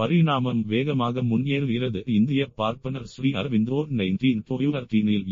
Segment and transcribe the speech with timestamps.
[0.00, 2.00] பரிணாமம் வேகமாக முன்னேறுகிறது.
[2.18, 4.42] இந்திய பார்ப்பனர் ஸ்ரீ அரவிந்தோ நைன்டீன்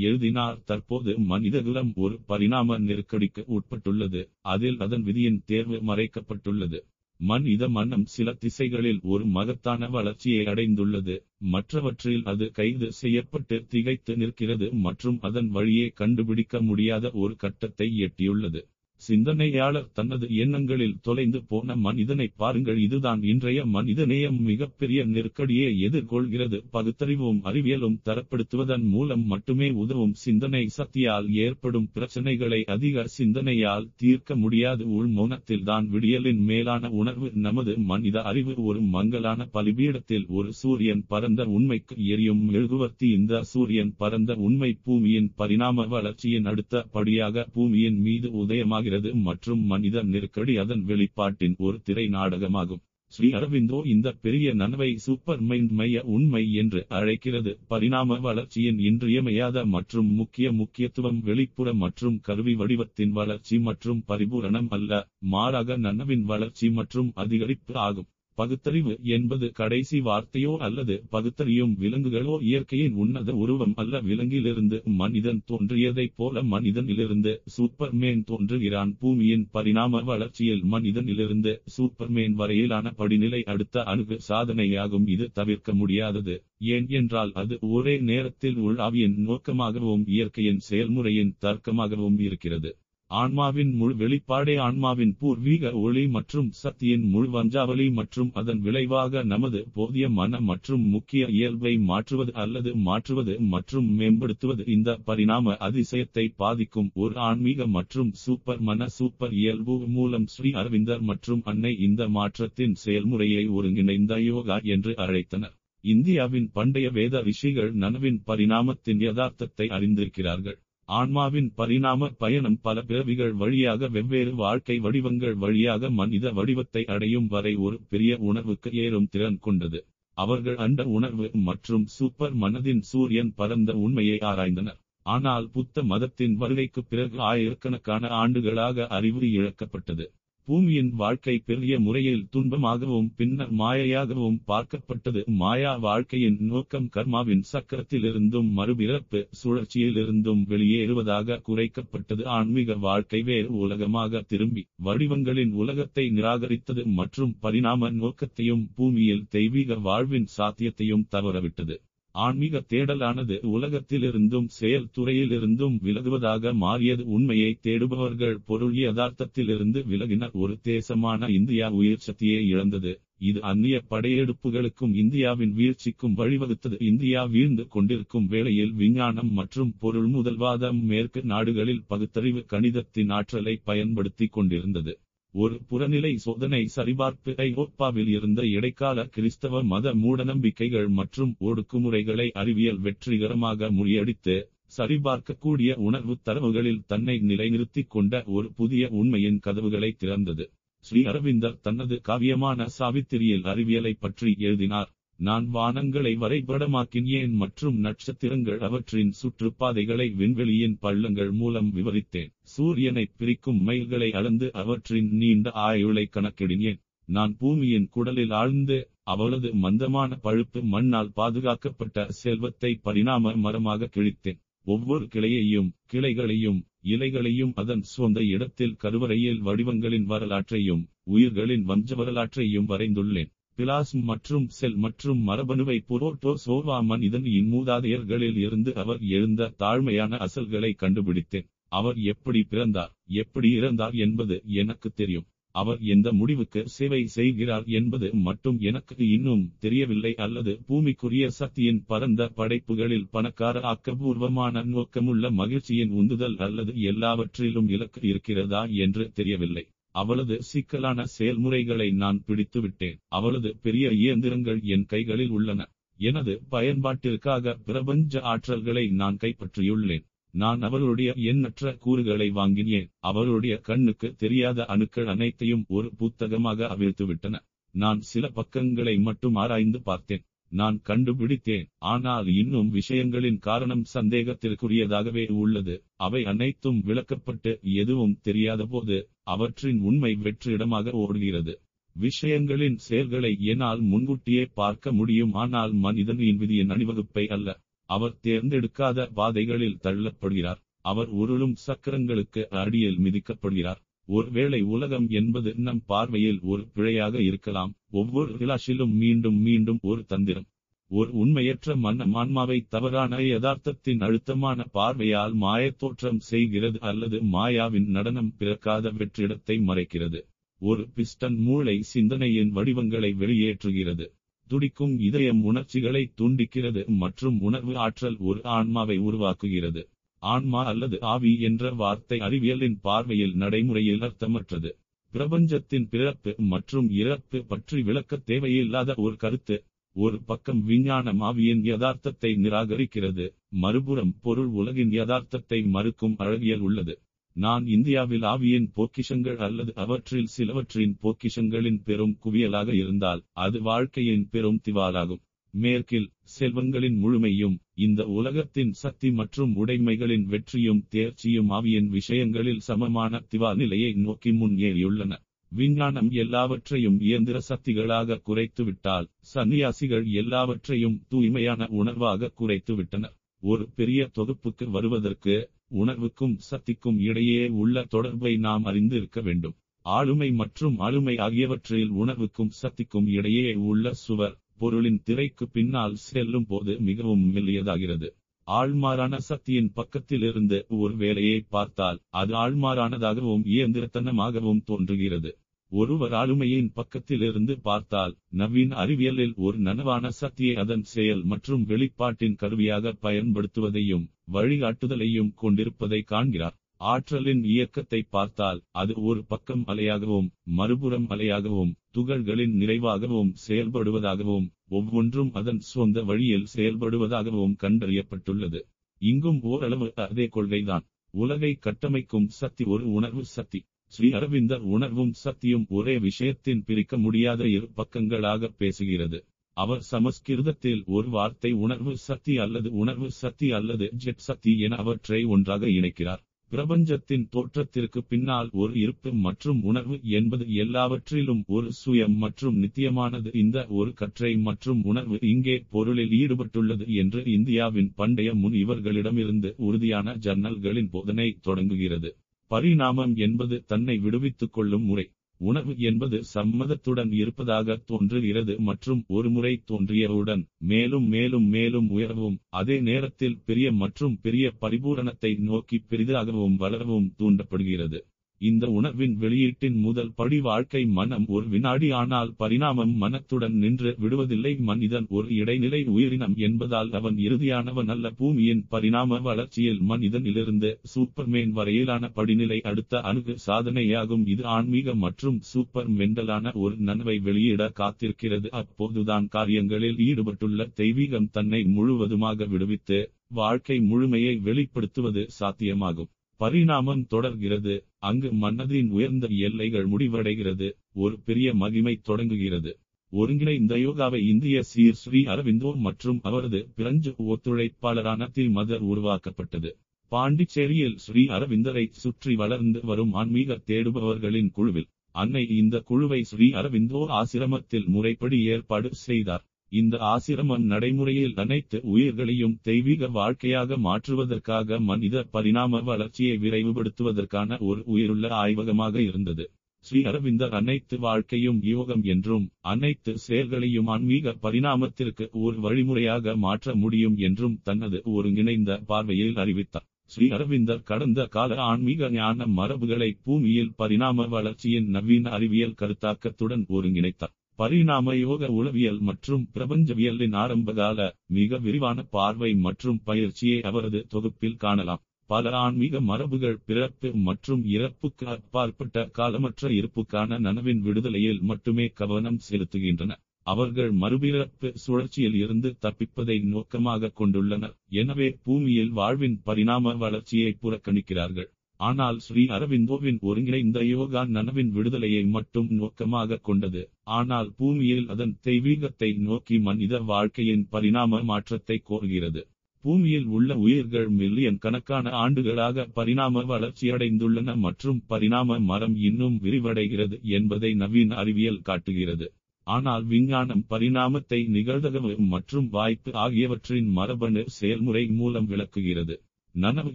[0.08, 0.58] எழுதினார்.
[0.64, 4.22] தற்போது மனிதகுலம் ஒரு பரிணாம நெருக்கடிக்கு உட்பட்டுள்ளது.
[4.54, 6.80] அதில் அதன் விதியின் தேர்வு மறைக்கப்பட்டுள்ளது.
[7.20, 11.14] மனித மன்னம் சில திசைகளில் ஒரு மகத்தான வளர்ச்சியை அடைந்துள்ளது.
[11.54, 18.60] மற்றவற்றில் அது கைது செய்யப்பட்டு திகைத்து நிற்கிறது மற்றும் அதன் வழியே கண்டுபிடிக்க முடியாத ஒரு கட்டத்தை எட்டியுள்ளது.
[19.02, 26.58] சிந்தனையாளர் தனது எண்ணங்களில் தொலைந்து போன மனிதனை பாருங்கள் இதுதான் இன்றைய மனிதநேயம் மிகப்பெரிய நெருக்கடியை எதிர்கொள்கிறது.
[26.72, 34.82] பகுத்தறிவும் அறிவியலும் தரப்படுத்துவதன் மூலம் மட்டுமே உதவும் சிந்தனை சக்தியால் ஏற்படும் பிரச்சனைகளை அதிக சிந்தனையால் தீர்க்க முடியாது.
[34.88, 41.96] உள் மௌனத்தில்தான் விடியலின் மேலான உணர்வு நமது மனித அறிவு ஒரு மங்கலான பலிபீடத்தில் ஒரு சூரியன் பரந்த உண்மைக்கு
[42.06, 49.10] எரியும் எழுகுவர்த்தி இந்த சூரியன் பரந்த உண்மை பூமியின் பரிணாம வளர்ச்சியின் அடுத்த படியாக பூமியின் மீது உதயமாக ஆகிறது
[49.28, 52.82] மற்றும் மனித நெருக்கடி அதன் வெளிப்பாட்டின் ஒரு திரை நாடகமாகும்.
[53.12, 57.52] ஸ்ரீ அரவிந்தோ இந்த பெரிய நனவை சூப்பர் மைண்ட் மைய உண்மை என்று அழைக்கிறது.
[57.72, 65.00] பரிணாம வளர்ச்சியின் இன்றியமையாத மற்றும் முக்கிய முக்கியத்துவம் வெளிப்புற மற்றும் கருவி வடிவத்தின் வளர்ச்சி மற்றும் பரிபூரணம் அல்ல
[65.34, 68.08] மாறாக நனவின் வளர்ச்சி மற்றும் அதிகரிப்பு ஆகும்.
[68.38, 73.94] பகுத்தறிவு என்பது கடைசி வார்த்தையோ அல்லது பகுத்தறியும் விலங்குகளோ இயற்கையின் உன்னத உருவம் அல்ல.
[74.08, 78.92] விலங்கிலிருந்து மனிதன் தோன்றியதைப் போல மனிதனிலிருந்து சூப்பர்மேன் தோன்றுகிறான்.
[79.00, 85.06] பூமியின் பரிணாம வளர்ச்சியில் மனிதனிலிருந்து சூப்பர்மேன் வரையிலான படிநிலை அடுத்த அணுகு சாதனையாகும்.
[85.08, 86.36] இது தவிர்க்க முடியாதது.
[86.74, 92.70] ஏன் என்றால் அது ஒரே நேரத்தில் உள்ஆவியின் நோக்கமாகவும் இயற்கையின் செயல்முறையின் தர்க்கமாகவும் இருக்கிறது.
[93.10, 100.08] ஆன்மாவின் முழு வெளிப்பாடே ஆன்மாவின் பூர்வீக ஒளி மற்றும் சக்தியின் முழு வஞ்சாவளி மற்றும் அதன் விளைவாக நமது போதிய
[100.10, 107.68] மன மற்றும் முக்கிய இயல்பை மாற்றுவது அல்லது மாற்றுவது மற்றும் மேம்படுத்துவது இந்த பரிணாம அதிசயத்தை பாதிக்கும் ஒரு ஆன்மீக
[107.76, 114.58] மற்றும் சூப்பர் மன சூப்பர் இயல்பு மூலம் ஸ்ரீ அரவிந்தர் மற்றும் அன்னை இந்த மாற்றத்தின் செயல்முறையை ஒருங்கிணைந்த யோகா
[114.74, 115.54] என்று அழைத்தனர்.
[115.84, 120.58] இந்தியாவின் பண்டைய வேத ரிஷிகள் நனவின் பரிணாமத்தின் யதார்த்தத்தை அறிந்திருக்கிறார்கள்.
[120.88, 127.76] ஆன்மாவின் பரிணாம பயணம் பல பிறவிகள் வழியாக வெவ்வேறு வாழ்க்கை வடிவங்கள் வழியாக மனித வடிவத்தை அடையும் வரை ஒரு
[127.88, 129.80] பெரிய உணர்வுக்கு ஏறும் திறன் கொண்டது.
[130.18, 134.78] அவர்கள் அண்ட உணர்வு மற்றும் சூப்பர் மனதின் சூரியன் பரந்த உண்மையை ஆராய்ந்தனர்.
[135.06, 140.06] ஆனால் புத்த மதத்தின் வருகைக்கு பிறகு ஆயிரக்கணக்கான ஆண்டுகளாக அறிவு இழக்கப்பட்டது.
[140.48, 145.20] பூமியின் வாழ்க்கை பெரிய முறையில் துன்பமாகவும் பின்னர் மாயையாகவும் பார்க்கப்பட்டது.
[145.40, 152.24] மாயா வாழ்க்கையின் நோக்கம் கர்மாவின் சக்கரத்திலிருந்தும் மறுபிறப்பு சுழற்சியிலிருந்தும் வெளியேறுவதாக குறைக்கப்பட்டது.
[152.36, 161.06] ஆன்மீக வாழ்க்கை வேறு உலகமாக திரும்பி வடிவங்களின் உலகத்தை நிராகரித்தது மற்றும் பரிணாம நோக்கத்தையும் பூமியில் தெய்வீக வாழ்வின் சாத்தியத்தையும்
[161.10, 161.76] தவறவிட்டது.
[162.14, 167.06] ஆன்மீக தேடலானது உலகத்திலிருந்தும் செயல் துறையிலிருந்தும் விலகுவதாக மாறியது.
[167.06, 170.32] உண்மையை தேடுபவர்கள் பொருள் யதார்த்தத்திலிருந்து விலகினர்.
[170.32, 172.92] ஒரு தேசமான இந்தியா உயிர் சக்தியை இழந்தது.
[173.18, 176.76] இது அந்நிய படையெடுப்புகளுக்கும் இந்தியாவின் வீழ்ச்சிக்கும் வழிவகுத்தது.
[176.82, 184.94] இந்தியா வீழ்ந்து கொண்டிருக்கும் வேளையில் விஞ்ஞானம் மற்றும் பொருள் முதல்வாதம் மேற்கு நாடுகளில் பகுத்தறிவு கணிதத்தின் ஆற்றலை பயன்படுத்திக் கொண்டிருந்தது.
[185.34, 194.36] ஒரு புறநிலை சோதனை சரிபார்ப்பு ஐரோப்பாவில் இருந்த இடைக்கால கிறிஸ்தவ மத மூடநம்பிக்கைகள் மற்றும் ஒடுக்குமுறைகளை அறிவியல் வெற்றிகரமாக முறியடித்து
[194.76, 200.46] சரிபார்க்கக்கூடிய உணர்வு தரவுகளில் தன்னை நிலைநிறுத்திக் கொண்ட ஒரு புதிய உண்மையின் கதவுகளை திறந்தது.
[200.84, 204.90] ஸ்ரீ அரவிந்தர் தனது காவியமான சாவித்திரியில் அறிவியலை பற்றி எழுதினார்.
[205.20, 212.30] நான் வானங்களை வரைபடமாக்கினேன் மற்றும் நட்சத்திரங்கள் அவற்றின் சுற்றுப்பாதைகளை விண்வெளியின் பள்ளங்கள் மூலம் விவரித்தேன்.
[212.54, 220.60] சூரியனை பிரிக்கும் மைல்களை அளந்து அவற்றின் நீண்ட ஆயுளை கணக்கிடினேன் நான் பூமியின் குடலில் ஆழ்ந்து அவளது மந்தமான பழுப்பு
[220.74, 224.38] மண்ணால் பாதுகாக்கப்பட்ட செல்வத்தை பரிணாம மரமாக கிழித்தேன்.
[224.66, 233.30] ஒவ்வொரு கிளையையும் கிளைகளையும் இலைகளையும் அதன் சொந்த இடத்தில் கருவறையில் வடிவங்களின் வரலாற்றையும் உயிர்களின் வஞ்ச வரலாற்றையும் வரைந்துள்ளேன்.
[233.58, 241.46] பிளாஸ்ம் மற்றும் செல் மற்றும் மரபணுவை புரோட்டோசோவா மனிதன் இன்மூதாதையர்களில் இருந்து அவர் எழுந்த தாழ்மையான அசல்களை கண்டுபிடித்தேன்.
[241.72, 242.92] அவர் எப்படி பிறந்தார்
[243.22, 245.26] எப்படி இறந்தார் என்பது எனக்கு தெரியும்.
[245.54, 253.08] அவர் எந்த முடிவுக்கு சேவை செய்கிறார் என்பது மட்டும் எனக்கு இன்னும் தெரியவில்லை அல்லது பூமிக்குரிய சக்தியின் பரந்த படைப்புகளில்
[253.10, 259.64] பணக்கார ஆக்கபூர்வமான நோக்கமுள்ள மகிழ்ச்சியின் உந்துதல் அல்லது எல்லாவற்றிலும் இலக்கு இருக்கிறதா என்று தெரியவில்லை.
[259.94, 262.98] அவளது சிக்கலான செயல்முறைகளை நான் பிடித்துவிட்டேன்.
[263.08, 265.70] அவளது பெரிய இயந்திரங்கள் என் கைகளில் உள்ளன.
[266.00, 270.06] எனது பயன்பாட்டிற்காக பிரபஞ்ச ஆற்றல்களை நான் கைப்பற்றியுள்ளேன்.
[270.34, 272.88] நான் அவளுடைய எண்ணற்ற கூறுகளை வாங்கினேன்.
[272.98, 277.36] அவளுடைய கண்ணுக்கு தெரியாத அணுக்கள் அனைத்தையும் ஒரு புத்தகமாக அவிழ்த்துவிட்டன.
[277.74, 280.22] நான் சில பக்கங்களை மட்டும் ஆராய்ந்து பார்த்தேன்.
[280.52, 281.66] நான் கண்டுபிடித்தேன்.
[281.78, 285.82] ஆனால் இன்னும் விஷயங்களின் காரணம் சந்தேகத்திற்குரியதாகவே உள்ளது.
[285.96, 291.54] அவை அனைத்தும் விளக்கப்பட்டு எதுவும் தெரியாத போது அவற்றின் உண்மை வெற்றிடமாக ஓடுகிறது.
[291.96, 297.48] விஷயங்களின் செயல்களை என்னால் முன்கூட்டியே பார்க்க முடியும் ஆனால் மனிதனின் விதியின் அணிவகுப்பை அல்ல.
[297.90, 300.60] அவர் தேர்ந்தெடுக்காத பாதைகளில் தள்ளப்படுகிறார்.
[300.84, 303.80] அவர் உருளும் சக்கரங்களுக்கு அடியில் மிதிக்கப்படுகிறார்.
[304.08, 307.72] ஒருவேளை உலகம் என்பது நம் பார்வையில் ஒரு பிழையாக இருக்கலாம்.
[307.90, 310.46] ஒவ்வொரு கிளாஷிலும் மீண்டும் மீண்டும் ஒரு தந்திரம்.
[310.90, 319.56] ஒரு உண்மையற்ற மன்ன மான்மாவை தவறான யதார்த்தத்தின் அழுத்தமான பார்வையால் மாயத்தோற்றம் செய்கிறது அல்லது மாயாவின் நடனம் பிறக்காத வெற்றிடத்தை
[319.66, 320.20] மறைக்கிறது.
[320.62, 324.06] ஒரு பிஸ்டன் மூளை சிந்தனையின் வடிவங்களை வெளியேற்றுகிறது.
[324.50, 329.82] துடிக்கும் இதயம் உணர்ச்சிகளை தூண்டிக்கிறது மற்றும் உணர்வு ஆற்றல் ஒரு ஆன்மாவை உருவாக்குகிறது.
[330.22, 334.70] ஆன்மா அல்லது ஆவி என்ற வார்த்தை அறிவியலின் பார்வையில் நடைமுறையில் அர்த்தமற்றது.
[335.12, 339.56] பிரபஞ்சத்தின் பிறப்பு மற்றும் இறப்பு பற்றி விளக்க தேவையில்லாத ஒரு கருத்து
[339.98, 343.24] ஒரு பக்கம் விஞ்ஞானம் ஆவியின் யதார்த்தத்தை நிராகரிக்கிறது
[343.62, 346.94] மறுபுறம் பொருள் உலகின் யதார்த்தத்தை மறுக்கும் அழகியல் உள்ளது.
[347.36, 355.22] நான் இந்தியாவில் ஆவியின் பொக்கிஷங்கள் அல்லது அவற்றில் சிலவற்றின் பொக்கிஷங்களின் பெரும் குவியலாக இருந்தால் அது வாழ்க்கையின் பெரும் திவாலாகும்.
[355.54, 356.08] மேற்கில்
[356.38, 364.32] செல்வங்களின் முழுமையும் இந்த உலகத்தின் சக்தி மற்றும் உடைமைகளின் வெற்றியும் தேர்ச்சியும் ஆவியின் விஷயங்களில் சமமான திவால் நிலையை நோக்கி
[364.32, 365.12] முன்னேறியுள்ளன.
[365.52, 373.14] விஞ்ஞானம் எல்லாவற்றையும் இயந்திர சக்திகளாக குறைத்துவிட்டால் சன்னியாசிகள் எல்லாவற்றையும் தூய்மையான உணர்வாக குறைத்துவிட்டனர்.
[373.42, 379.56] ஒரு பெரிய தொகுப்புக்கு வருவதற்கு உணர்வுக்கும் சக்திக்கும் இடையே உள்ள தொடர்பை நாம் அறிந்து இருக்க வேண்டும்.
[379.86, 387.34] ஆளுமை மற்றும் ஆளுமை ஆகியவற்றில் உணர்வுக்கும் சக்திக்கும் இடையே உள்ள சுவர் பொருளின் திரைக்கு பின்னால் செல்லும் போது மிகவும்
[387.34, 388.08] மெல்லியதாகிறது.
[388.48, 395.30] ஆழ்மாறான சக்தியின் பக்கத்திலிருந்து ஒரு வேலையை பார்த்தால் அது ஆழ்மாறானதாகவும் இயந்திரத்தனமாகவும் தோன்றுகிறது.
[395.72, 404.06] ஒருவர் ஆளுமையின் பக்கத்திலிருந்து பார்த்தால் நவீன அறிவியலில் ஒரு நனவான சக்தியை அதன் செயல் மற்றும் வெளிப்பாட்டின் கருவியாக பயன்படுத்துவதையும்
[404.32, 406.56] வழிகாட்டுதலையும் கொண்டிருப்பதை காண்கிறார்.
[406.80, 416.02] ஆற்றலின் இயக்கத்தை பார்த்தால் அது ஒரு பக்கம் அலையாகவும் மறுபுறம் அலையாகவும் துகள்களின் நிறைவாகவும் செயல்படுவதாகவும் ஒவ்வொன்றும் அதன் சொந்த
[416.02, 418.60] வழியில் செயல்படுவதாகவும் கண்டறியப்பட்டுள்ளது.
[419.02, 420.86] இங்கும் ஓரளவு அதே கொள்கைதான்.
[421.14, 423.60] உலகை கட்டமைக்கும் சக்தி ஒரு உணர்வு சக்தி.
[423.92, 429.20] ஸ்ரீ அரவிந்தர் உணர்வும் சக்தியும் ஒரே விஷயத்தின் பிரிக்க முடியாத இரு பக்கங்களாக பேசுகிறது.
[429.56, 435.66] அவர் சமஸ்கிருதத்தில் ஒரு வார்த்தை உணர்வு சக்தி அல்லது உணர்வு சக்தி அல்லது ஜெட் சக்தி என அவற்றை ஒன்றாக
[435.66, 436.22] இணைக்கிறார்.
[436.52, 443.30] பிரபஞ்சத்தின் தோற்றத்திற்கு பின்னால் ஒரு இருப்பு மற்றும் உணர்வு என்பது எல்லாவற்றிலும் ஒரு சுயம் மற்றும் நித்தியமானது.
[443.34, 450.90] இந்த ஒரு கற்றை மற்றும் உணர்வு இங்கே பொருளில் ஈடுபட்டுள்ளது என்று இந்தியாவின் பண்டைய முன் இவர்களிடமிருந்து உறுதியான ஜன்னல்களின்
[450.90, 452.10] போதனை தொடங்குகிறது.
[452.50, 455.06] பரிணாமம் என்பது தன்னை விடுவித்துக் கொள்ளும் முறை.
[455.40, 463.40] உணர்வு என்பது சம்மதத்துடன் இருப்பதாக தோன்றுகிறது மற்றும் ஒரு முறை தோன்றியவுடன் மேலும் மேலும் மேலும் உயரவும் அதே நேரத்தில்
[463.44, 468.00] பெரிய மற்றும் பெரிய பரிபூரணத்தை நோக்கி பெரிதாகவும் வளரவும் தூண்டப்படுகிறது.
[468.40, 474.52] இந்த உணர்வின் வெளியீட்டின் முதல் படி வாழ்க்கை மனம் ஒரு வினாடி ஆனால் பரிணாமம் மனத்துடன் நின்று விடுவதில்லை.
[474.60, 478.10] மனிதன் ஒரு இடைநிலை உயிரினம் என்பதால் அவன் இறுதியானவன் அல்ல.
[478.10, 484.26] பூமியின் பரிணாம வளர்ச்சியில் மனிதனிலிருந்து சூப்பர்மேன் வரையிலான படிநிலை அடுத்த அணுகு சாதனையாகும்.
[484.26, 488.48] இது ஆன்மீக மற்றும் சூப்பர் மெண்டலான ஒரு நனவை வெளியிட காத்திருக்கிறது.
[488.62, 493.00] அப்போதுதான் காரியங்களில் ஈடுபட்டுள்ள தெய்வீகம் தன்னை முழுவதுமாக விடுவித்து
[493.32, 496.10] வாழ்க்கை முழுமையை வெளிப்படுத்துவது சாத்தியமாகும்.
[496.40, 497.74] பரிணாமம் தொடர்கிறது.
[497.98, 500.68] அங்கு மன்னதின் உயர்ந்த எல்லைகள் முடிவடைகிறது.
[500.94, 502.72] ஒரு பெரிய மகிமை தொடங்குகிறது.
[503.12, 509.70] ஒருங்கிணைந்த யோகாவை இந்திய சீர் ஸ்ரீ அரவிந்தோ மற்றும் அவரது பிரெஞ்சு ஒத்துழைப்பாளரான தி மதர் உருவாக்கப்பட்டது.
[510.12, 517.86] பாண்டிச்சேரியில் ஸ்ரீ அரவிந்தரை சுற்றி வளர்ந்து வரும் ஆன்மீக தேடுபவர்களின் குழுவில் அன்னை இந்த குழுவை ஸ்ரீ அரவிந்தோ ஆசிரமத்தில்
[517.86, 519.44] முறைப்படி ஏற்பாடு செய்தார்.
[519.72, 528.96] இந்த ஆசிரமம் நடைமுறையில் அனைத்து உயிர்களையும் தெய்வீக வாழ்க்கையாக மாற்றுவதற்காக மனித பரிணாம வளர்ச்சியை விரைவுபடுத்துவதற்கான ஒரு உயிருள்ள ஆய்வகமாக
[529.00, 529.46] இருந்தது.
[529.84, 537.56] ஸ்ரீ அரவிந்தர் அனைத்து வாழ்க்கையும் யோகம் என்றும் அனைத்து செயல்களையும் ஆன்மீக பரிணாமத்திற்கு ஒரு வழிமுறையாக மாற்ற முடியும் என்றும்
[537.62, 539.86] தனது ஒருங்கிணைந்த பார்வையில் அறிவித்தார்.
[540.06, 547.34] ஸ்ரீ அரவிந்தர் கடந்த கால ஆன்மீக ஞான மரபுகளை பூமியில் பரிணாம வளர்ச்சியின் நவீன அறிவியல் கருத்தாக்கத்துடன் ஒருங்கிணைத்தார்.
[547.58, 550.98] பரிணாம யோக உளவியல் மற்றும் பிரபஞ்சவியலின் ஆரம்பகால
[551.36, 555.02] மிக விரிவான பார்வை மற்றும் பயிற்சியை அவரது தொகுப்பில் காணலாம்.
[555.30, 563.10] பல ஆன்மீக மரபுகள் பிறப்பு மற்றும் இறப்புக்கு அப்பாற்பட்ட காலமற்ற இருப்புக்கான நனவின் விடுதலையில் மட்டுமே கவனம் செலுத்துகின்றன.
[563.46, 567.76] அவர்கள் மறுபிறப்பு சுழற்சியில் இருந்து தப்பிப்பதை நோக்கமாக கொண்டுள்ளனர்.
[568.00, 571.48] எனவே பூமியில் வாழ்வின் பரிணாம வளர்ச்சியை புறக்கணிக்கிறார்கள்.
[571.80, 576.82] ஆனால் ஸ்ரீ அரவிந்தோவின் ஒருங்கிணைந்த யோகா நனவின் விடுதலையை மட்டும் நோக்கமாக கொண்டது.
[577.18, 582.42] ஆனால் பூமியில் அதன் தெய்வீகத்தை நோக்கி மனித வாழ்க்கையின் பரிணாம மாற்றத்தை கோருகிறது.
[582.84, 591.14] பூமியில் உள்ள உயிர்கள் மில்லியன் கணக்கான ஆண்டுகளாக பரிணாம வளர்ச்சியடைந்துள்ளன மற்றும் பரிணாம மரம் இன்னும் விரிவடைகிறது என்பதை நவீன
[591.14, 592.28] அறிவியல் காட்டுகிறது.
[592.66, 599.14] ஆனால் விஞ்ஞானம் பரிணாமத்தை நிகழ்தகவு மற்றும் வாய்ப்பு ஆகியவற்றின் மரபணு செயல்முறை மூலம் விளக்குகிறது.
[599.60, 599.90] நனவு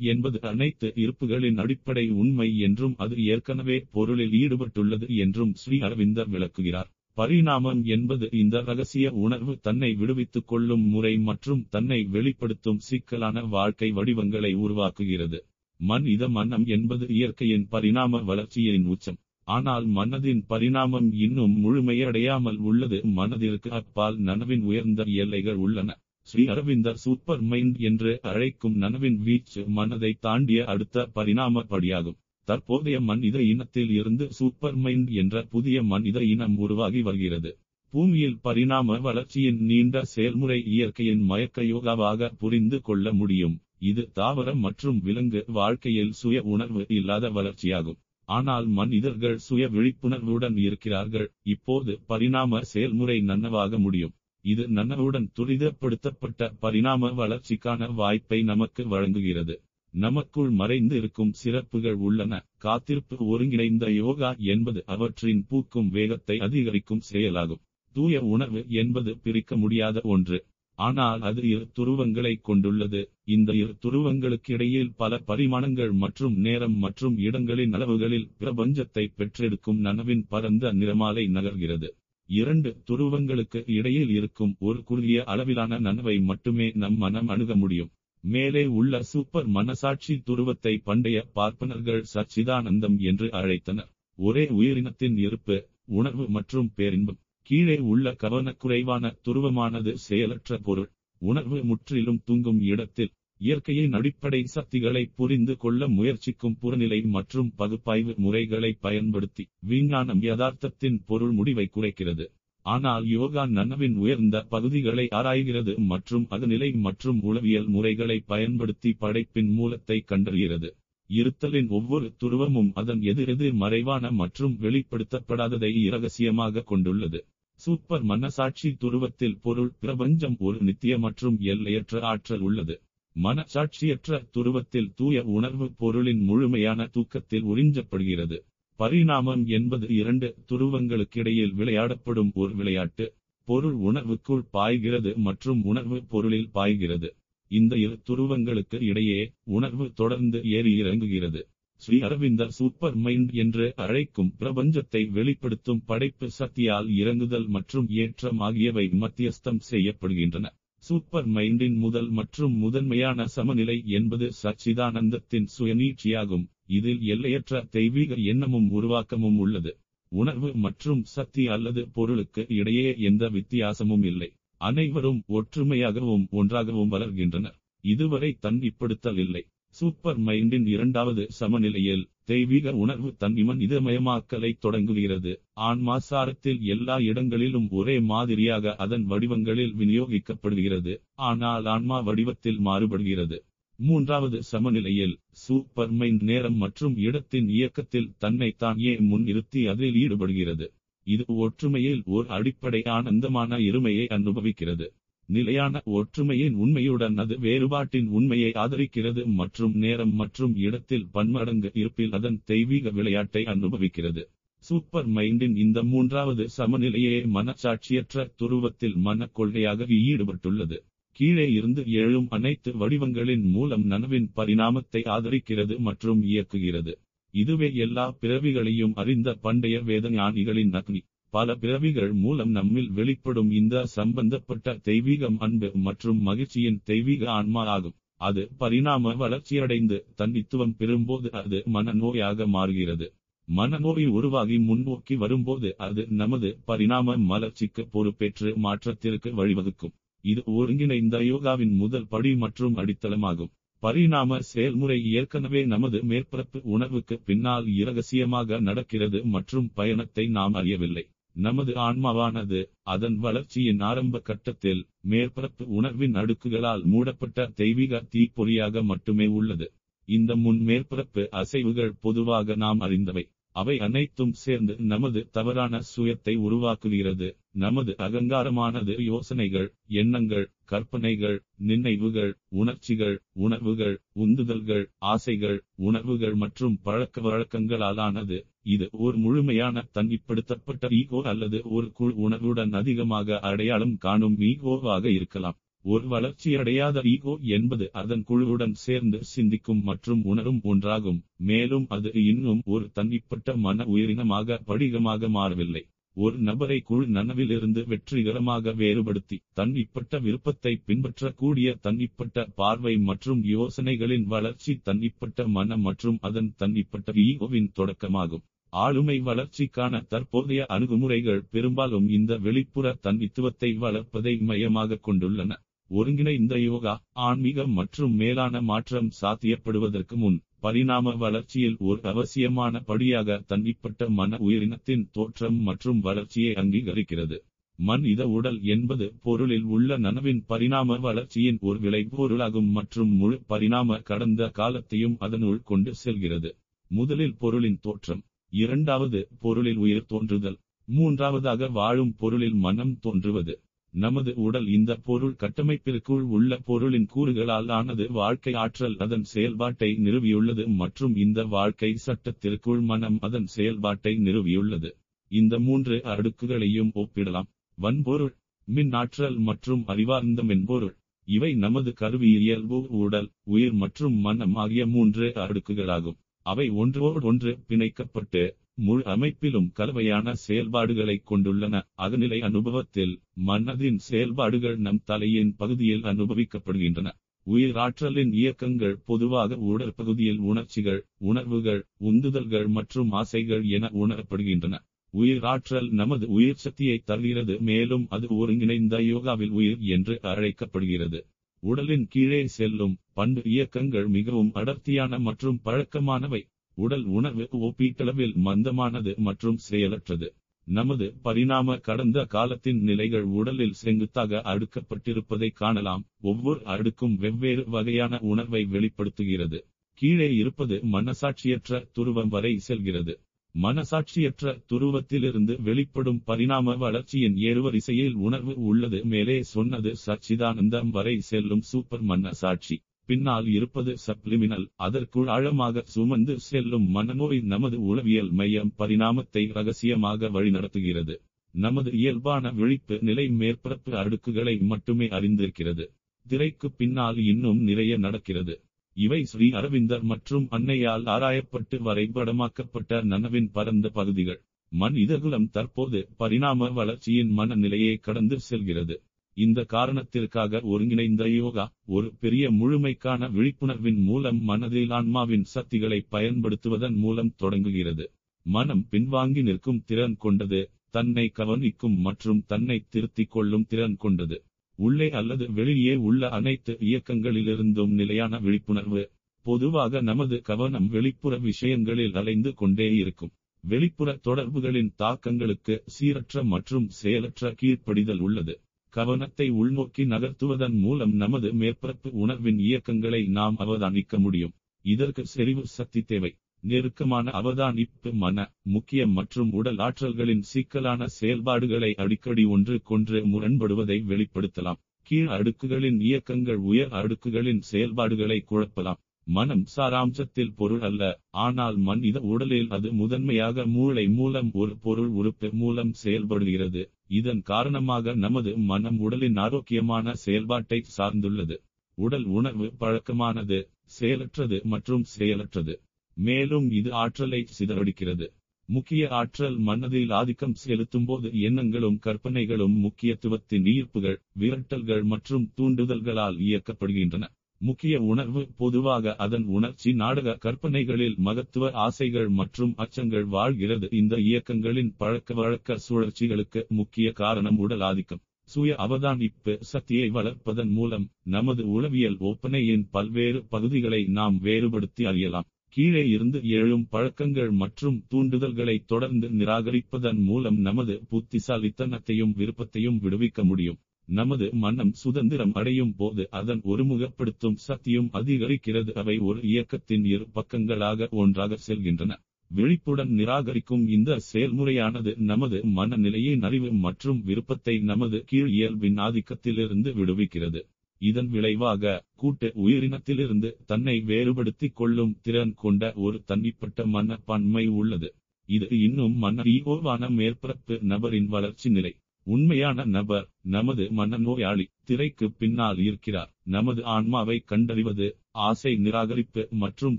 [0.01, 6.89] என்பது அனைத்து இருப்புகளின் அடிப்படை உண்மை என்றும் அது ஏற்கனவே பொருளில் ஈடுபட்டுள்ளது என்றும் ஸ்ரீ அரவிந்தர் விளக்குகிறார்.
[7.17, 14.51] பரிணாமம் என்பது இந்த ரகசிய உணர்வு தன்னை விடுவித்துக் கொள்ளும் முறை மற்றும் தன்னை வெளிப்படுத்தும் சிக்கலான வாழ்க்கை வடிவங்களை
[14.55, 15.39] உருவாக்குகிறது.
[15.79, 19.19] மன் இத மன்னம் என்பது இயற்கையின் பரிணாம வளர்ச்சியின் உச்சம்.
[19.47, 22.99] ஆனால் மனதின் பரிணாமம் இன்னும் முழுமையடையாமல் உள்ளது.
[23.03, 25.89] மனதிற்கு அப்பால் நனவின் உயர்ந்த எல்லைகள் உள்ளன.
[26.27, 33.37] ஸ்ரீ அரவிந்தர் சூப்பர் மைண்ட் என்று அழைக்கும் நனவின் வீச்சு மனதை தாண்டிய அடுத்த பரிணாம படியாகும் தற்போதைய மனித
[33.43, 37.51] இனத்தில் இருந்து சூப்பர் மைண்ட் என்ற புதிய மனித இனம் உருவாகி வருகிறது.
[37.93, 43.55] பூமியில் பரிணாம வளர்ச்சியின் நீண்ட செயல்முறை இயற்கையின் மயக்க யோகாவாக புரிந்து கொள்ள முடியும்.
[43.81, 47.99] இது தாவர மற்றும் விலங்கு வாழ்க்கையில் சுய உணர்வு இல்லாத வளர்ச்சியாகும்.
[48.29, 51.29] ஆனால் மனிதர்கள் சுய விழிப்புணர்வுடன் இருக்கிறார்கள்.
[51.47, 54.15] இப்போது பரிணாம செயல்முறை நன்னவாக முடியும்.
[54.45, 59.55] இது நன்னனுடன் துரிதப்படுத்தப்பட்ட பரிணாம வளர்ச்சிக்கான வாய்ப்பை நமக்கு வழங்குகிறது.
[59.93, 62.33] நமக்குள் மறைந்து இருக்கும் சிறப்புகள் உள்ளன.
[62.57, 67.61] காத்திருப்பு ஒருங்கிணைந்த யோகா என்பது அவற்றின் பூக்கும் வேகத்தை அதிகரிக்கும் செயலாகும்.
[67.95, 70.37] தூய உணர்வு என்பது பிரிக்க முடியாத ஒன்று.
[70.79, 73.01] ஆனால் அது இரு துருவங்களை கொண்டுள்ளது.
[73.25, 80.73] இந்த இரு துருவங்களுக்கு இடையில் பல பரிமாணங்கள் மற்றும் நேரம் மற்றும் இடங்களின் அளவுகளில் பிரபஞ்சத்தை பெற்றெடுக்கும் நனவின் பரந்த
[80.73, 81.89] நிறமாலை நகர்கிறது.
[82.29, 87.91] இரண்டு துருவங்களுக்கு இடையில் இருக்கும் ஒரு குறுகிய அளவிலான நனவை மட்டுமே நம் மனம் அணுக முடியும்.
[88.23, 93.89] மேலே உள்ள சூப்பர் மனசாட்சி துருவத்தை பண்டைய பார்ப்பனர்கள் சச்சிதானந்தம் என்று அழைத்தனர்.
[94.19, 97.19] ஒரே உயிரினத்தின் இருப்பு உணர்வு மற்றும் பேரின்பம்.
[97.49, 100.89] கீழே உள்ள கவனக்குறைவான துருவமானது செயலற்ற பொருள்.
[101.21, 103.11] உணர்வு முற்றிலும் தூங்கும் இடத்தில்
[103.43, 111.65] இயற்கையின் அடிப்படை சக்திகளை புரிந்து கொள்ள முயற்சிக்கும் புறநிலை மற்றும் பகுப்பாய்வு முறைகளை பயன்படுத்தி விஞ்ஞானம் யதார்த்தத்தின் பொருள் முடிவை
[111.69, 112.25] குறைக்கிறது.
[112.65, 120.69] ஆனால் யோகா நனவின் உயர்ந்த பகுதிகளை ஆராய்கிறது மற்றும் அகநிலை மற்றும் உளவியல் முறைகளை பயன்படுத்தி படைப்பின் மூலத்தை கண்டறிகிறது.
[121.09, 127.19] இருத்தலின் ஒவ்வொரு துருவமும் அதன் எதிரெதிர் மறைவான மற்றும் வெளிப்படுத்தப்படாததை இரகசியமாக கொண்டுள்ளது.
[127.59, 132.75] சூப்பர் மனசாட்சி துருவத்தில் பொருள் பிரபஞ்சம் ஒரு நித்திய மற்றும் எல்லையற்ற ஆற்றல் உள்ளது.
[133.15, 138.37] மனசாட்சியற்ற துருவத்தில் தூய உணர்வு பொருளின் முழுமையான தூக்கத்தில் உறிஞ்சப்படுகிறது.
[138.79, 143.05] பரிணாமம் என்பது இரண்டு துருவங்களுக்கிடையில் விளையாடப்படும் ஒரு விளையாட்டு.
[143.47, 147.09] பொருள் உணர்வுக்குள் பாய்கிறது மற்றும் உணர்வு பொருளில் பாய்கிறது.
[147.51, 151.41] இந்த இரு துருவங்களுக்கு இடையே உணர்வு தொடர்ந்து ஏறி இறங்குகிறது.
[151.81, 159.61] ஸ்ரீ அரவிந்தர் சூப்பர் மைண்ட் என்று அழைக்கும் பிரபஞ்சத்தை வெளிப்படுத்தும் படைப்பு சக்தியால் இறங்குதல் மற்றும் ஏற்றம் ஆகியவை மத்தியஸ்தம்
[159.71, 160.45] செய்யப்படுகின்றன.
[160.87, 166.45] சூப்பர் மைண்டின் முதல் மற்றும் முதன்மையான சமநிலை என்பது சச்சிதானந்தத்தின் சுயநீட்சியாகும்.
[166.69, 169.71] இதில் எல்லையற்ற தெய்வீக எண்ணமும் உருவாக்கமும் உள்ளது.
[170.11, 174.29] உணர்வு மற்றும் சக்தி அல்லது பொருளுக்கு இடையே எந்த வித்தியாசமும் இல்லை.
[174.61, 177.57] அனைவரும் ஒற்றுமையாகவும் ஒன்றாகவும் வளர்கின்றனர்.
[177.83, 179.43] இதுவரை தன்னிப்படுத்தல் இல்லை.
[179.75, 185.31] சூப்பர் மைண்டின் இரண்டாவது சமநிலையில் தெய்வீக உணர்வு தன் இமன் இதமயமாக்கலை தொடங்குகிறது.
[185.53, 190.93] ஆன்மா சாரத்தில் எல்லா இடங்களிலும் ஒரே மாதிரியாக அதன் வடிவங்களில் விநியோகிக்கப்படுகிறது.
[191.21, 193.39] ஆனால் ஆன்மா வடிவத்தில் மாறுபடுகிறது.
[193.79, 200.67] மூன்றாவது சமநிலையில் சூப்பர் மைண்ட் நேரம் மற்றும் இடத்தின் இயக்கத்தில் தன்னை தானே முன் நிறுத்தி அதில் ஈடுபடுகிறது?
[201.07, 204.87] இது ஒற்றுமையில் ஓர் அடிப்படை ஆனந்தமான இருமையை அனுபவிக்கிறது.
[205.35, 212.91] நிலையான ஒற்றுமையின் உண்மையுடன் அது வேறுபாட்டின் உண்மையை ஆதரிக்கிறது மற்றும் நேரம் மற்றும் இடத்தில் பன்மடங்கு இருப்பில் அதன் தெய்வீக
[212.97, 214.23] விளையாட்டை அனுபவிக்கிறது.
[214.63, 220.77] சூப்பர் மைண்டின் இந்த மூன்றாவது சமநிலையே மனச்சாட்சியற்ற துருவத்தில் மனக்கொள்கையாக ஈடுபட்டுள்ளது.
[221.17, 226.93] கீழே இருந்து எழும் அனைத்து வடிவங்களின் மூலம் நனவின் பரிணாமத்தை ஆதரிக்கிறது மற்றும் இயக்குகிறது.
[227.33, 231.01] இதுவே எல்லா பிறவிகளையும் அறிந்த பண்டைய வேத ஞானிகளின் அக்னி
[231.33, 238.41] பல பிறவிகள் மூலம் நம்மில் வெளிப்படும் இந்த சம்பந்தப்பட்ட தெய்வீகம் அன்பு மற்றும் மகிழ்ச்சியின் தெய்வீக ஆன்மா ஆகும் அது
[238.59, 243.07] பரிணாம வளர்ச்சியடைந்து தன்னித்துவம் பெறும்போது அது மனநோயாக மாறுகிறது.
[243.47, 249.95] மனநோய் உருவாகி முன்னோக்கி வரும்போது அது நமது பரிணாம மலர்ச்சிக்கு பொறுப்பேற்று மாற்றத்திற்கு வழிவகுக்கும்.
[250.23, 253.51] இது ஒருங்கிணைந்த யோகாவின் முதல் படி மற்றும் அடித்தளமாகும்.
[253.83, 261.03] பரிணாம செயல்முறை ஏற்கனவே நமது மேற்பரப்பு உணர்வுக்கு பின்னால் இரகசியமாக நடக்கிறது மற்றும் பயணத்தை நாம் அறியவில்லை.
[261.35, 269.67] நமது ஆன்மாவானது அதன் வளர்ச்சியின் ஆரம்ப கட்டத்தில் மேற்பரப்பு உணர்வின் அடுக்குகளால் மூடப்பட்ட தெய்வீக தீப்பொறியாக மட்டுமே உள்ளது.
[270.07, 273.23] இந்த முன் மேற்பரப்பு அசைவுகள் பொதுவாக நாம் அறிந்தவை.
[273.55, 277.27] அவை அனைத்தும் சேர்ந்து நமது தவறான சுயத்தை உருவாக்குகிறது.
[277.55, 279.67] நமது அகங்காரமானது யோசனைகள்
[280.01, 290.89] எண்ணங்கள் கற்பனைகள் நினைவுகள் உணர்ச்சிகள் உணர்வுகள் உந்துதல்கள் ஆசைகள் உணர்வுகள் மற்றும் பழக்க வழக்கங்களாலானது இது ஒரு முழுமையான தனிப்படுத்தப்பட்ட
[290.99, 295.57] ஈகோ அல்லது ஒரு குழு உணர்வுடன் அதிகமாக அடையாளம் காணும் ஈகோவாக இருக்கலாம்.
[295.85, 301.19] ஒரு வளர்ச்சியடையாத ஈகோ என்பது அதன் குழுவுடன் சேர்ந்து சிந்திக்கும் மற்றும் உணரும் ஒன்றாகும்.
[301.49, 305.83] மேலும் அது இன்னும் ஒரு தனிப்பட்ட மன உயிரினமாக படிகமாக மாறவில்லை.
[306.17, 315.47] ஒரு நபரை குழு நனவிலிருந்து வெற்றிகரமாக வேறுபடுத்தி தன்னிப்பட்ட விருப்பத்தை பின்பற்றக்கூடிய தன்னிப்பட்ட பார்வை மற்றும் யோசனைகளின் வளர்ச்சி தன்னிப்பட்ட
[315.57, 318.43] மன மற்றும் அதன் தன்னிப்பட்ட ஈகோவின் தொடக்கமாகும்.
[318.73, 325.51] ஆளுமை வளர்ச்சிக்கான தற்போதைய அணுகுமுறைகள் பெரும்பாலும் இந்த வெளிப்புற தன்னித்துவத்தை வளர்ப்பதை மையமாக கொண்டுள்ளன.
[325.91, 326.93] ஒருங்கிணைந்த யோகா
[327.27, 335.57] ஆன்மீகம் மற்றும் மேலான மாற்றம் சாத்தியப்படுவதற்கு முன் பரிணாம வளர்ச்சியில் ஒரு அவசியமான படியாக தன்னிப்பட்ட மன உயிரினத்தின் தோற்றம்
[335.61, 337.37] மற்றும் வளர்ச்சியை அங்கீகரிக்கிறது.
[337.79, 344.51] மன் இத உடல் என்பது பொருளில் உள்ள நனவின் பரிணாம வளர்ச்சியின் ஒரு விளைபொருளாகும் மற்றும் முழு பரிணாம கடந்த
[344.59, 346.51] காலத்தையும் அதனுள் கொண்டு செல்கிறது.
[346.91, 348.23] முதலில் பொருளின் தோற்றம்.
[348.61, 350.57] இரண்டாவது பொருளில் உயிர் தோன்றுதல்.
[350.87, 353.53] மூன்றாவதாக வாழும் பொருளில் மனம் தோன்றுவது.
[353.93, 361.13] நமது உடல் இந்த பொருள் கட்டமைப்பிற்குள் உள்ள பொருளின் கூறுகளால் ஆனது வாழ்க்கை ஆற்றல் அதன் செயல்பாட்டை நிறுவியுள்ளது மற்றும்
[361.15, 364.89] இந்த வாழ்க்கை சட்டத்திற்குள் மனம் அதன் செயல்பாட்டை நிறுவியுள்ளது.
[365.31, 367.49] இந்த மூன்று அடுக்குகளையும் ஒப்பிடலாம்.
[367.77, 368.33] வன்பொருள்
[368.67, 370.95] மின் ஆற்றல் மற்றும் அறிவார்ந்த மென்பொருள்.
[371.27, 376.17] இவை நமது கருவி இயல்பு உடல் உயிர் மற்றும் மனம் ஆகிய மூன்று அடுக்குகளாகும்.
[376.45, 378.41] அவை ஒன்றோடொன்று பிணைக்கப்பட்டு
[378.85, 381.75] முழு அமைப்பிலும் கலவையான செயல்பாடுகளை கொண்டுள்ளன.
[381.97, 383.13] அகநிலை அனுபவத்தில்
[383.47, 387.09] மனதின் செயல்பாடுகள் நம் தலையின் பகுதியில் அனுபவிக்கப்படுகின்றன.
[387.47, 394.75] உயிராற்றலின் இயக்கங்கள் பொதுவாக உடற்பகுதியில் உணர்ச்சிகள் உணர்வுகள் உந்துதல்கள் மற்றும் ஆசைகள் என உணரப்படுகின்றன.
[395.13, 401.19] உயிராற்றல் நமது உயிர் சக்தியை தருகிறது மேலும் அது ஒருங்கிணைந்த யோகாவில் உயிர் என்று அழைக்கப்படுகிறது.
[401.63, 406.41] உடலின் கீழே செல்லும் பண்டு இயக்கங்கள் மிகவும் அடர்த்தியான மற்றும் பழக்கமானவை.
[406.77, 410.27] உடல் உணர்வு ஒப்பீட்டளவில் மந்தமானது மற்றும் செயலற்றது.
[410.67, 416.03] நமது பரிணாம கடந்த காலத்தின் நிலைகள் உடலில் செங்குத்தாக அடுக்கப்பட்டிருப்பதை காணலாம்.
[416.21, 419.59] ஒவ்வொரு அடுக்கும் வெவ்வேறு வகையான உணர்வை வெளிப்படுத்துகிறது.
[419.97, 423.13] கீழே இருப்பது மனசாட்சியற்ற துருவம் வரை செல்கிறது.
[423.55, 428.99] மனசாட்சியற்ற துருவத்திலிருந்து வெளிப்படும் பரிணாம வளர்ச்சியின் ஏறுவரிசையில் உணர்வு உள்ளது.
[429.05, 432.77] மேலே சொன்னது சச்சிதானந்தம் வரை செல்லும் சூப்பர் மனசாட்சி.
[433.05, 441.15] பின்னால் இருப்பது சப்ளிமினல் அதற்குள் ஆழமாக சுமந்து செல்லும் மனநோய் நமது உளவியல் மையம் பரிணாமத்தை ரகசியமாக வழிநடத்துகிறது.
[441.53, 445.87] நமது இயல்பான விழிப்பு நிலை மேற்பரப்பு அடுக்குகளை மட்டுமே அறிந்திருக்கிறது.
[446.25, 448.55] திரைக்கு பின்னால் இன்னும் நிறைய நடக்கிறது.
[448.97, 454.39] இவை ஸ்ரீ அரவிந்தர் மற்றும் அன்னையால் ஆராயப்பட்டு வரைபடமாக்கப்பட்ட நனவின் பரந்த பகுதிகள்.
[454.71, 458.95] மனிதகுலம் தற்போது பரிணாம வளர்ச்சியின் மனநிலையை கடந்து செல்கிறது.
[459.37, 468.05] இந்த காரணத்திற்காக ஒருங்கிணைந்த யோகா ஒரு பெரிய முழுமைக்கான விழிப்புணர்வின் மூலம் மனதில் ஆன்மாவின் சக்திகளை பயன்படுத்துவதன் மூலம் தொடங்குகிறது.
[468.45, 474.37] மனம் பின்வாங்கி நிற்கும் திறன் கொண்டது தன்னை கவனிக்கும் மற்றும் தன்னை திருத்திக் கொள்ளும் திறன் கொண்டது.
[474.75, 479.11] உள்ளே அல்லது வெளியே உள்ள அனைத்து இயக்கங்களிலிருந்தும் நிலையான விழிப்புணர்வு
[479.45, 483.31] பொதுவாக நமது கவனம் வெளிப்புற விஷயங்களில் அலைந்து கொண்டே இருக்கும்.
[483.63, 488.61] வெளிப்புற தொடர்புகளின் தாக்கங்களுக்கு சீரற்ற மற்றும் செயலற்ற கீழ்ப்படிதல் உள்ளது.
[488.89, 494.53] கவனத்தை உள்நோக்கி நகர்த்துவதன் மூலம் நமது மேற்பரப்பு உணர்வின் இயக்கங்களை நாம் அவதானிக்க முடியும்.
[494.85, 496.35] இதற்கு செறிவு சக்தி தேவை.
[496.63, 498.37] நெருக்கமான அவதானிப்பு மன
[498.73, 504.79] முக்கிய மற்றும் உடல் ஆற்றல்களின் சிக்கலான செயல்பாடுகளை அடிக்கடி ஒன்று கொன்று முரண்படுவதை வெளிப்படுத்தலாம்.
[505.07, 508.99] கீழ் அடுக்குகளின் இயக்கங்கள் உயர் அடுக்குகளின் செயல்பாடுகளை குழப்பலாம்.
[509.27, 511.03] மனம் சாராம்சத்தில் பொருள் அல்ல
[511.43, 516.81] ஆனால் மனித உடலில் அது முதன்மையாக மூளை மூலம் ஒரு பொருள் உறுப்பு மூலம் செயல்படுகிறது.
[517.19, 521.57] இதன் காரணமாக நமது மனம் உடலின் ஆரோக்கியமான செயல்பாட்டை சார்ந்துள்ளது.
[521.97, 523.59] உடல் உணர்வு பழக்கமானது
[523.99, 525.73] செயலற்றது மற்றும் செயலற்றது.
[526.17, 528.25] மேலும் இது ஆற்றலை சிதறடிக்கிறது.
[528.69, 537.25] முக்கிய ஆற்றல் மனதில் ஆதிக்கம் செலுத்தும்போது எண்ணங்களும் கற்பனைகளும் முக்கியத்துவத்தின் ஈர்ப்புகள் விரட்டல்கள் மற்றும் தூண்டுதல்களால் இயக்கப்படுகின்றன.
[537.61, 543.87] முக்கிய உணர்வு பொதுவாக அதன் உணர்ச்சி நாடக கற்பனைகளில் மகத்துவ ஆசைகள் மற்றும் அச்சங்கள் வாழ்கிறது.
[543.91, 548.21] இந்த இயக்கங்களின் பழக்க வழக்க சுழற்சிகளுக்கு முக்கிய காரணம் உடல் ஆதிக்கம்.
[548.49, 555.47] சுய அவதானிப்பு சக்தியை வளர்ப்பதன் மூலம் நமது உளவியல் ஒப்பனையின் பல்வேறு பகுதிகளை நாம் வேறுபடுத்தி அறியலாம்.
[555.73, 563.79] கீழே இருந்து எழும் பழக்கங்கள் மற்றும் தூண்டுதல்களை தொடர்ந்து நிராகரிப்பதன் மூலம் நமது புத்திசாலித்தனத்தையும் விருப்பத்தையும் விடுவிக்க முடியும்.
[564.07, 568.91] நமது மனம் சுதந்திரம் அடையும் போது அதன் ஒருமுகப்படுத்தும் சக்தியும் அதிகரிக்கிறது.
[568.93, 572.11] அவை ஒரு இயக்கத்தின் இரு பக்கங்களாக ஒன்றாக செல்கின்றன.
[572.51, 580.61] விழிப்புடன் நிராகரிக்கும் இந்த செயல்முறையானது நமது மனநிலையின் அறிவு மற்றும் விருப்பத்தை நமது கீழ் இயல்பின் ஆதிக்கத்திலிருந்து விடுவிக்கிறது.
[581.09, 588.09] இதன் விளைவாக கூட்டு உயிரினத்திலிருந்து தன்னை வேறுபடுத்திக் கொள்ளும் திறன் கொண்ட ஒரு தனிப்பட்ட மனப்பான்மை உள்ளது.
[588.49, 591.91] இது இன்னும் மன ஈகோவான மேற்பரப்பு நபரின் வளர்ச்சி நிலை.
[592.27, 596.31] உண்மையான நபர் நமது மனநோயாளி திரைக்கு பின்னால் இருக்கிறார்.
[596.55, 598.07] நமது ஆன்மாவை கண்டறிவது
[598.47, 599.97] ஆசை நிராகரிப்பு மற்றும்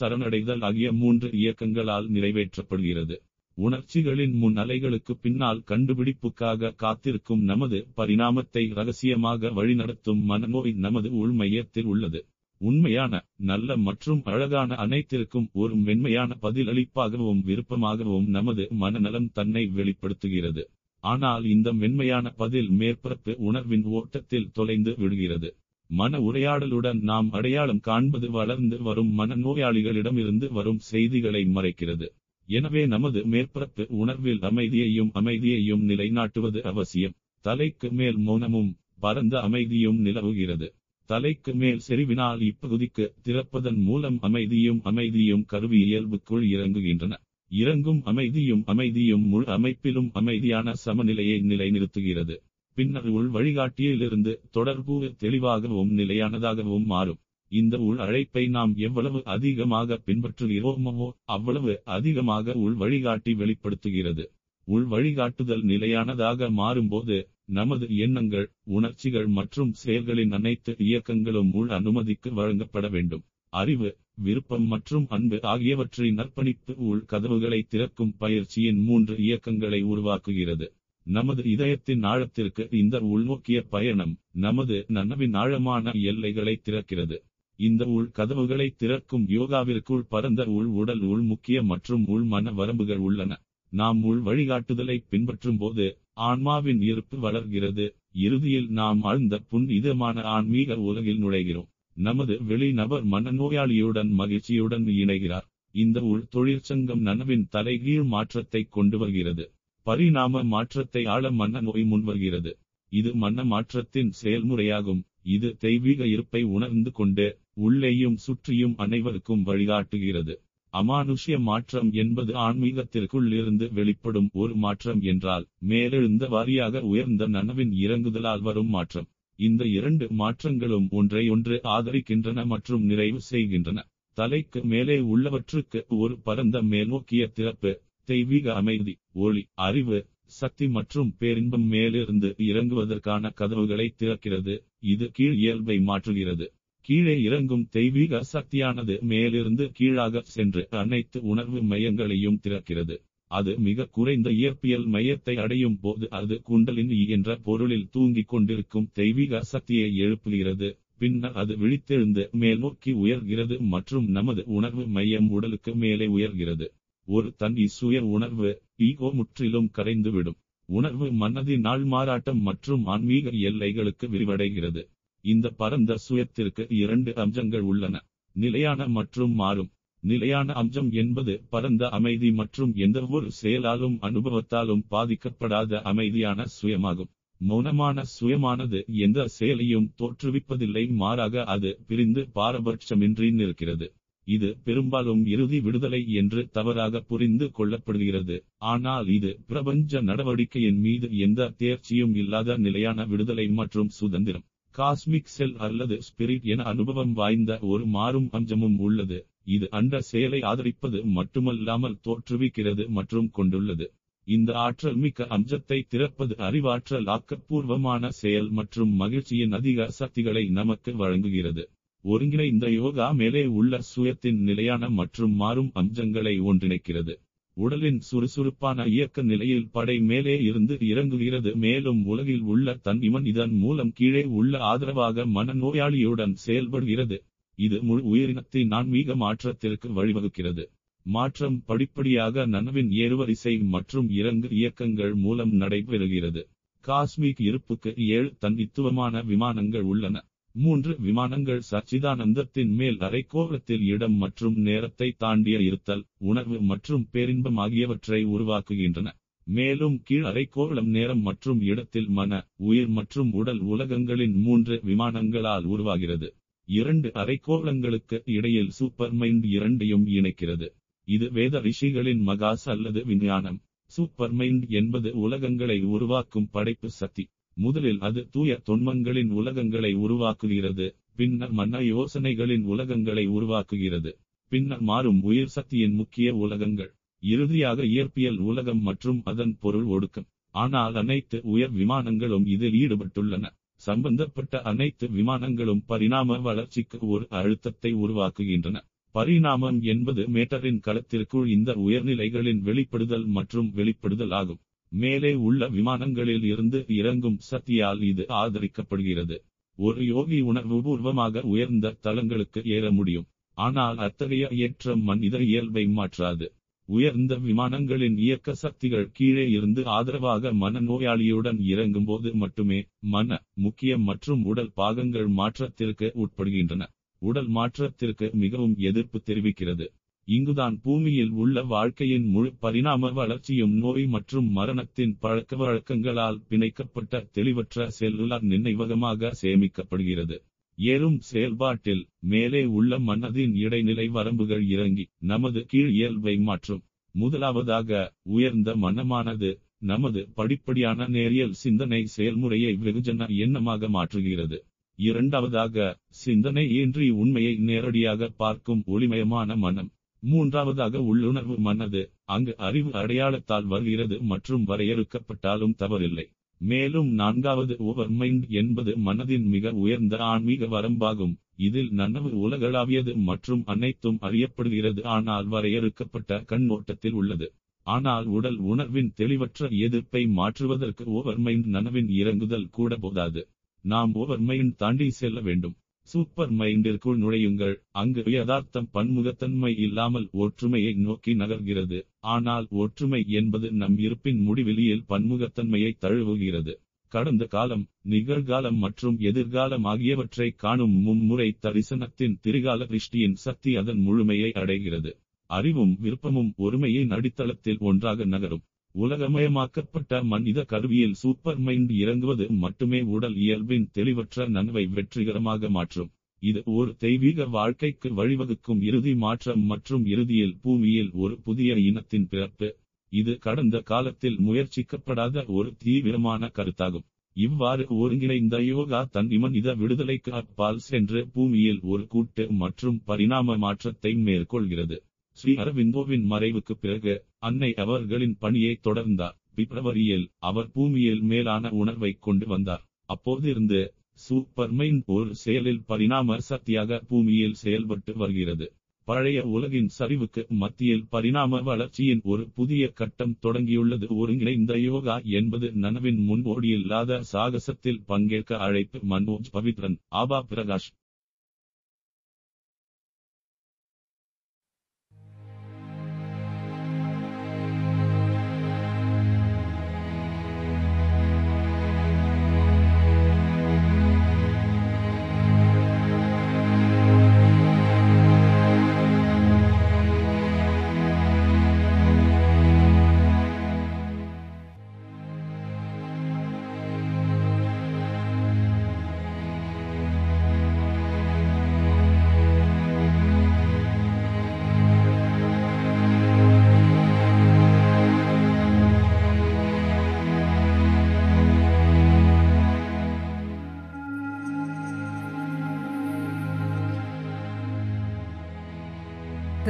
[0.00, 3.16] சரணடைதல் ஆகிய மூன்று இயக்கங்களால் நிறைவேற்றப்படுகிறது.
[3.58, 12.20] உணர்ச்சிகளின் முன் அலைகளுக்கு பின்னால் கண்டுபிடிப்புக்காக காத்திருக்கும் நமது பரிணாமத்தை ரகசியமாக வழிநடத்தும் மனநோய் நமது உள்மையத்தில் உள்ளது.
[12.60, 13.12] உண்மையான
[13.42, 20.64] நல்ல மற்றும் அழகான அனைத்திற்கும் ஒரு மென்மையான பதிலளிப்பாகவும் விருப்பமாகவும் நமது மனநலம் தன்னை வெளிப்படுத்துகிறது.
[21.04, 25.48] ஆனால் இந்த மென்மையான பதில் மேற்பரப்பு உணர்வின் ஓட்டத்தில் தொலைந்து விடுகிறது.
[25.90, 32.06] மன உரையாடலுடன் நாம் அடையாளம் காண்பது வளர்ந்து வரும் மனநோயாளிகளிடமிருந்து வரும் செய்திகளை மறைக்கிறது.
[32.48, 37.14] எனவே நமது மேற்பரப்பு உணர்வில் அமைதியையும் அமைதியையும் நிலைநாட்டுவது அவசியம்.
[37.44, 40.66] தலைக்கு மேல் மௌனமும் பரந்த அமைதியும் நிலவுகிறது.
[41.10, 47.12] தலைக்கு மேல் செறிவினால் இப்பகுதிக்கு திறப்பதன் மூலம் அமைதியும் அமைதியும் கருவி இயல்புக்குள் இறங்குகின்றன.
[47.50, 52.36] இறங்கும் அமைதியும் அமைதியும் முழு அமைப்பிலும் அமைதியான சமநிலையை நிலைநிறுத்துகிறது.
[52.76, 57.20] பின்னர் உள் வழிகாட்டியிலிருந்து தொடர்பு தெளிவாகவும் நிலையானதாகவும் மாறும்.
[57.60, 64.24] இந்த உள் அழைப்பை நாம் எவ்வளவு அதிகமாக பின்பற்றுகிறோமோ அவ்வளவு அதிகமாக உள் வழிகாட்டி வெளிப்படுத்துகிறது.
[64.68, 67.16] உள் வழிகாட்டுதல் நிலையானதாக மாறும்போது
[67.58, 73.24] நமது எண்ணங்கள் உணர்ச்சிகள் மற்றும் செயல்களின் அனைத்து இயக்கங்களும் உள் அனுமதிக்கு வழங்கப்பட வேண்டும்.
[73.52, 73.90] அறிவு
[74.26, 80.66] விருப்பம் மற்றும் அன்பு ஆகியவற்றின் அர்ப்பணிப்பு உள் கதவுகளை திறக்கும் பயிற்சியின் மூன்று இயக்கங்களை உருவாக்குகிறது.
[81.06, 84.14] நமது இதயத்தின் ஆழத்திற்கு இந்த உள்நோக்கிய பயணம்
[84.44, 87.16] நமது நனவின் ஆழமான எல்லைகளை திறக்கிறது.
[87.58, 93.32] இந்த உள் கதவுகளை திறக்கும் யோகாவிற்குள் பரந்த உள் உடல் உள் முக்கிய மற்றும் உள் மன வரம்புகள் உள்ளன.
[93.72, 95.86] நாம் உள் வழிகாட்டுதலை பின்பற்றும் போது
[96.20, 97.86] ஆன்மாவின் இருப்பு வளர்கிறது.
[98.16, 101.68] இறுதியில் நாம் ஆழ்ந்த புனிதமான ஆன்மீக உலகில் நுழைகிறோம்.
[101.96, 105.46] நமது வெளி நபர் மனநோயாளியுடன் மகிழ்ச்சியுடன் இணைகிறார்.
[105.74, 109.44] இந்த உள் தொழிற்சங்கம் நனவின் தலைகீழ் மாற்றத்தை கொண்டு வருகிறது.
[109.86, 112.52] பரிணாம மாற்றத்தை ஆழ மனநோய் முன்வருகிறது
[112.92, 115.00] இது மன மாற்றத்தின் செயல்முறையாகும்.
[115.22, 120.34] இது தெய்வீக இருப்பை உணர்ந்து கொண்டு உள்ளேயும் சுற்றியும் அனைவருக்கும் வழிகாட்டுகிறது.
[120.74, 128.68] அமானுஷ்ய மாற்றம் என்பது ஆன்மீகத்திற்குள் இருந்து வெளிப்படும் ஒரு மாற்றம் என்றால் மேலெழுந்த வாரியாக உயர்ந்த நனவின் இறங்குதலால் வரும்
[128.68, 129.08] மாற்றம்.
[129.38, 133.78] இந்த இரண்டு மாற்றங்களும் ஒன்றை ஒன்று ஆதரிக்கின்றன மற்றும் நிறைவு செய்கின்றன.
[134.18, 137.72] தலைக்கு மேலே உள்ளவற்றுக்கு ஒரு பரந்த மேல்நோக்கிய திறப்பு
[138.08, 139.98] தெய்வீக அமைதி ஒளி அறிவு
[140.38, 144.54] சக்தி மற்றும் பேரின்பம் மேலிருந்து இறங்குவதற்கான கதவுகளை திறக்கிறது.
[144.92, 146.46] இது கீழ் இயல்பை மாற்றுகிறது.
[146.84, 152.96] கீழே இறங்கும் தெய்வீக சக்தியானது மேலிருந்து கீழாக சென்று அனைத்து உணர்வு மையங்களையும் திறக்கிறது.
[153.30, 159.90] அது மிக குறைந்த இயற்பியல் மையத்தை அடையும் போது அது குண்டலினி என்ற பொருளில் தூங்கிக் கொண்டிருக்கும் தெய்வீக சக்தியை
[160.00, 160.68] எழுப்புகிறது.
[160.98, 166.66] பின்னர் அது விழித்தெழுந்து மேல்நோக்கி உயர்கிறது மற்றும் நமது உணர்வு மையம் உடலுக்கு மேலே உயர்கிறது.
[167.08, 168.50] ஒரு தனி சுய உணர்வு
[168.88, 170.38] ஈகோ முற்றிலும் கரைந்துவிடும்.
[170.68, 174.82] உணர்வு மனதின் நாள் மாறாட்டம் மற்றும் ஆன்மீக எல்லைகளுக்கு விரிவடைகிறது.
[175.24, 177.94] இந்த பரந்த சுயத்திற்கு இரண்டு அம்சங்கள் உள்ளன.
[178.36, 179.70] நிலையான மற்றும் மாறும்.
[180.02, 187.10] நிலையான அம்சம் என்பது பரந்த அமைதி மற்றும் எந்தவொரு செயலாலும் அனுபவத்தாலும் பாதிக்கப்படாத அமைதியான சுயமாகும்.
[187.40, 193.86] மௌனமான சுயமானது எந்த செயலையும் தோற்றுவிப்பதில்லை மாறாக அது பிரிந்து பாரபட்சமின்றி நிற்கிறது.
[194.26, 198.36] இது பெரும்பாலும் இறுதி விடுதலை என்று தவறாக புரிந்து கொள்ளப்படுகிறது.
[198.72, 204.46] ஆனால் இது பிரபஞ்ச நடவடிக்கையின் மீது எந்த தேர்ச்சியும் இல்லாத நிலையான விடுதலை மற்றும் சுதந்திரம்.
[204.74, 209.18] காஸ்மிக் செல் அல்லது ஸ்பிரிட் என அனுபவம் வாய்ந்த ஒரு மாறும் அஞ்சமும் உள்ளது.
[209.54, 213.86] இது அண்ட செயலை ஆதரிப்பது மட்டுமல்லாமல் தோற்றுவிக்கிறது மற்றும் கொண்டுள்ளது.
[214.26, 221.64] இந்த ஆற்றல் மிக்க அஞ்சத்தை திறப்பது அறிவாற்றல் ஆக்கப்பூர்வமான செயல் மற்றும் மகிழ்ச்சியின் அதிக சக்திகளை நமக்கு வழங்குகிறது.
[222.04, 227.14] ஒருங்கிணைந்த யோகா மேலே உள்ள சுயத்தின் நிலையான மற்றும் மாறும் அம்சங்களை ஒன்றிணைக்கிறது.
[227.56, 231.50] உடலின் சுறுசுறுப்பான இயக்க நிலையில் படை மேலே இருந்து இறங்குகிறது.
[231.54, 237.18] மேலும் உலகில் உள்ள தன் இவன் இதன் மூலம் கீழே உள்ள ஆதரவாக மனநோயாளியுடன் செயல்படுகிறது.
[237.58, 240.64] இது முழு உயிரினத்தின் ஆன்மீக மாற்றத்திற்கு வழிவகுக்கிறது.
[241.06, 246.42] மாற்றம் படிப்படியாக நனவின் ஏறுவரிசை மற்றும் இறங்கு இயக்கங்கள் மூலம் நடைபெறுகிறது.
[246.84, 250.16] காஸ்மிக் இருப்புக்கு ஏழு தனித்துவமான விமானங்கள் உள்ளன.
[250.54, 259.08] மூன்று விமானங்கள் சச்சிதானந்தத்தின் மேல் அரைக்கோளத்தில் இடம் மற்றும் நேரத்தை தாண்டிய இருத்தல் உணர்வு மற்றும் பேரின்பம் ஆகியவற்றை உருவாக்குகின்றன.
[259.46, 262.32] மேலும் கீழ் அரைக்கோளம் நேரம் மற்றும் இடத்தில் மன
[262.68, 266.28] உயிர் மற்றும் உடல் உலகங்களின் மூன்று விமானங்களால் உருவாகிறது.
[266.68, 270.68] இரண்டு அரைக்கோளங்களுக்கு இடையில் சூப்பர் மைண்ட் இரண்டையும் இணைக்கிறது.
[271.08, 273.58] இது வேத ரிஷிகளின் மகாஸ் அல்லது விஞ்ஞானம்.
[273.90, 277.24] சூப்பர் மைண்ட் என்பது உலகங்களை உருவாக்கும் படைப்பு சக்தி.
[277.56, 280.86] முதலில் அது தூய தொன்மங்களின் உலகங்களை உருவாக்குகிறது
[281.18, 284.12] பின்னர் மன்ன யோசனைகளின் உலகங்களை உருவாக்குகிறது
[284.52, 286.90] பின்னர் மாறும் உயிர் சக்தியின் முக்கிய உலகங்கள்
[287.22, 290.26] இறுதியாக இயற்பியல் உலகம் மற்றும் அதன் பொருள் ஒடுக்கம்.
[290.54, 293.44] ஆனால் அனைத்து உயர் விமானங்களும் இதில் ஈடுபட்டுள்ளன.
[293.82, 298.76] சம்பந்தப்பட்ட அனைத்து விமானங்களும் பரிணாம வளர்ச்சிக்கு ஒரு அழுத்தத்தை உருவாக்குகின்றன.
[299.14, 304.60] பரிணாமம் என்பது மேட்டரின் களத்திற்குள் இந்த உயர்நிலைகளின் வெளிப்படுதல் மற்றும் வெளிப்படுதல் ஆகும்.
[304.94, 309.36] மேலே உள்ள விமானங்களில் இருந்து இறங்கும் சக்தியால் இது ஆதரிக்கப்படுகிறது.
[309.78, 313.26] ஒரு யோகி உணர்வுபூர்வமாக உயர்ந்த தளங்களுக்கு ஏற முடியும்.
[313.58, 316.46] ஆனால் அத்தகைய ஏற்றம் மனித இயல்பை மாற்றாது.
[316.88, 325.30] உயர்ந்த விமானங்களின் இயக்க சக்திகள் கீழே இருந்து ஆதரவாக மனநோயாளியுடன் இறங்கும்போது மட்டுமே மன முக்கிய மற்றும் உடல் பாகங்கள்
[325.40, 326.82] மாற்றத்திற்கு உட்படுகின்றன.
[327.22, 329.86] உடல் மாற்றத்திற்கு மிகவும் எதிர்ப்பு தெரிவிக்கிறது.
[330.28, 338.44] இங்குதான் பூமியில் உள்ள வாழ்க்கையின் முழு பரிணாம வளர்ச்சியும் நோய் மற்றும் மரணத்தின் பழக்க வழக்கங்களால் பிணைக்கப்பட்ட தெளிவற்ற செல்லுலார்
[338.44, 340.36] நினைவகமாக சேமிக்கப்படுகிறது.
[340.78, 346.82] ஏறும் செயல்பாட்டில் மேலே உள்ள மனதின் இடைநிலை வரம்புகள் இறங்கி நமது கீழ் இயல்பை மாற்றும்.
[347.14, 347.90] முதலாவதாக
[348.22, 354.58] உயர்ந்த மனமானது நமது படிப்படியான நேரியல் சிந்தனை செயல்முறையை வெகுஜன எண்ணமாக மாற்றுகிறது.
[354.98, 359.90] இரண்டாவதாக சிந்தனை இன்றி உண்மையை நேரடியாக பார்க்கும் ஒளிமயமான மனம்.
[360.30, 366.26] மூன்றாவதாக உள்ளுணர்வு மனது அங்கு அறிவு அடையாளத்தால் வருகிறது மற்றும் வரையறுக்கப்பட்டாலும் தவறில்லை.
[366.60, 371.34] மேலும் நான்காவது ஓவர் மைண்ட் என்பது மனதின் மிக உயர்ந்த ஆன்மீக வரம்பாகும்.
[371.56, 377.48] இதில் நனவு உலகளாவியது மற்றும் அனைத்தும் அறியப்படுகிறது ஆனால் வரையறுக்கப்பட்ட கண்ணோட்டத்தில் உள்ளது.
[377.86, 383.42] ஆனால் உடல் உணர்வின் தெளிவற்ற எதிர்ப்பை மாற்றுவதற்கு ஓவர் மைண்ட் நனவின் இறங்குதல் கூட போதாது.
[383.84, 385.74] நாம் ஓவர் மைண்ட் தாண்டி செல்ல வேண்டும்.
[386.06, 387.74] சூப்பர் மைண்டிற்குள் நுழையுங்கள்.
[387.90, 391.98] அங்கு யதார்த்தம் பன்முகத்தன்மை இல்லாமல் ஒற்றுமையை நோக்கி நகர்கிறது.
[392.20, 396.74] ஆனால் ஒற்றுமை என்பது நம் இருப்பின் முடிவெளியில் பன்முகத்தன்மையை தழுவுகிறது.
[397.12, 405.12] கடந்த காலம் நிகழ்காலம் மற்றும் எதிர்காலம் ஆகியவற்றை காணும் மும்முறை தரிசனத்தின் திரிகால திருஷ்டியின் சக்தி அதன் முழுமையை அடைகிறது.
[405.50, 408.64] அறிவும் விருப்பமும் ஒருமையின் அடித்தளத்தில் ஒன்றாக நகரும்.
[408.94, 416.10] உலகமயமாக்கப்பட்ட மனித கருவியில் சூப்பர் மைண்ட் இறங்குவது மட்டுமே உடல் இயல்பின் தெளிவற்ற நனவை வெற்றிகரமாக மாற்றும்.
[416.42, 422.68] இது ஒரு தெய்வீக வாழ்க்கைக்கு வழிவகுக்கும் இறுதி மாற்றம் மற்றும் இறுதியில் பூமியில் ஒரு புதிய இனத்தின் பிறப்பு.
[423.12, 427.06] இது கடந்த காலத்தில் முயற்சிக்கப்படாத ஒரு தீவிரமான கருத்தாகும்.
[427.36, 434.96] இவ்வாறு ஒருங்கிணைந்த யோகா தன் மனித விடுதலைக்கு அப்பால் சென்று பூமியில் ஒரு கூட்டு மற்றும் பரிணாம மாற்றத்தை மேற்கொள்கிறது.
[435.38, 437.14] ஸ்ரீ அரவிந்தோவின் மறைவுக்கு பிறகு
[437.48, 439.36] அன்னை அவர்களின் பணியை தொடர்ந்தார்.
[439.56, 442.84] பிப்ரவரியில் அவர் பூமியில் மேலான உணர்வை கொண்டு வந்தார்.
[443.08, 443.80] அப்போதிருந்து
[444.24, 448.66] சூப்பர்மைன் ஒரு செயலில் பரிணாம சக்தியாக பூமியில் செயல்பட்டு வருகிறது.
[449.08, 454.06] பழைய உலகின் சரிவுக்கு மத்தியில் பரிணாம வளர்ச்சியின் ஒரு புதிய கட்டம் தொடங்கியுள்ளது.
[454.16, 459.00] ஒருங்கிணைந்த யோகா என்பது நனவின் முன்கோடியில்லாத சாகசத்தில் பங்கேற்க அழைப்பு.
[459.10, 460.88] Manoj Pavithran Aba Prakash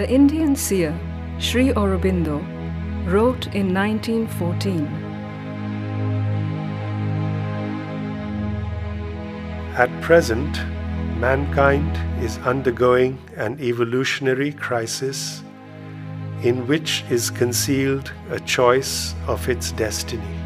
[0.04, 0.92] The Indian seer
[1.38, 2.36] Sri Aurobindo
[3.10, 4.86] wrote in 1914
[9.78, 10.58] At present,
[11.18, 15.42] mankind is undergoing an evolutionary crisis
[16.42, 20.43] in which is concealed a choice of its destiny.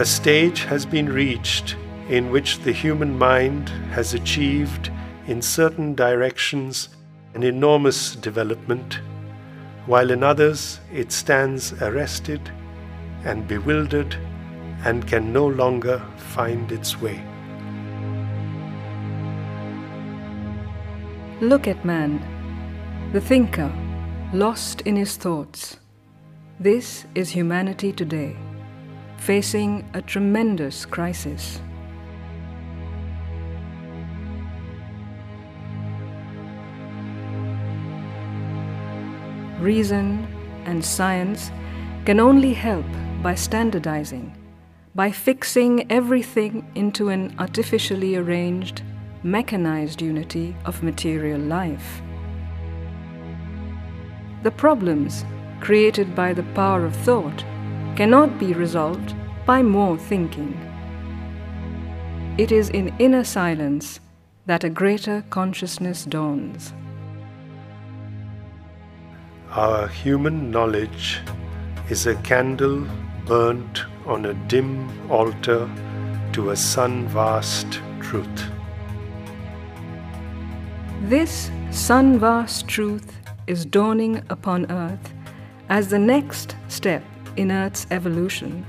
[0.00, 1.76] A stage has been reached
[2.08, 4.90] in which the human mind has achieved,
[5.26, 6.88] in certain directions,
[7.34, 9.00] an enormous development,
[9.84, 12.40] while in others it stands arrested
[13.26, 14.16] and bewildered
[14.86, 17.22] and can no longer find its way.
[21.42, 22.22] Look at man,
[23.12, 23.70] the thinker,
[24.32, 25.76] lost in his thoughts.
[26.58, 28.38] This is humanity today,
[29.20, 31.60] facing a tremendous crisis.
[39.60, 40.26] Reason
[40.64, 41.50] and science
[42.06, 42.86] can only help
[43.22, 44.34] by standardizing,
[44.94, 48.80] by fixing everything into an artificially arranged,
[49.22, 52.00] mechanized unity of material life.
[54.44, 55.26] The problems
[55.60, 57.44] created by the power of thought
[58.00, 60.52] cannot be resolved by more thinking.
[62.38, 64.00] It is in inner silence
[64.46, 66.72] that a greater consciousness dawns.
[69.50, 71.20] Our human knowledge
[71.90, 72.86] is a candle
[73.26, 75.68] burnt on a dim altar
[76.32, 78.44] to a sun vast truth.
[81.02, 85.12] This sun vast truth is dawning upon earth
[85.68, 87.02] as the next step
[87.36, 88.64] in Earth's evolution,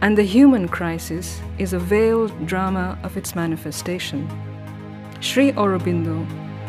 [0.00, 4.28] and the human crisis is a veiled drama of its manifestation.
[5.20, 6.26] Sri Aurobindo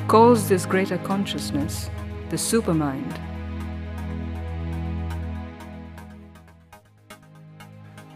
[0.08, 1.90] calls this greater consciousness
[2.30, 3.20] the supermind.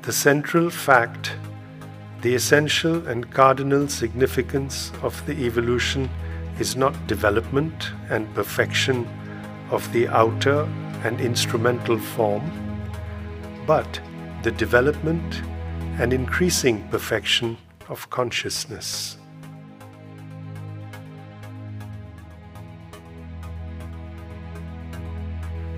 [0.01, 1.35] The central fact,
[2.21, 6.09] the essential and cardinal significance of the evolution
[6.59, 9.07] is not development and perfection
[9.69, 10.67] of the outer
[11.03, 12.68] and instrumental form,
[13.69, 14.01] but
[14.41, 15.43] the development
[15.99, 17.55] and increasing perfection
[17.87, 19.17] of consciousness.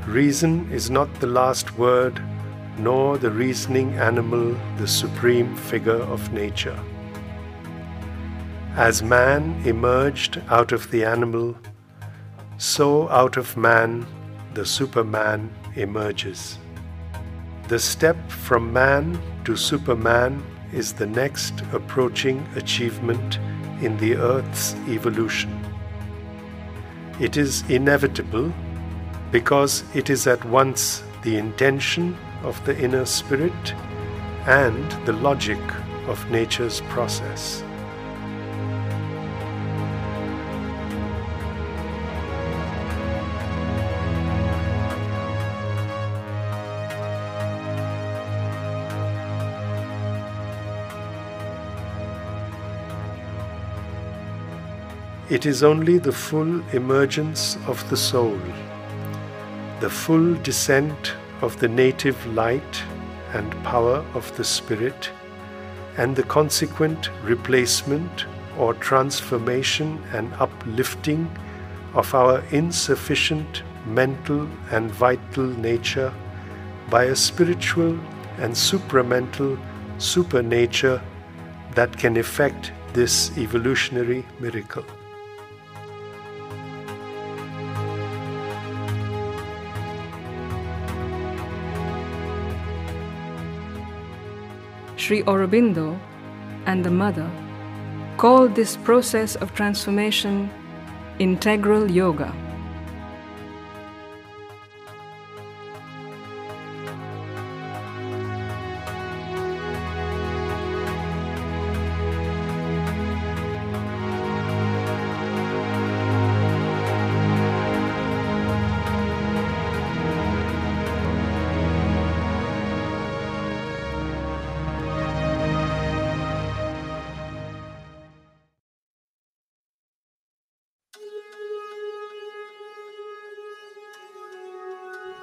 [0.08, 2.24] Reason is not the last word,
[2.78, 6.80] nor the reasoning animal the supreme figure of nature.
[8.78, 11.58] As man emerged out of the animal,
[12.58, 14.08] so out of man
[14.54, 16.58] the Superman emerges.
[17.72, 23.40] The step from man to Superman is the next approaching achievement
[23.82, 25.58] in the Earth's evolution.
[27.22, 28.52] It is inevitable
[29.32, 33.74] because it is at once the intention of the inner spirit
[34.48, 35.62] and the logic
[36.08, 37.64] of nature's process.
[55.32, 58.38] It is only the full emergence of the soul,
[59.80, 62.84] the full descent of the native light
[63.32, 65.10] and power of the Spirit,
[65.96, 68.26] and the consequent replacement
[68.58, 71.32] or transformation and uplifting
[71.94, 76.14] of our insufficient mental and vital nature
[76.90, 77.98] by a spiritual
[78.40, 79.58] and supramental
[79.98, 81.02] supernature
[81.74, 84.84] that can effect this evolutionary miracle.
[95.12, 96.00] Sri Aurobindo
[96.68, 97.30] and the Mother
[98.16, 100.50] called this process of transformation
[101.20, 102.32] integral yoga.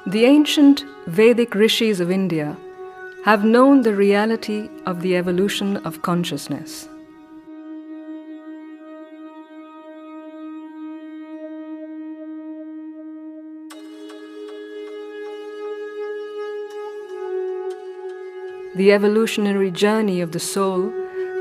[0.08, 2.56] The ancient Vedic rishis of India
[3.26, 6.88] have known the reality of the evolution of consciousness.
[18.76, 20.90] The evolutionary journey of the soul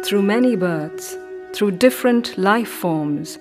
[0.03, 1.15] through many births,
[1.53, 3.39] through different life forms,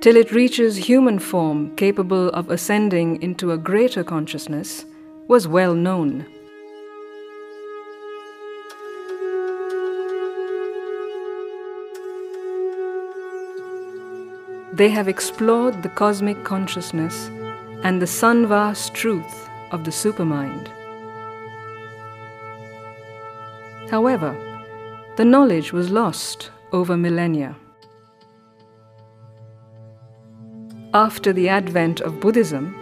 [0.00, 4.86] till it reaches human form capable of ascending into a greater consciousness,
[5.28, 6.24] was well known.
[14.72, 17.28] They have explored the cosmic consciousness
[17.82, 20.68] and the sunvast truth of the supermind.
[23.90, 24.34] However,
[25.16, 27.54] the knowledge was lost over millennia.
[30.92, 32.74] After the advent of Buddhism,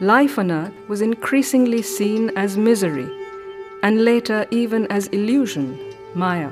[0.00, 3.06] life on earth was increasingly seen as misery
[3.82, 5.78] and later even as illusion,
[6.14, 6.50] Maya.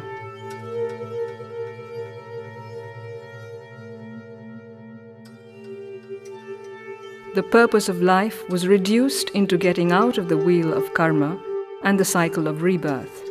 [7.34, 11.40] The purpose of life was reduced into getting out of the wheel of karma
[11.84, 13.27] and the cycle of rebirth.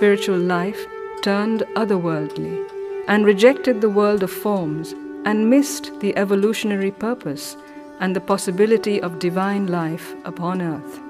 [0.00, 0.86] Spiritual life
[1.20, 2.66] turned otherworldly
[3.06, 4.94] and rejected the world of forms
[5.26, 7.54] and missed the evolutionary purpose
[8.00, 11.00] and the possibility of divine life upon earth.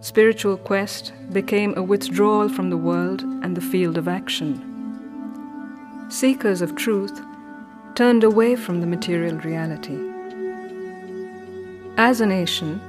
[0.00, 4.67] Spiritual quest became a withdrawal from the world and the field of action
[6.08, 7.20] seekers of truth
[7.94, 9.98] turned away from the material reality.
[11.98, 12.80] As a nation,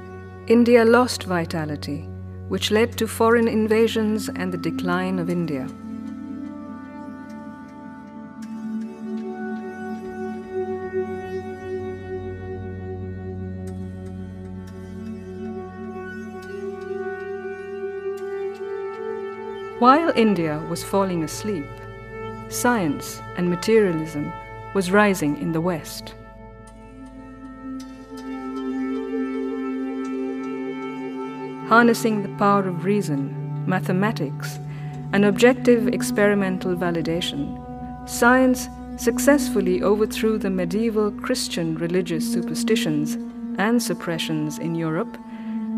[0.46, 2.08] India lost vitality,
[2.48, 5.66] which led to foreign invasions and the decline of India.
[19.78, 21.66] While India was falling asleep,
[22.50, 24.32] science and materialism
[24.74, 26.14] was rising in the West.
[31.68, 34.58] Harnessing the power of reason, mathematics,
[35.12, 37.56] and objective experimental validation,
[38.08, 43.14] science successfully overthrew the medieval Christian religious superstitions
[43.58, 45.16] and suppressions in Europe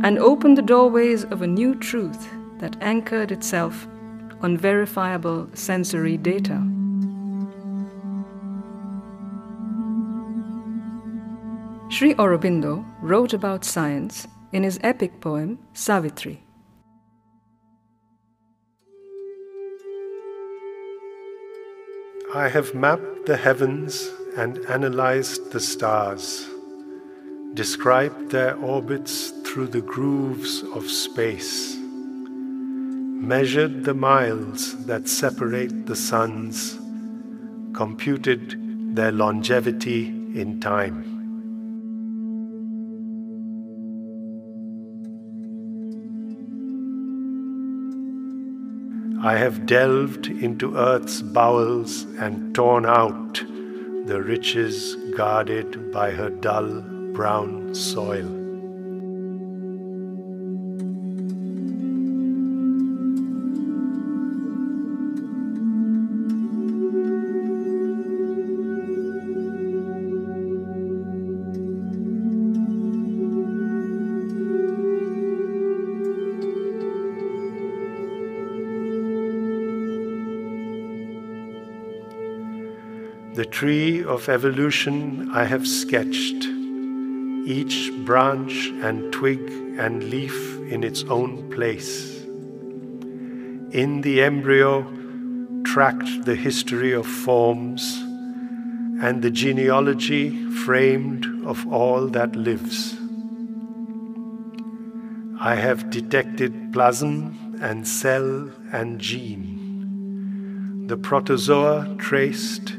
[0.02, 3.86] and opened the doorways of a new truth that anchored itself
[4.42, 6.60] on verifiable sensory data.
[11.90, 16.42] Sri Aurobindo wrote about science in his epic poem Savitri.
[22.34, 26.48] I have mapped the heavens and analyzed the stars,
[27.52, 31.81] described their orbits through the grooves of space
[33.22, 36.76] measured the miles that separate the suns,
[37.72, 41.08] computed their longevity in time.
[49.22, 53.34] I have delved into earth's bowels and torn out
[54.06, 56.80] the riches guarded by her dull
[57.12, 58.41] brown soil.
[83.42, 86.44] The tree of evolution I have sketched,
[87.44, 89.40] each branch and twig
[89.76, 92.22] and leaf in its own place.
[93.72, 94.86] In the embryo,
[95.64, 97.82] tracked the history of forms
[99.02, 100.30] and the genealogy
[100.62, 102.94] framed of all that lives.
[105.40, 112.76] I have detected plasm and cell and gene, the protozoa traced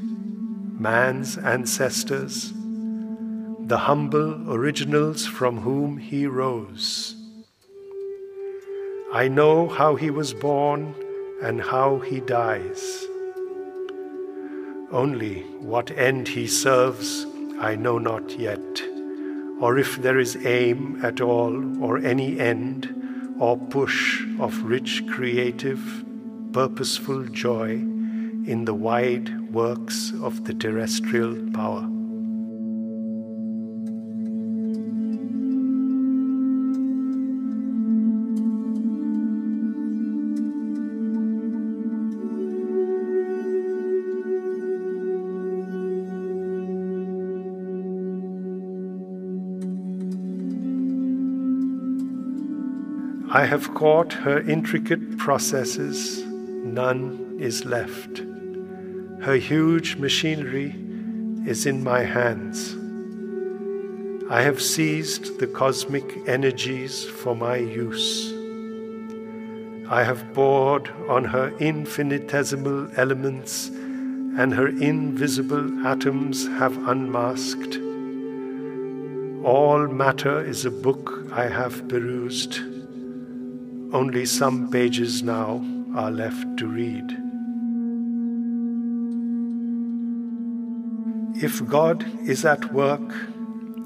[0.84, 2.52] man's ancestors,
[3.68, 7.16] the humble originals from whom he rose.
[9.14, 10.94] I know how he was born
[11.42, 13.06] and how he dies.
[14.92, 17.26] Only what end he serves
[17.62, 18.84] I know not yet,
[19.62, 22.94] or if there is aim at all, or any end,
[23.40, 26.04] or push of rich creative,
[26.52, 27.70] purposeful joy
[28.52, 31.88] in the wide works of the terrestrial power.
[53.36, 58.22] I have caught her intricate processes, none is left.
[59.24, 60.76] Her huge machinery
[61.48, 62.76] is in my hands.
[64.30, 68.34] I have seized the cosmic energies for my use.
[69.90, 77.78] I have bored on her infinitesimal elements, and her invisible atoms have unmasked.
[79.46, 82.60] All matter is a book I have perused.
[83.94, 85.66] Only some pages now
[85.96, 87.23] are left to read.
[91.44, 93.14] If God is at work,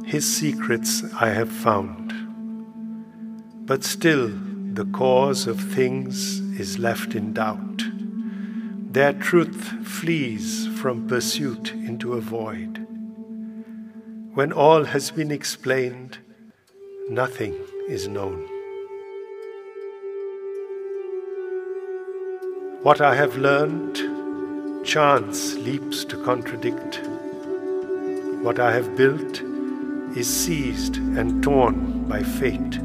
[0.05, 2.13] his secrets I have found.
[3.65, 4.29] But still,
[4.73, 7.81] the cause of things is left in doubt.
[8.93, 12.85] Their truth flees from pursuit into a void.
[14.35, 16.19] When all has been explained,
[17.09, 17.55] nothing
[17.89, 18.45] is known.
[22.83, 23.95] What I have learned,
[24.85, 27.01] chance leaps to contradict.
[28.47, 29.41] What I have built
[30.15, 32.79] is seized and torn by fate.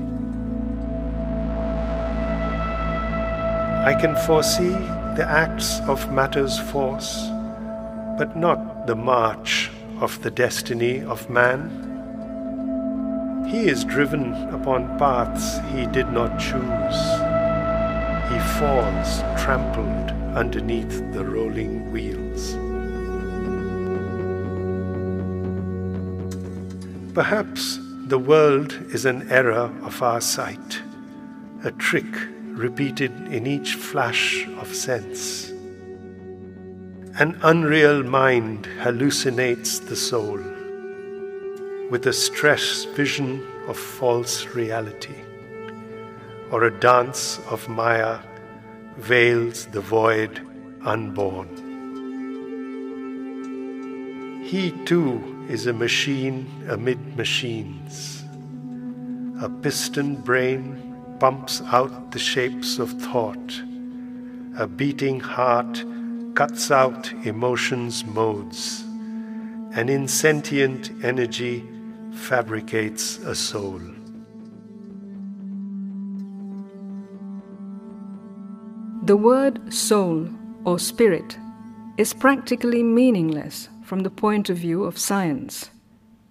[3.87, 4.75] I can foresee
[5.15, 7.29] the acts of matter's force,
[8.19, 11.71] but not the march of the destiny of man.
[13.49, 17.01] He is driven upon paths he did not choose.
[18.33, 22.22] He falls trampled underneath the rolling wheels.
[27.15, 30.81] Perhaps the world is an error of our sight,
[31.63, 32.07] a trick
[32.47, 35.51] repeated in each flash of sense.
[37.19, 40.41] An unreal mind hallucinates the soul
[41.91, 45.21] with a stress vision of false reality,
[46.51, 48.21] or a dance of Maya
[48.97, 50.41] veils the void
[50.83, 51.51] unborn.
[54.43, 58.25] He too is a machine amid machines.
[59.41, 63.63] A piston brain pumps out the shapes of thought.
[64.57, 65.85] A beating heart
[66.35, 68.83] cuts out emotions' modes.
[69.75, 71.65] An insentient energy
[72.13, 73.81] fabricates a soul.
[79.05, 80.29] The word soul
[80.65, 81.37] or spirit
[81.99, 85.69] is practically meaningless from the point of view of science,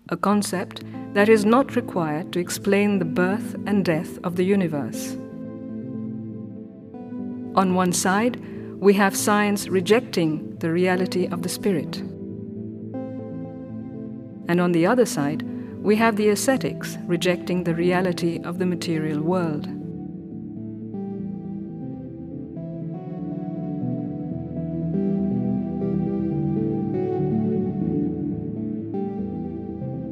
[0.10, 0.82] a concept
[1.14, 5.12] that is not required to explain the birth and death of the universe.
[7.54, 8.42] On one side,
[8.80, 11.98] we have science rejecting the reality of the spirit.
[14.48, 15.44] And on the other side,
[15.84, 19.68] we have the ascetics rejecting the reality of the material world.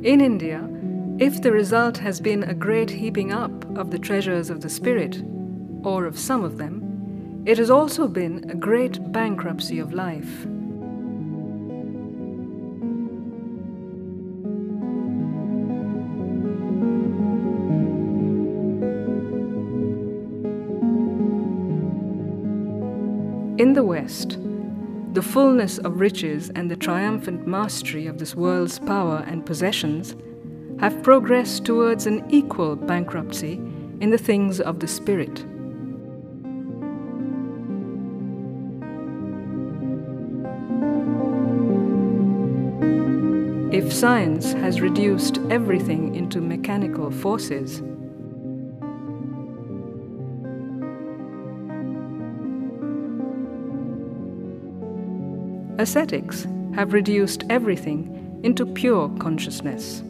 [0.10, 0.68] In India,
[1.20, 5.22] if the result has been a great heaping up of the treasures of the spirit,
[5.84, 10.46] or of some of them, it has also been a great bankruptcy of life.
[23.60, 24.40] In the West,
[25.14, 30.16] the fullness of riches and the triumphant mastery of this world's power and possessions
[30.80, 33.54] have progressed towards an equal bankruptcy
[34.02, 35.44] in the things of the spirit.
[43.74, 47.82] If science has reduced everything into mechanical forces,
[55.80, 60.04] ascetics have reduced everything into pure consciousness.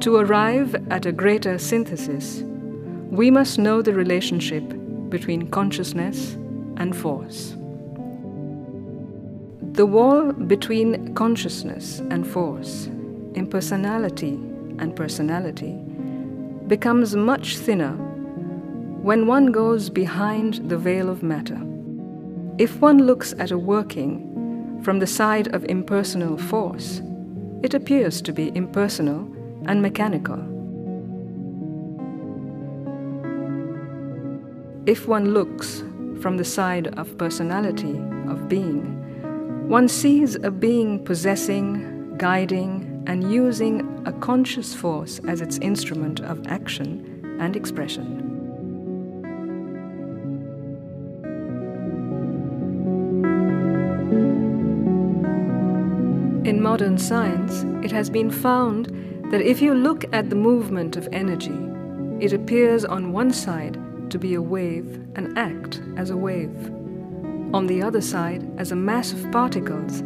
[0.00, 2.42] To arrive at a greater synthesis,
[3.10, 4.64] we must know the relationship
[5.10, 6.32] between consciousness
[6.78, 7.56] and force.
[9.76, 12.86] The wall between consciousness and force,
[13.34, 14.34] impersonality
[14.78, 15.72] and personality,
[16.66, 17.92] becomes much thinner
[19.02, 21.60] when one goes behind the veil of matter.
[22.58, 27.00] If one looks at a working from the side of impersonal force,
[27.62, 29.30] it appears to be impersonal
[29.66, 30.56] and mechanical.
[34.86, 35.82] if one looks
[36.20, 37.98] from the side of personality,
[38.28, 38.95] of being,
[39.66, 46.46] one sees a being possessing, guiding, and using a conscious force as its instrument of
[46.46, 48.22] action and expression.
[56.44, 58.86] In modern science, it has been found
[59.32, 61.58] that if you look at the movement of energy,
[62.24, 63.76] it appears on one side
[64.10, 64.86] to be a wave
[65.16, 66.70] and act as a wave,
[67.56, 70.00] on the other side as a mass of particles,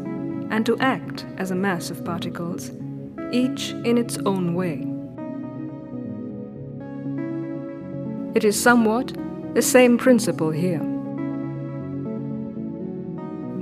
[0.52, 2.70] and to act as a mass of particles,
[3.32, 4.86] each in its own way.
[8.36, 9.12] It is somewhat
[9.54, 10.78] the same principle here.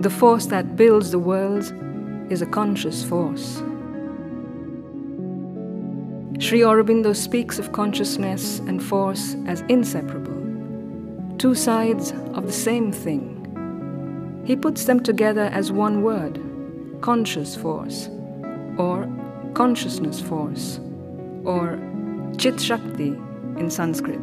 [0.02, 1.72] The force that builds the worlds
[2.30, 3.62] is a conscious force.
[6.40, 10.36] Sri Aurobindo speaks of consciousness and force as inseparable,
[11.38, 13.27] two sides of the same thing.
[14.48, 16.40] He puts them together as one word,
[17.02, 18.08] conscious force,
[18.78, 19.06] or
[19.52, 20.80] consciousness force,
[21.44, 21.78] or
[22.38, 23.08] Chit Shakti
[23.58, 24.22] in Sanskrit.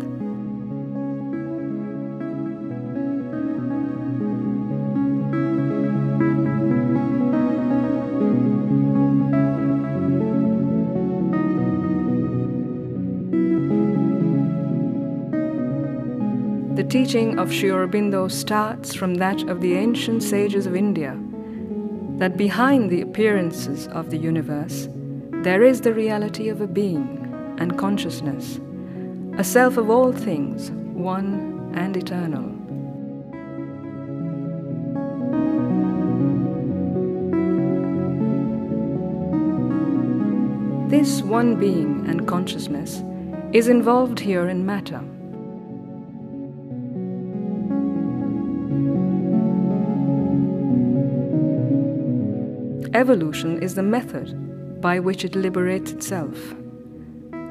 [16.96, 21.20] Teaching of Sri Aurobindo starts from that of the ancient sages of India
[22.20, 24.88] that behind the appearances of the universe
[25.43, 27.06] there is the reality of a being
[27.60, 28.62] and consciousness,
[29.38, 32.48] a self of all things, one and eternal.
[40.88, 43.04] This one being and consciousness
[43.52, 45.04] is involved here in matter.
[52.96, 56.56] Evolution is the method by which it liberates itself.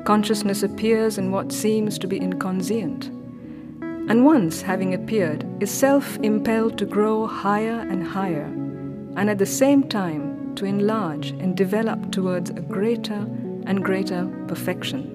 [0.06, 3.08] Consciousness appears in what seems to be inconscient,
[4.08, 8.46] and once having appeared, is self impelled to grow higher and higher,
[9.18, 13.28] and at the same time to enlarge and develop towards a greater
[13.66, 15.10] and greater perfection.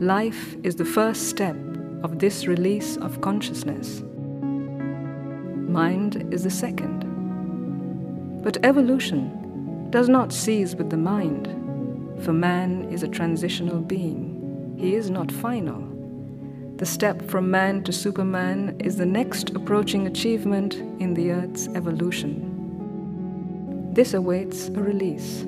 [0.00, 1.56] Life is the first step
[2.02, 4.02] of this release of consciousness.
[5.68, 7.04] Mind is the second.
[8.42, 11.46] But evolution does not cease with the mind,
[12.24, 14.76] for man is a transitional being.
[14.78, 15.88] He is not final.
[16.76, 22.48] The step from man to superman is the next approaching achievement in the Earth's evolution.
[23.92, 25.46] This awaits a release,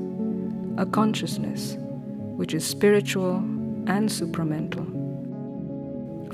[0.77, 1.77] a consciousness
[2.37, 3.39] which is spiritual
[3.87, 4.94] and supramental.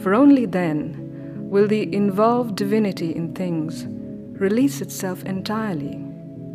[0.02, 0.96] For only then
[1.50, 3.86] will the involved divinity in things
[4.40, 5.92] release itself entirely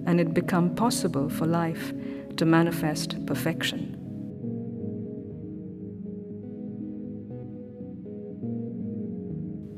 [0.08, 1.94] and it become possible for life
[2.38, 4.02] to manifest perfection.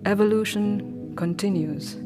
[0.05, 1.97] Evolution continues.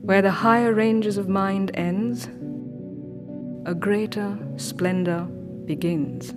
[0.00, 2.26] Where the higher ranges of mind ends,
[3.66, 5.24] a greater splendor
[5.66, 6.32] begins.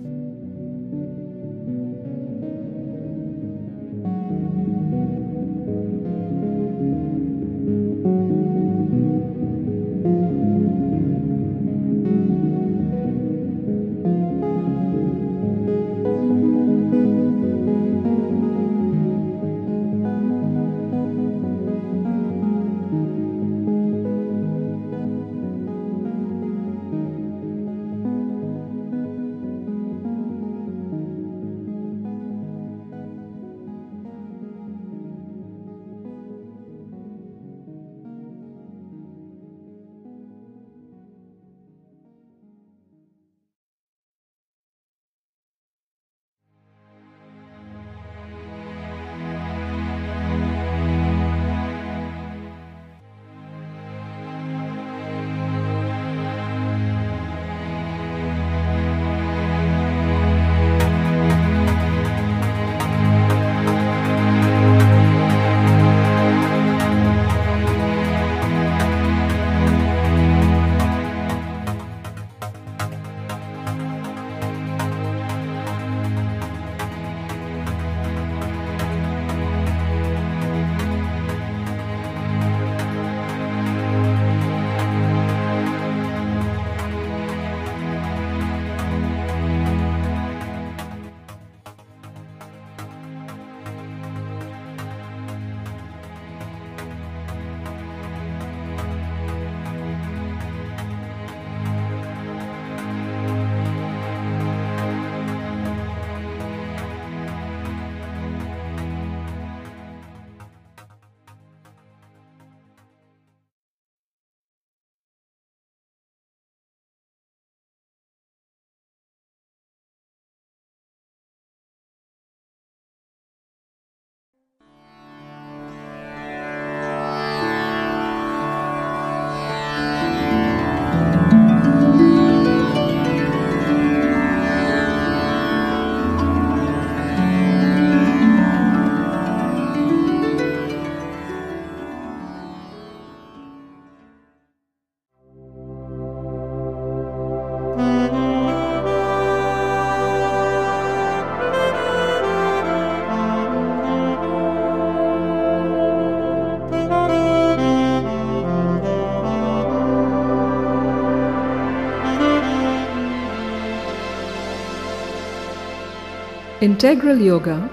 [166.60, 167.70] Integral Yoga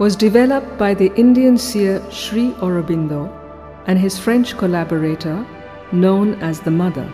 [0.00, 3.30] was developed by the Indian seer Sri Aurobindo
[3.86, 5.46] and his French collaborator
[5.92, 7.08] known as the Mother.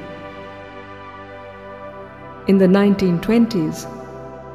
[2.49, 3.85] In the 1920s,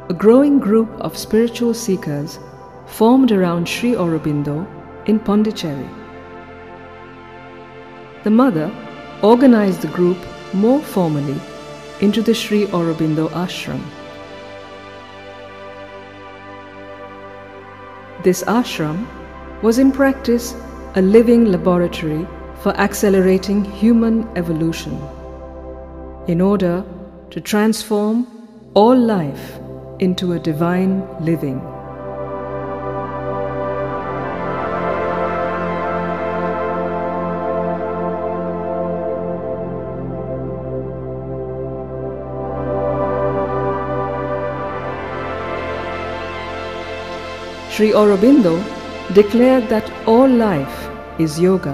[0.09, 2.39] a growing group of spiritual seekers
[2.87, 4.65] formed around Sri Aurobindo
[5.05, 5.87] in Pondicherry.
[8.23, 8.71] The mother
[9.21, 10.17] organized the group
[10.55, 11.39] more formally
[12.01, 13.83] into the Sri Aurobindo ashram.
[18.29, 19.07] This ashram
[19.63, 20.53] was in practice
[20.93, 22.27] a living laboratory
[22.61, 25.01] for accelerating human evolution
[26.27, 26.85] in order
[27.31, 28.27] to transform
[28.75, 29.57] all life
[29.97, 30.93] into a divine
[31.25, 31.59] living.
[47.79, 48.61] Sri Aurobindo
[49.13, 51.71] declared that all life is yoga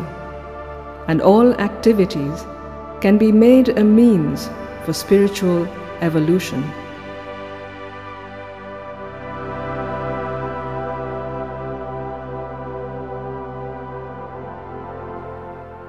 [1.07, 2.45] and all activities
[3.01, 4.47] can be made a means
[4.83, 5.67] for spiritual
[6.01, 6.63] evolution.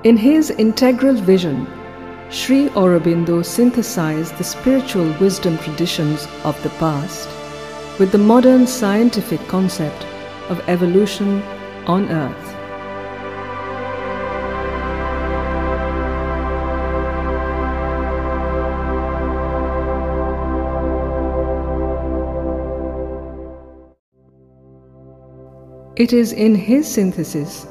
[0.02, 1.66] In his integral vision,
[2.30, 7.35] Sri Aurobindo synthesized the spiritual wisdom traditions of the past
[7.98, 10.04] with the modern scientific concept
[10.50, 11.42] of evolution
[11.86, 12.52] on Earth.
[25.96, 27.66] It is in his synthesis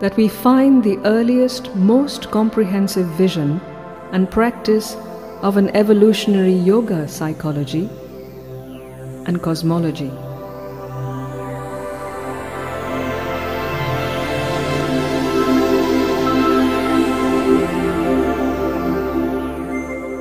[0.00, 3.60] that we find the earliest, most comprehensive vision
[4.12, 4.94] and practice
[5.42, 7.90] of an evolutionary yoga psychology
[9.28, 10.10] and cosmology.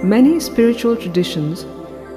[0.04, 1.66] Many spiritual traditions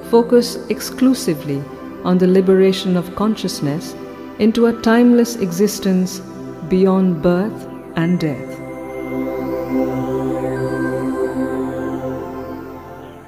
[0.09, 1.63] focus exclusively
[2.03, 3.95] on the liberation of consciousness
[4.39, 6.19] into a timeless existence
[6.67, 8.49] beyond birth and death.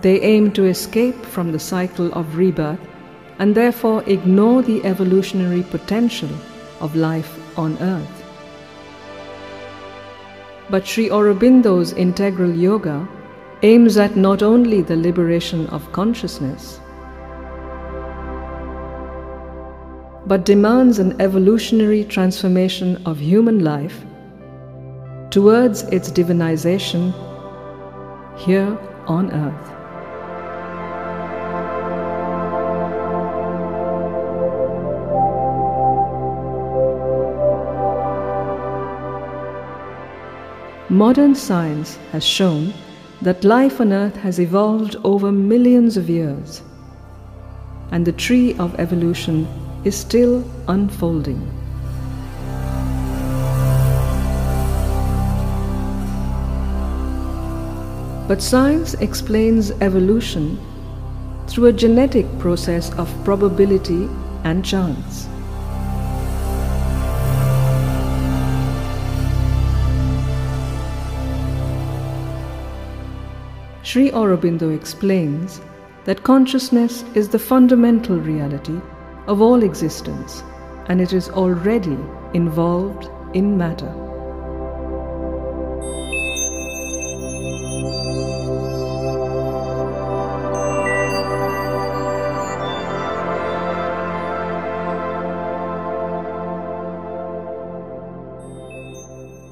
[0.02, 2.93] They aim to escape from the cycle of rebirth
[3.44, 6.30] and therefore ignore the evolutionary potential
[6.80, 8.24] of life on earth.
[10.70, 13.06] But Sri Aurobindo's integral yoga
[13.62, 16.80] aims at not only the liberation of consciousness,
[20.26, 24.06] but demands an evolutionary transformation of human life
[25.32, 27.14] towards its divinization
[28.48, 29.73] here on earth.
[40.94, 42.72] Modern science has shown
[43.24, 46.62] that life on earth has evolved over millions of years,
[47.90, 49.48] and the tree of evolution
[49.86, 51.42] is still unfolding.
[58.28, 60.60] But science explains evolution
[61.48, 64.08] through a genetic process of probability
[64.44, 65.28] and chance.
[73.94, 75.62] Sri Aurobindo explains
[76.06, 78.82] that consciousness is the fundamental reality
[79.28, 80.42] of all existence
[80.88, 82.00] and it is already
[82.34, 83.94] involved in matter.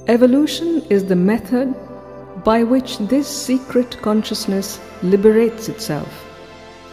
[0.07, 1.75] Evolution is the method
[2.43, 6.25] by which this secret consciousness liberates itself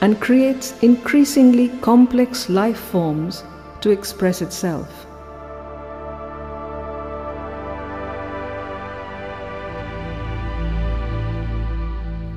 [0.01, 3.44] and creates increasingly complex life forms
[3.80, 5.07] to express itself.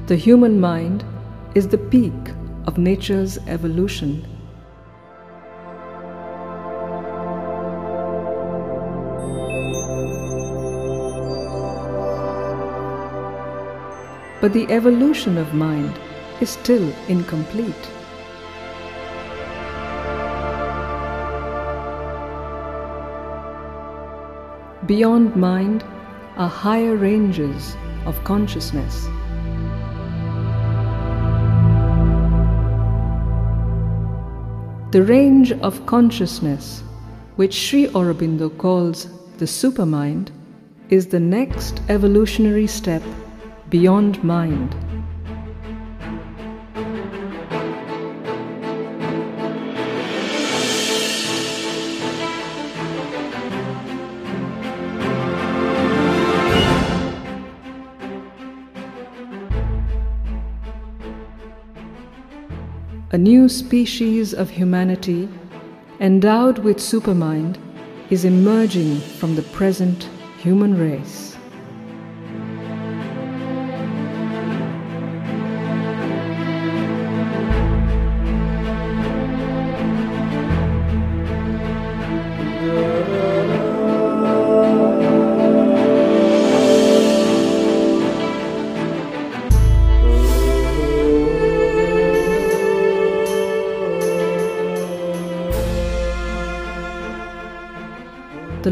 [0.08, 1.06] The human mind
[1.56, 2.14] is the peak
[2.66, 4.26] of nature's evolution.
[14.42, 15.94] But the evolution of mind
[16.42, 17.92] is still incomplete.
[24.88, 25.84] Beyond mind
[26.38, 27.78] are higher ranges
[28.08, 29.06] of consciousness.
[34.92, 36.82] The range of consciousness,
[37.36, 40.30] which Sri Aurobindo calls the supermind,
[40.90, 43.04] is the next evolutionary step
[43.72, 44.76] beyond mind.
[63.14, 65.30] A new species of humanity,
[66.02, 67.58] endowed with supermind,
[68.10, 70.10] is emerging from the present
[70.40, 71.31] human race.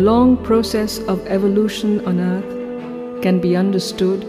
[0.09, 4.23] Long process of evolution on earth can be understood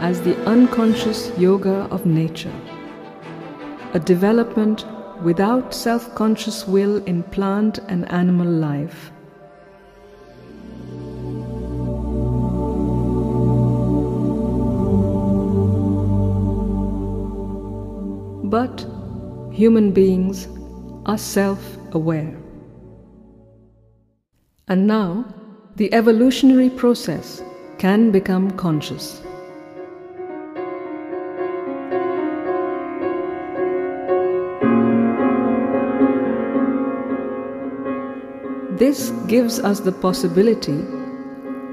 [0.00, 2.54] as the unconscious yoga of nature,
[3.92, 4.86] a development
[5.22, 9.10] without self conscious will in plant and animal life.
[18.56, 18.86] But
[19.52, 20.48] human beings
[21.04, 22.47] are self aware.
[24.70, 25.24] And now,
[25.76, 27.42] the evolutionary process
[27.78, 29.22] can become conscious.
[38.78, 40.84] This gives us the possibility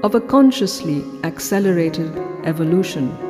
[0.02, 3.25] of a consciously accelerated evolution.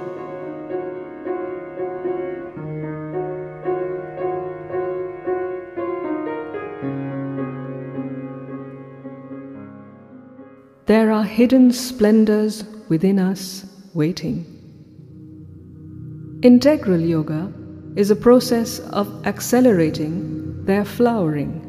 [10.87, 14.47] There are hidden splendors within us waiting.
[16.43, 17.53] Integral yoga
[17.97, 21.66] is a process of accelerating their flowering.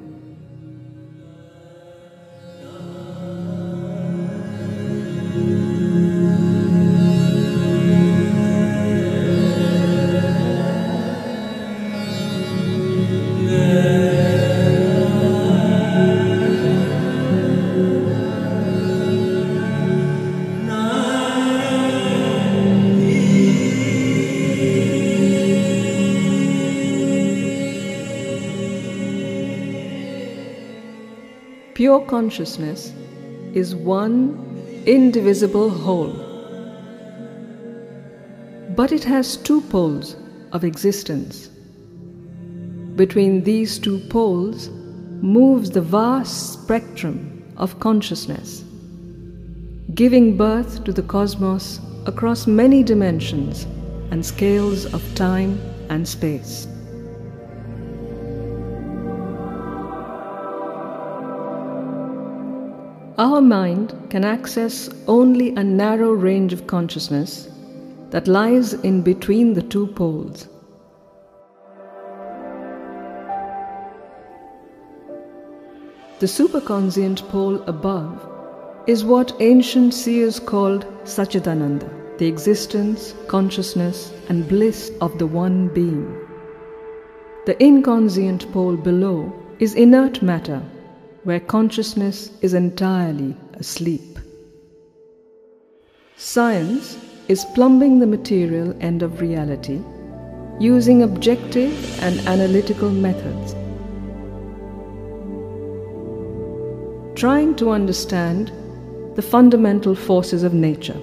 [31.88, 32.92] Pure consciousness
[33.54, 36.12] is one indivisible whole.
[38.76, 40.18] But it has two poles
[40.52, 41.48] of existence.
[42.98, 44.68] Between these two poles
[45.22, 48.66] moves the vast spectrum of consciousness,
[49.96, 53.66] giving birth to the cosmos across many dimensions
[54.12, 55.58] and scales of time
[55.90, 56.68] and space.
[63.20, 67.50] Our mind can access only a narrow range of consciousness
[68.12, 70.48] that lies in between the two poles.
[76.20, 78.30] The superconscient pole above
[78.86, 86.06] is what ancient seers called Satchidananda, the existence, consciousness, and bliss of the One Being.
[87.48, 90.62] The inconscient pole below is inert matter,
[91.28, 94.18] where consciousness is entirely asleep.
[96.16, 96.98] Science
[97.28, 99.82] is plumbing the material end of reality
[100.58, 103.56] using objective and analytical methods.
[107.20, 108.54] Trying to understand
[109.18, 111.02] the fundamental forces of nature.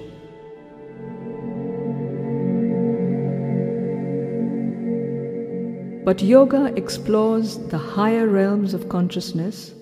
[6.03, 9.74] But yoga explores the higher realms of consciousness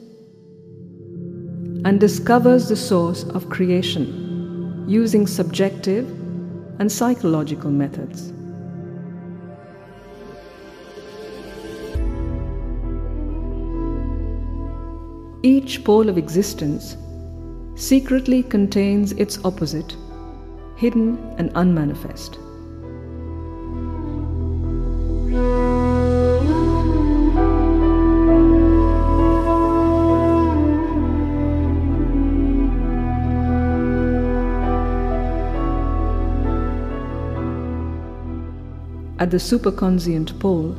[1.86, 6.10] and discovers the source of creation using subjective
[6.80, 8.32] and psychological methods.
[15.46, 16.96] Each pole of existence
[17.76, 19.96] secretly contains its opposite,
[20.78, 22.40] hidden and unmanifest.
[39.24, 40.76] At the superconscient pole,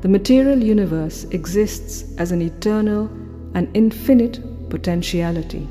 [0.00, 3.10] the material universe exists as an eternal
[3.54, 4.38] and infinite
[4.70, 5.66] potentiality.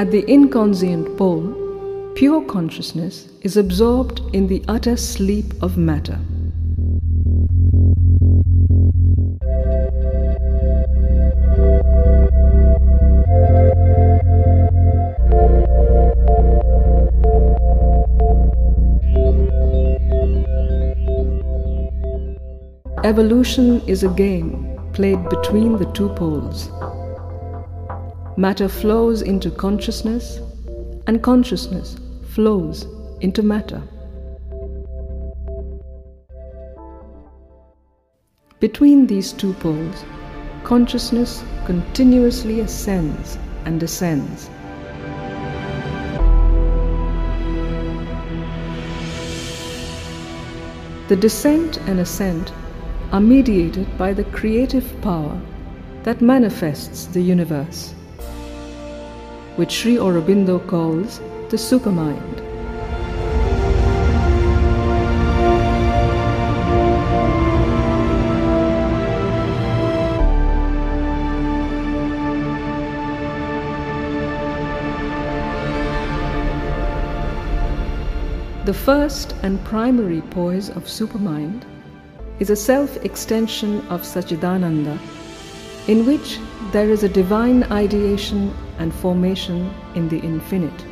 [0.00, 6.18] At the inconscient pole, pure consciousness is absorbed in the utter sleep of matter.
[23.04, 26.70] Evolution is a game played between the two poles.
[28.40, 30.40] Matter flows into consciousness,
[31.06, 31.98] and consciousness
[32.30, 32.86] flows
[33.20, 33.82] into matter.
[38.58, 40.06] Between these two poles,
[40.64, 43.36] consciousness continuously ascends
[43.66, 44.48] and descends.
[51.08, 52.54] The descent and ascent
[53.12, 55.38] are mediated by the creative power
[56.04, 57.94] that manifests the universe,
[59.60, 61.18] which Sri Aurobindo calls
[61.50, 62.36] the supermind.
[78.64, 81.64] The first and primary poise of supermind
[82.38, 84.98] is a self extension of Sachidananda,
[85.88, 86.38] in which
[86.72, 90.84] there is a divine ideation and formation in the infinite.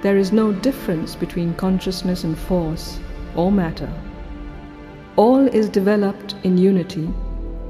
[0.00, 3.00] There is no difference between consciousness and force
[3.34, 3.92] or matter.
[5.16, 7.10] All is developed in unity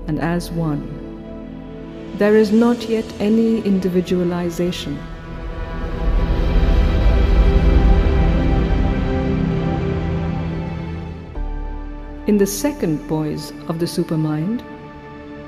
[0.07, 0.85] and as one.
[2.19, 4.99] There is not yet any individualization.
[12.29, 14.61] In the second poise of the supermind,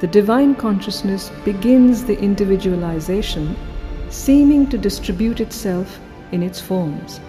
[0.00, 3.54] the divine consciousness begins the individualization,
[4.08, 6.00] seeming to distribute itself
[6.32, 7.20] in its forms.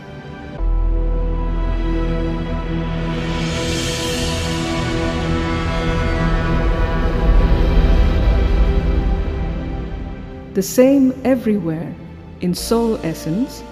[10.53, 11.93] The same everywhere
[12.39, 13.63] in soul essence,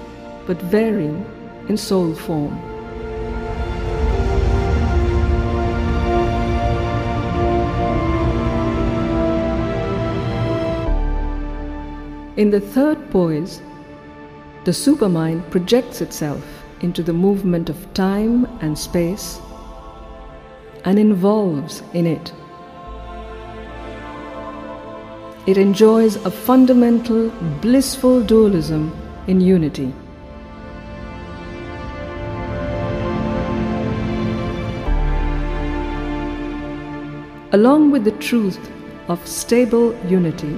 [0.46, 1.26] but varying
[1.70, 2.69] in soul form.
[12.40, 13.62] In the third poise,
[14.64, 16.42] the supermind projects itself
[16.80, 19.42] into the movement of time and space
[20.86, 22.32] and involves in it.
[25.48, 27.30] It enjoys a fundamental,
[27.60, 29.94] blissful dualism in unity.
[37.52, 38.72] Along with the truth
[39.10, 40.58] of stable unity,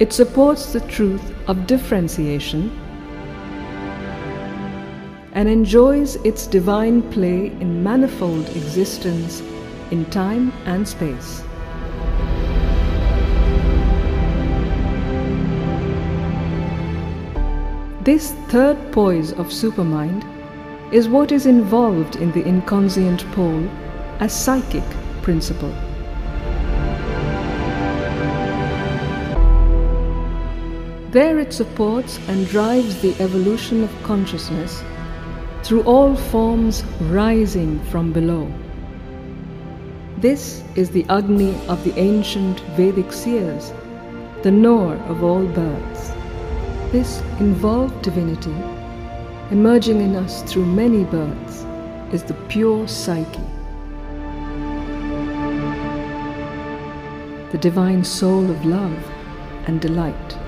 [0.00, 2.70] it supports the truth of differentiation
[5.32, 9.42] and enjoys its divine play in manifold existence
[9.90, 11.42] in time and space.
[18.02, 20.24] This third poise of supermind
[20.94, 23.68] is what is involved in the inconscient pole
[24.18, 24.84] as psychic
[25.20, 25.74] principle.
[31.12, 34.80] There it supports and drives the evolution of consciousness
[35.64, 38.46] through all forms rising from below.
[40.18, 43.72] This is the Agni of the ancient Vedic seers,
[44.44, 46.12] the knower of all births.
[46.92, 48.54] This involved divinity,
[49.50, 51.64] emerging in us through many births,
[52.12, 53.40] is the pure psyche.
[57.50, 59.10] The divine soul of love
[59.66, 60.39] and delight.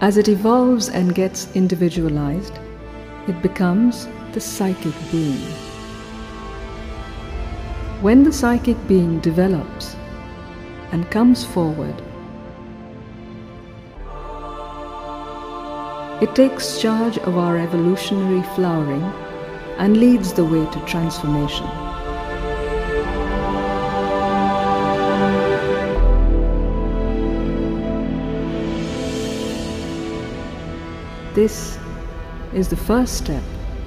[0.00, 2.54] As it evolves and gets individualized,
[3.28, 5.36] it becomes the psychic being.
[8.00, 9.96] When the psychic being develops
[10.92, 12.00] and comes forward,
[16.22, 19.04] it takes charge of our evolutionary flowering
[19.76, 21.89] and leads the way to transformation.
[31.40, 31.78] This
[32.52, 33.42] is the first step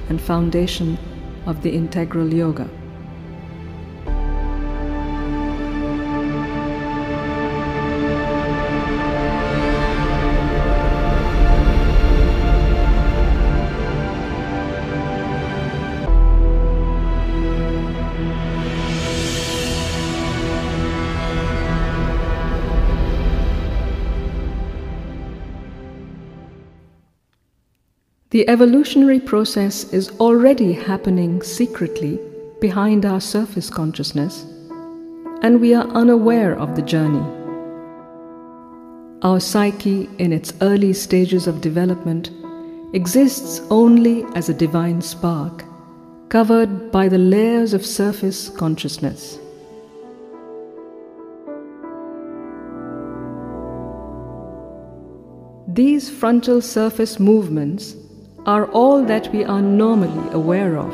[0.09, 0.97] and foundation
[1.45, 2.67] of the integral yoga.
[28.33, 32.19] The evolutionary process is already happening secretly
[32.59, 34.47] behind our surface consciousness,
[35.43, 37.21] and we are unaware of the journey.
[39.21, 42.31] Our psyche, in its early stages of development,
[42.95, 45.63] exists only as a divine spark,
[46.29, 49.37] covered by the layers of surface consciousness.
[55.67, 57.95] These frontal surface movements
[58.45, 60.93] are all that we are normally aware of.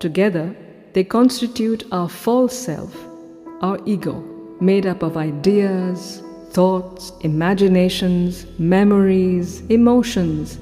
[0.00, 0.54] Together,
[0.94, 2.92] they constitute our false self,
[3.60, 4.14] our ego,
[4.60, 10.58] made up of ideas, thoughts, imaginations, memories, emotions,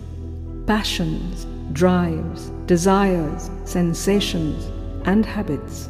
[0.67, 4.67] passions, drives, desires, sensations,
[5.07, 5.89] and habits.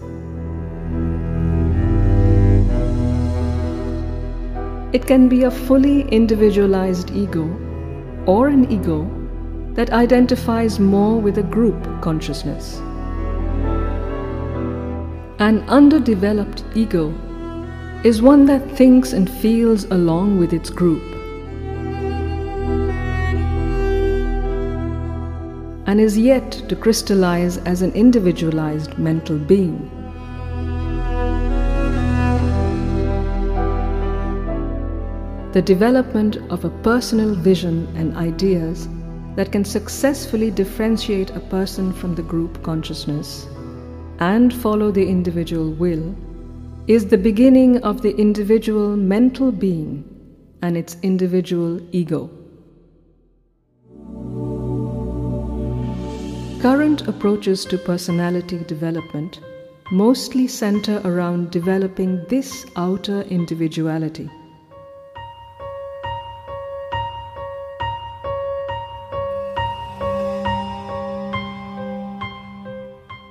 [4.93, 7.49] It can be a fully individualized ego
[8.27, 9.09] or an ego
[9.75, 12.79] that identifies more with a group consciousness.
[15.39, 17.13] An underdeveloped ego
[18.05, 21.03] is one that thinks and feels along with its group
[25.93, 29.91] and is yet to crystallize as an individualized mental being.
[35.53, 38.89] The development of a personal vision and ideas
[39.37, 43.47] that can successfully differentiate a person from the group consciousness
[44.21, 46.15] and follow the individual will
[46.87, 50.03] is the beginning of the individual mental being
[50.63, 52.31] and its individual ego.
[56.61, 59.41] Current approaches to personality development
[59.91, 64.31] mostly center around developing this outer individuality.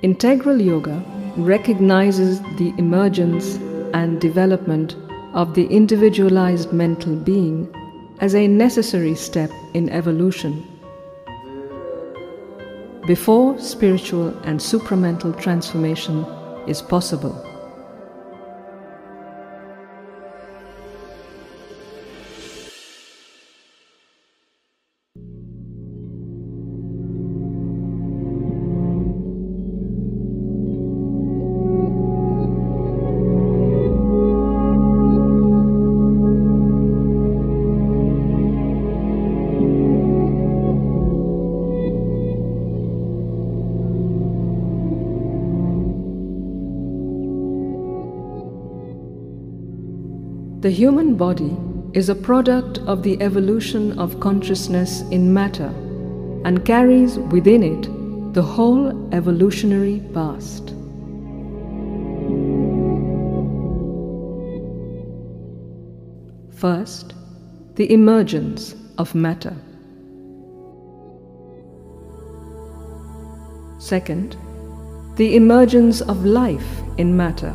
[0.02, 1.00] Integral Yoga
[1.36, 3.54] recognizes the emergence
[3.94, 4.96] and development
[5.32, 7.72] of the individualized mental being
[8.18, 10.66] as a necessary step in evolution.
[13.06, 16.24] Before spiritual and supramental transformation
[16.66, 17.51] is possible.
[50.72, 51.56] Human body
[51.92, 55.72] is a product of the evolution of consciousness in matter
[56.44, 60.70] and carries within it the whole evolutionary past.
[66.56, 67.14] First,
[67.74, 69.54] the emergence of matter.
[73.78, 74.36] Second,
[75.16, 77.54] the emergence of life in matter.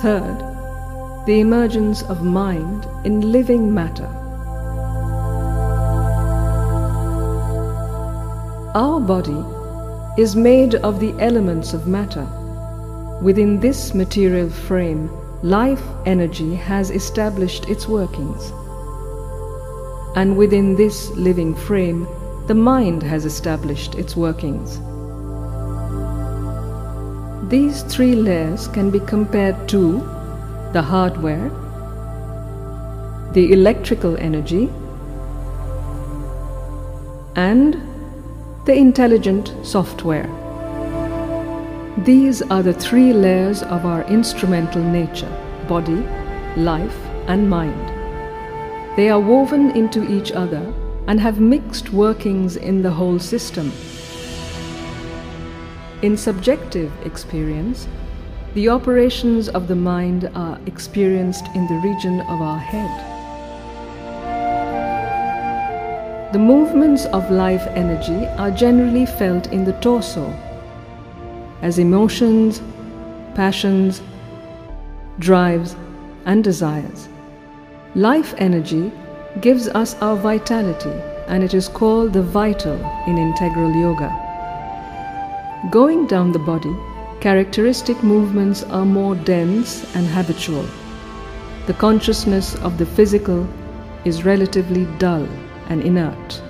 [0.00, 0.38] Third,
[1.26, 4.06] the emergence of mind in living matter.
[8.76, 9.44] Our body
[10.16, 12.28] is made of the elements of matter.
[13.20, 15.10] Within this material frame,
[15.42, 18.52] life energy has established its workings.
[20.14, 22.06] And within this living frame,
[22.46, 24.78] the mind has established its workings.
[27.48, 30.00] These three layers can be compared to
[30.74, 31.48] the hardware,
[33.32, 34.68] the electrical energy,
[37.36, 37.74] and
[38.66, 40.28] the intelligent software.
[42.04, 45.32] These are the three layers of our instrumental nature
[45.68, 46.04] body,
[46.54, 46.98] life,
[47.28, 47.88] and mind.
[48.98, 50.70] They are woven into each other
[51.06, 53.72] and have mixed workings in the whole system.
[56.00, 57.88] In subjective experience,
[58.54, 63.04] the operations of the mind are experienced in the region of our head.
[66.32, 70.32] The movements of life energy are generally felt in the torso
[71.62, 72.62] as emotions,
[73.34, 74.00] passions,
[75.18, 75.74] drives,
[76.26, 77.08] and desires.
[77.96, 78.92] Life energy
[79.40, 80.94] gives us our vitality,
[81.26, 84.27] and it is called the vital in integral yoga.
[85.70, 86.74] Going down the body,
[87.20, 90.64] characteristic movements are more dense and habitual.
[91.66, 93.46] The consciousness of the physical
[94.04, 95.26] is relatively dull
[95.68, 96.40] and inert.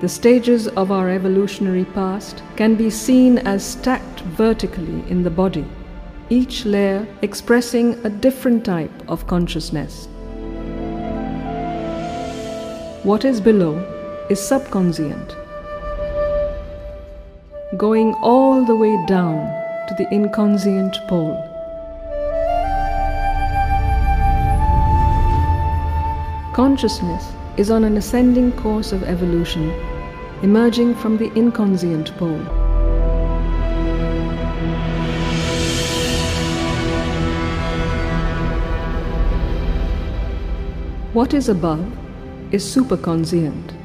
[0.00, 5.66] The stages of our evolutionary past can be seen as stacked vertically in the body,
[6.30, 10.06] each layer expressing a different type of consciousness.
[13.02, 13.95] What is below
[14.28, 15.36] is subconscient,
[17.76, 19.46] going all the way down
[19.86, 21.36] to the inconscient pole.
[26.54, 27.24] Consciousness
[27.56, 29.70] is on an ascending course of evolution,
[30.42, 32.42] emerging from the inconscient pole.
[41.12, 41.86] What is above
[42.50, 43.75] is superconscient,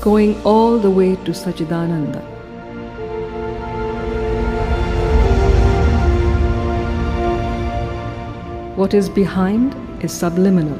[0.00, 2.22] going all the way to Sachidananda.
[8.76, 10.78] What is behind is subliminal,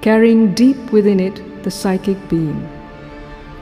[0.00, 2.66] carrying deep within it the psychic being,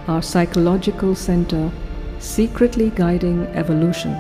[0.07, 1.71] our psychological center
[2.19, 4.12] secretly guiding evolution.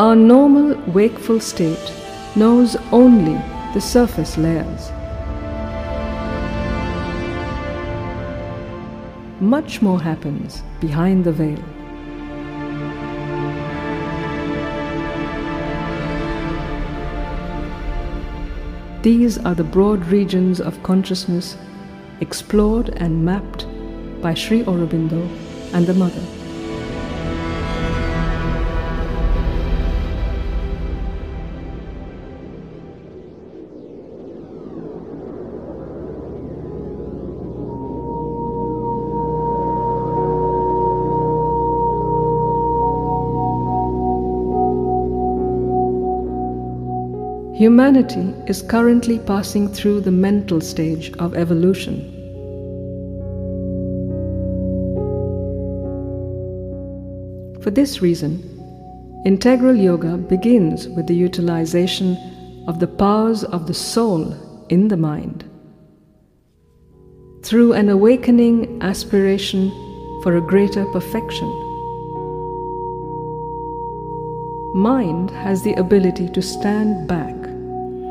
[0.00, 1.92] Our normal wakeful state
[2.34, 3.40] knows only
[3.72, 4.90] the surface layers.
[9.40, 11.62] Much more happens behind the veil.
[19.02, 21.56] These are the broad regions of consciousness
[22.20, 23.66] explored and mapped
[24.20, 25.22] by Sri Aurobindo
[25.72, 26.39] and the Mother.
[47.60, 52.00] Humanity is currently passing through the mental stage of evolution.
[57.60, 58.40] For this reason,
[59.26, 62.16] integral yoga begins with the utilization
[62.66, 64.34] of the powers of the soul
[64.70, 65.44] in the mind.
[67.42, 69.68] Through an awakening aspiration
[70.22, 71.48] for a greater perfection.
[74.72, 77.39] Mind has the ability to stand back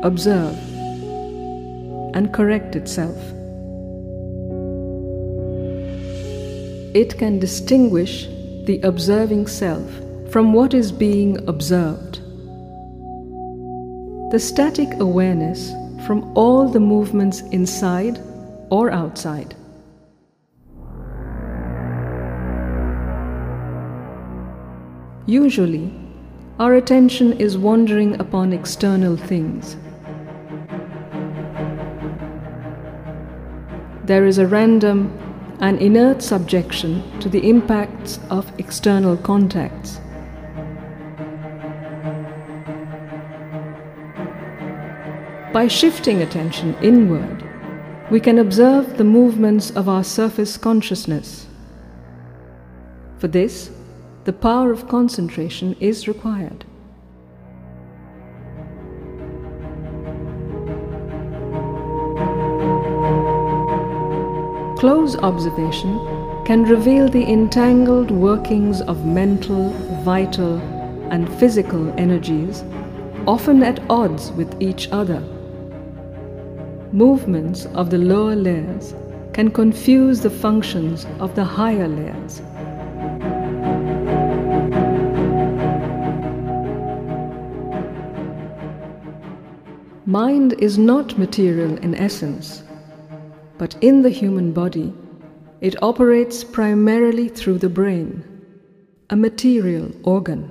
[0.02, 0.56] observe,
[2.14, 3.16] and correct itself.
[6.94, 8.26] It can distinguish
[8.66, 9.88] the observing self
[10.30, 12.20] from what is being observed.
[14.32, 15.72] The static awareness
[16.06, 18.20] from all the movements inside
[18.70, 19.54] or outside.
[25.26, 25.92] Usually,
[26.58, 29.76] our attention is wandering upon external things.
[34.10, 35.08] There is a random
[35.60, 40.00] and inert subjection to the impacts of external contacts.
[45.52, 47.44] By shifting attention inward,
[48.10, 51.46] we can observe the movements of our surface consciousness.
[53.18, 53.70] For this,
[54.24, 56.64] the power of concentration is required.
[64.80, 66.00] Close observation
[66.46, 69.68] can reveal the entangled workings of mental,
[70.02, 70.56] vital,
[71.10, 72.64] and physical energies,
[73.26, 75.20] often at odds with each other.
[76.92, 78.94] Movements of the lower layers
[79.34, 82.40] can confuse the functions of the higher layers.
[90.06, 92.62] Mind is not material in essence
[93.60, 94.90] but in the human body,
[95.60, 98.24] it operates primarily through the brain.
[99.10, 100.42] a material organ.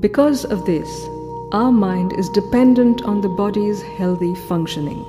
[0.00, 0.90] Because of this,
[1.60, 5.02] our mind is dependent on the body's healthy functioning.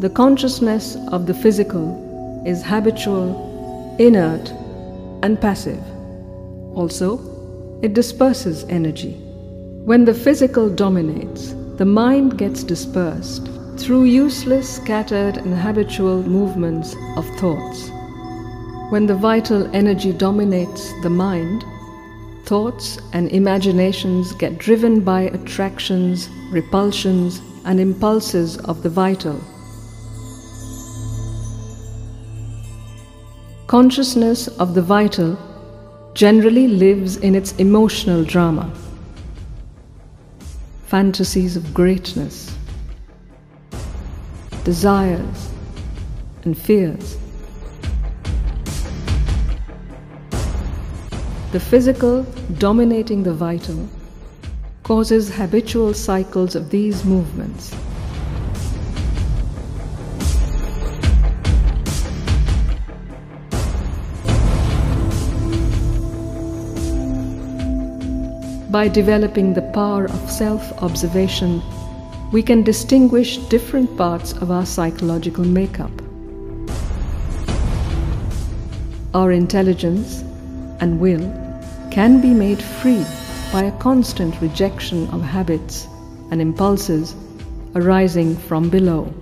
[0.00, 1.86] The consciousness of the physical
[2.46, 3.28] is habitual,
[4.00, 4.48] inert,
[5.22, 5.84] and passive.
[6.74, 7.10] Also,
[7.82, 9.12] it disperses energy.
[9.90, 17.26] When the physical dominates, the mind gets dispersed through useless, scattered, and habitual movements of
[17.38, 17.90] thoughts.
[18.90, 21.64] When the vital energy dominates the mind,
[22.44, 29.40] thoughts and imaginations get driven by attractions, repulsions, and impulses of the vital.
[33.66, 35.36] Consciousness of the vital
[36.14, 38.72] generally lives in its emotional drama,
[40.86, 42.55] fantasies of greatness,
[44.66, 45.48] desires,
[46.42, 47.16] and fears.
[51.52, 52.24] The physical
[52.58, 53.88] dominating the vital
[54.82, 57.70] causes habitual cycles of these movements.
[68.72, 71.62] By developing the power of self observation,
[72.32, 75.92] we can distinguish different parts of our psychological makeup.
[79.14, 80.22] Our intelligence
[80.80, 81.32] and will
[81.90, 83.06] can be made free
[83.52, 85.86] by a constant rejection of habits
[86.30, 87.14] and impulses
[87.76, 89.14] arising from below.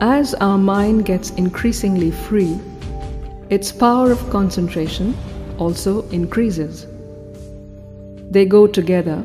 [0.00, 2.58] As our mind gets increasingly free,
[3.50, 5.16] its power of concentration
[5.58, 6.86] also increases.
[8.30, 9.24] They go together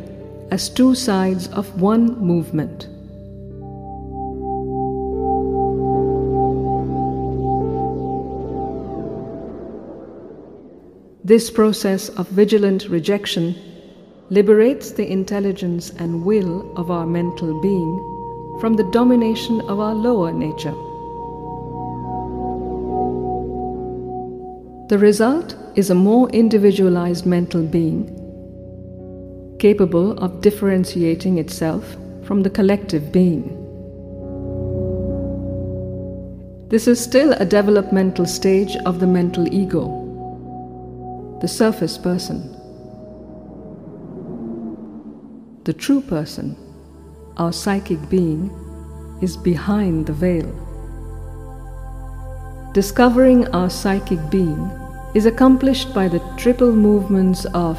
[0.49, 2.87] as two sides of one movement.
[11.25, 13.55] This process of vigilant rejection
[14.29, 20.31] liberates the intelligence and will of our mental being from the domination of our lower
[20.31, 20.75] nature.
[24.89, 28.07] The result is a more individualized mental being,
[29.57, 33.59] capable of differentiating itself from the collective being.
[36.67, 39.87] This is still a developmental stage of the mental ego,
[41.39, 42.51] the surface person.
[45.63, 46.57] The true person,
[47.37, 48.51] our psychic being,
[49.21, 50.72] is behind the veil.
[52.73, 54.71] Discovering our psychic being
[55.13, 57.77] is accomplished by the triple movements of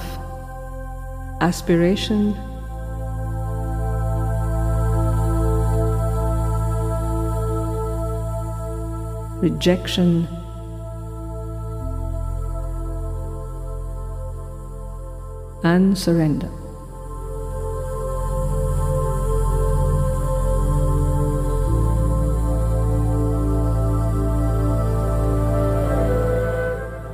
[1.40, 2.32] aspiration,
[9.40, 10.28] rejection,
[15.64, 16.63] and surrender.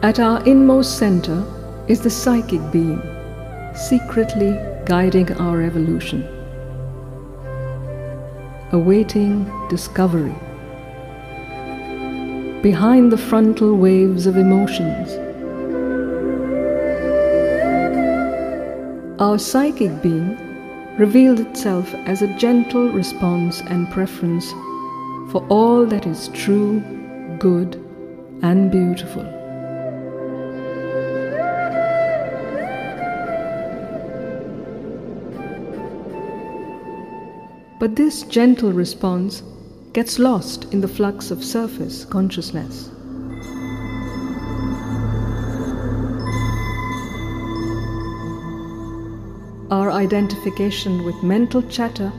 [0.02, 1.44] At our inmost center
[1.86, 3.02] is the psychic being,
[3.74, 6.27] secretly guiding our evolution,
[8.72, 10.35] awaiting discovery.
[12.62, 15.10] Behind the frontal waves of emotions,
[19.20, 20.39] our psychic being
[20.97, 24.51] revealed itself as a gentle response and preference
[25.31, 26.81] for all that is true,
[27.39, 27.74] good,
[28.40, 29.39] and beautiful.
[37.81, 39.43] But this gentle response
[39.94, 42.90] gets lost in the flux of surface consciousness.
[49.70, 52.12] Our identification with mental chatter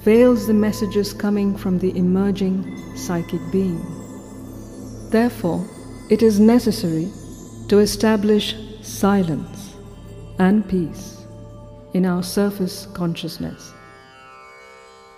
[0.00, 3.80] veils the messages coming from the emerging psychic being.
[5.08, 5.66] Therefore,
[6.10, 7.08] it is necessary
[7.68, 9.74] to establish silence
[10.38, 11.22] and peace
[11.94, 13.72] in our surface consciousness.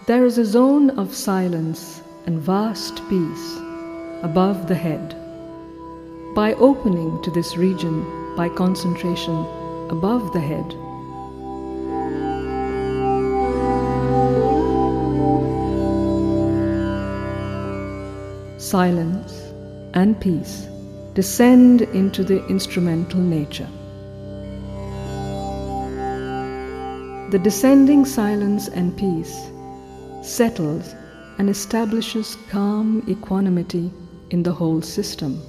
[0.06, 3.56] There is a zone of silence and vast peace
[4.22, 5.14] above the head.
[6.34, 8.04] By opening to this region
[8.36, 9.46] by concentration
[9.90, 10.68] above the head,
[18.58, 19.52] silence
[19.94, 20.66] and peace
[21.14, 23.68] descend into the instrumental nature.
[27.30, 29.49] the descending silence and peace
[30.22, 30.94] settles
[31.38, 33.90] and establishes calm equanimity
[34.30, 35.40] in the whole system.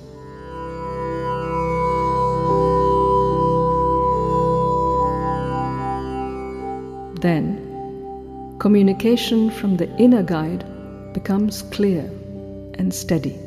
[7.22, 10.66] Then, communication from the inner guide
[11.14, 12.10] becomes clear
[12.76, 13.38] and steady.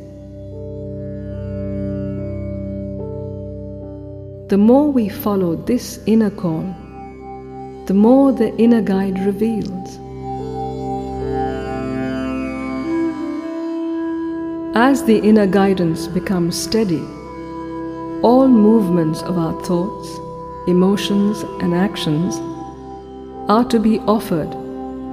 [4.49, 6.63] The more we follow this inner call,
[7.87, 9.99] the more the inner guide reveals.
[14.77, 17.03] As the inner guidance becomes steady,
[18.23, 20.09] all movements of our thoughts,
[20.67, 22.37] emotions, and actions
[23.49, 24.53] are to be offered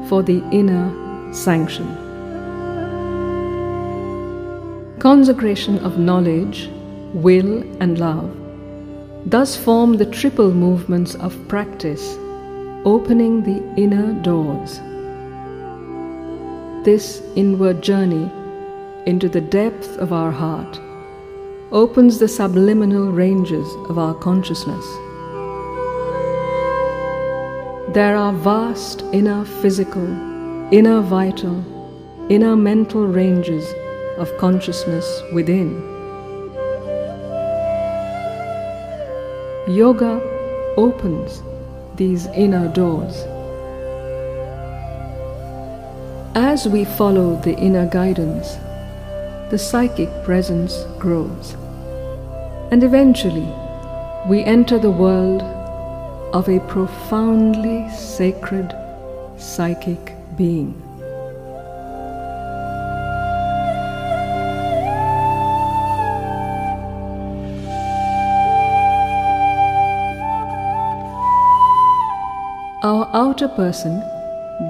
[0.09, 0.91] for the inner
[1.31, 1.87] sanction.
[4.99, 6.69] Consecration of knowledge,
[7.13, 8.35] will, and love
[9.25, 12.17] thus form the triple movements of practice,
[12.85, 14.79] opening the inner doors.
[16.83, 18.31] This inward journey
[19.05, 20.79] into the depth of our heart
[21.71, 24.85] opens the subliminal ranges of our consciousness.
[27.93, 30.05] There are vast inner physical,
[30.71, 31.63] inner vital,
[32.29, 33.73] inner mental ranges
[34.17, 35.81] of consciousness within.
[39.67, 40.21] Yoga
[40.77, 41.41] opens
[41.95, 43.15] these inner doors.
[46.35, 48.57] As we follow the inner guidance,
[49.51, 51.55] the psychic presence grows.
[52.71, 53.53] And eventually,
[54.29, 55.41] we enter the world
[56.33, 58.73] of a profoundly sacred
[59.35, 60.81] psychic being.
[72.83, 74.01] Our outer person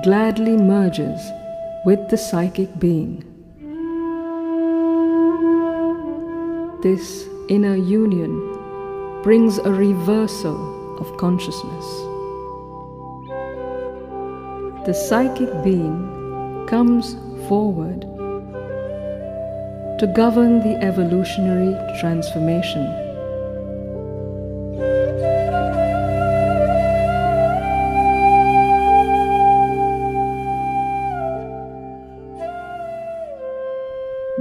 [0.04, 1.22] gladly merges
[1.86, 3.31] with the psychic being.
[6.82, 11.86] This inner union brings a reversal of consciousness.
[14.88, 17.14] The psychic being comes
[17.48, 18.02] forward
[20.00, 22.82] to govern the evolutionary transformation.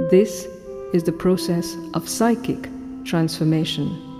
[0.09, 0.47] This
[0.93, 2.69] is the process of psychic
[3.05, 4.11] transformation.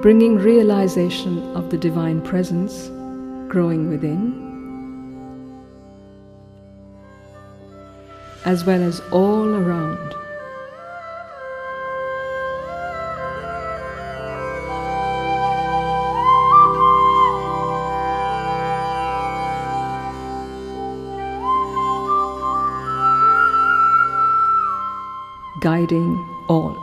[0.00, 2.88] bringing realization of the Divine Presence
[3.48, 4.46] growing within,
[8.44, 10.14] as well as all around.
[25.92, 26.76] All.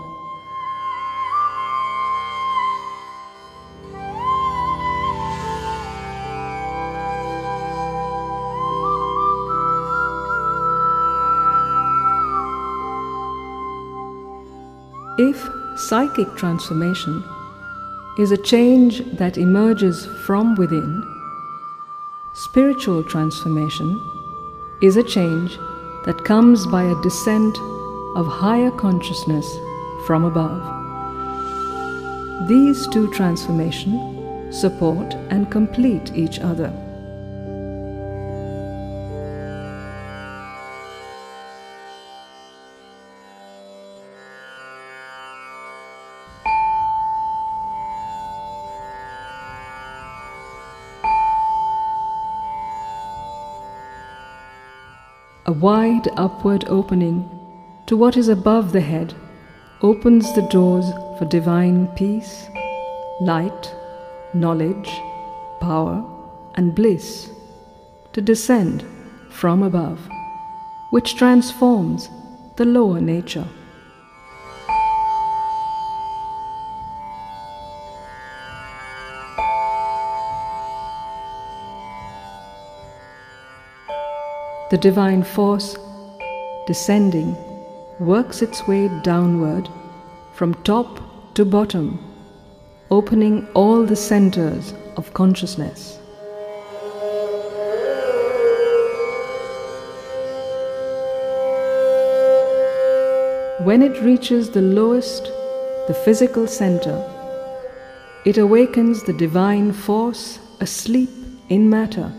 [15.18, 17.24] If psychic transformation
[18.18, 21.04] is a change that emerges from within,
[22.34, 24.02] spiritual transformation
[24.82, 25.58] is a change
[26.06, 27.58] that comes by a descent
[28.16, 29.46] of higher consciousness
[30.06, 30.64] from above.
[32.48, 36.72] These two transformations support and complete each other.
[55.48, 57.35] A wide upward opening
[57.88, 59.14] to what is above the head
[59.82, 62.48] opens the doors for divine peace,
[63.22, 63.76] light,
[64.34, 64.90] knowledge,
[65.60, 66.04] power,
[66.56, 67.30] and bliss
[68.14, 68.84] to descend
[69.30, 70.00] from above,
[70.90, 72.10] which transforms
[72.56, 73.46] the lower nature.
[84.72, 85.78] The divine force,
[86.66, 87.38] descending,
[88.00, 89.70] works its way downward
[90.34, 91.98] from top to bottom,
[92.92, 95.98] opening all the centers of consciousness.
[103.64, 105.24] When it reaches the lowest,
[105.88, 107.02] the physical center,
[108.26, 111.10] it awakens the divine force asleep
[111.50, 112.12] in matter,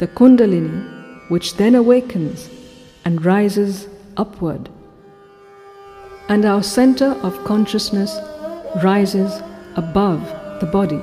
[0.00, 2.50] the Kundalini, which then awakens
[3.04, 4.68] and rises upward.
[6.28, 8.18] And our center of consciousness
[8.82, 9.40] rises
[9.76, 10.20] above
[10.60, 11.00] the body.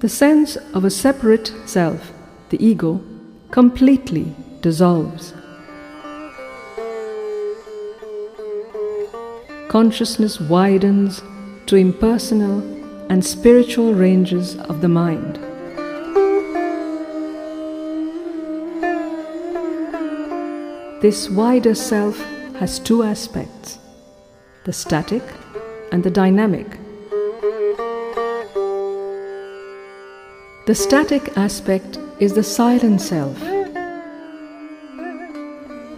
[0.00, 2.12] The sense of a separate self,
[2.50, 3.00] the ego,
[3.50, 5.32] completely dissolves.
[9.72, 11.22] Consciousness widens
[11.64, 12.60] to impersonal
[13.10, 15.36] and spiritual ranges of the mind.
[21.00, 22.18] This wider self
[22.58, 23.78] has two aspects
[24.64, 25.22] the static
[25.90, 26.66] and the dynamic.
[30.66, 33.42] The static aspect is the silent self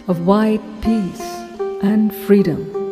[0.07, 1.27] of wide peace
[1.83, 2.84] and freedom.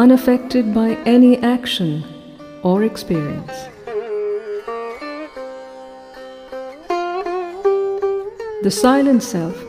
[0.00, 2.02] Unaffected by any action
[2.62, 3.52] or experience.
[8.62, 9.62] The silent self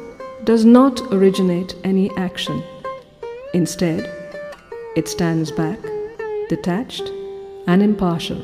[0.45, 2.64] does not originate any action.
[3.53, 4.10] Instead,
[4.95, 5.80] it stands back,
[6.48, 7.12] detached,
[7.68, 8.41] and impartial.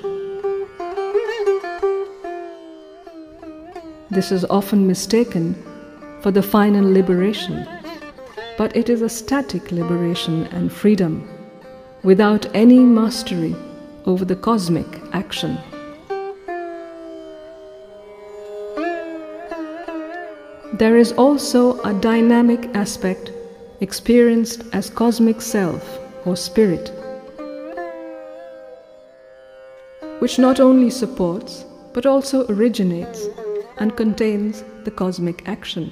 [4.09, 5.55] This is often mistaken
[6.19, 7.65] for the final liberation,
[8.57, 11.25] but it is a static liberation and freedom
[12.03, 13.55] without any mastery
[14.05, 15.57] over the cosmic action.
[20.73, 23.31] There is also a dynamic aspect
[23.81, 26.91] experienced as cosmic self or spirit,
[30.19, 33.27] which not only supports but also originates
[33.77, 35.91] and contains the cosmic action.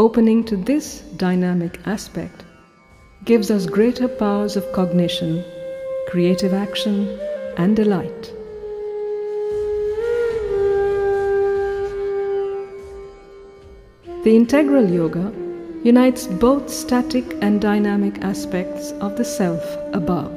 [0.00, 2.44] Opening to this dynamic aspect
[3.26, 5.44] gives us greater powers of cognition,
[6.08, 7.06] creative action,
[7.58, 8.32] and delight.
[14.24, 15.30] The integral yoga
[15.84, 19.62] unites both static and dynamic aspects of the self
[19.92, 20.32] above.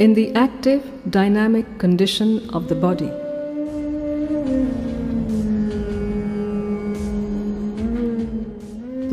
[0.00, 3.12] In the active, dynamic condition of the body,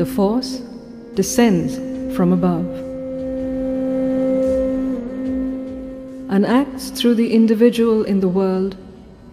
[0.08, 0.60] force
[1.14, 1.76] descends
[2.16, 2.66] from above
[6.30, 8.76] and acts through the individual in the world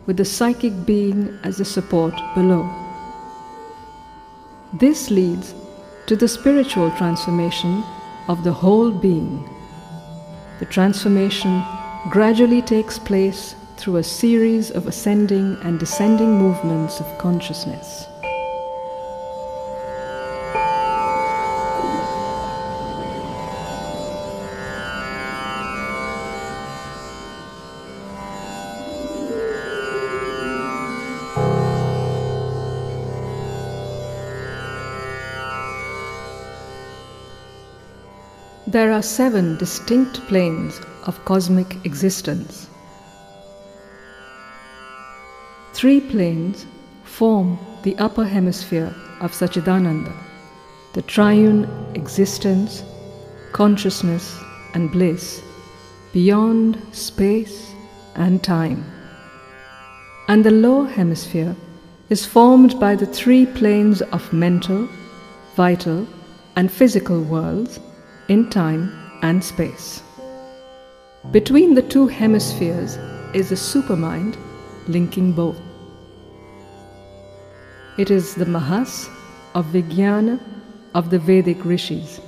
[0.05, 2.63] with the psychic being as the support below.
[4.73, 5.53] This leads
[6.07, 7.83] to the spiritual transformation
[8.27, 9.47] of the whole being.
[10.59, 11.63] The transformation
[12.09, 18.05] gradually takes place through a series of ascending and descending movements of consciousness.
[38.75, 42.67] There are seven distinct planes of cosmic existence.
[45.71, 46.65] Three planes
[47.05, 50.11] form the upper hemisphere of Sachidananda,
[50.91, 52.83] the triune existence,
[53.53, 54.37] consciousness,
[54.73, 55.41] and bliss
[56.11, 57.71] beyond space
[58.15, 58.83] and time.
[60.27, 61.55] And the lower hemisphere
[62.09, 64.89] is formed by the three planes of mental,
[65.55, 66.05] vital,
[66.57, 67.79] and physical worlds
[68.27, 68.91] in time
[69.21, 70.01] and space.
[71.31, 72.97] Between the two hemispheres
[73.33, 74.37] is the supermind
[74.87, 75.59] linking both.
[77.97, 79.09] It is the Mahas
[79.53, 80.39] of Vijnana
[80.93, 82.19] of the Vedic rishis.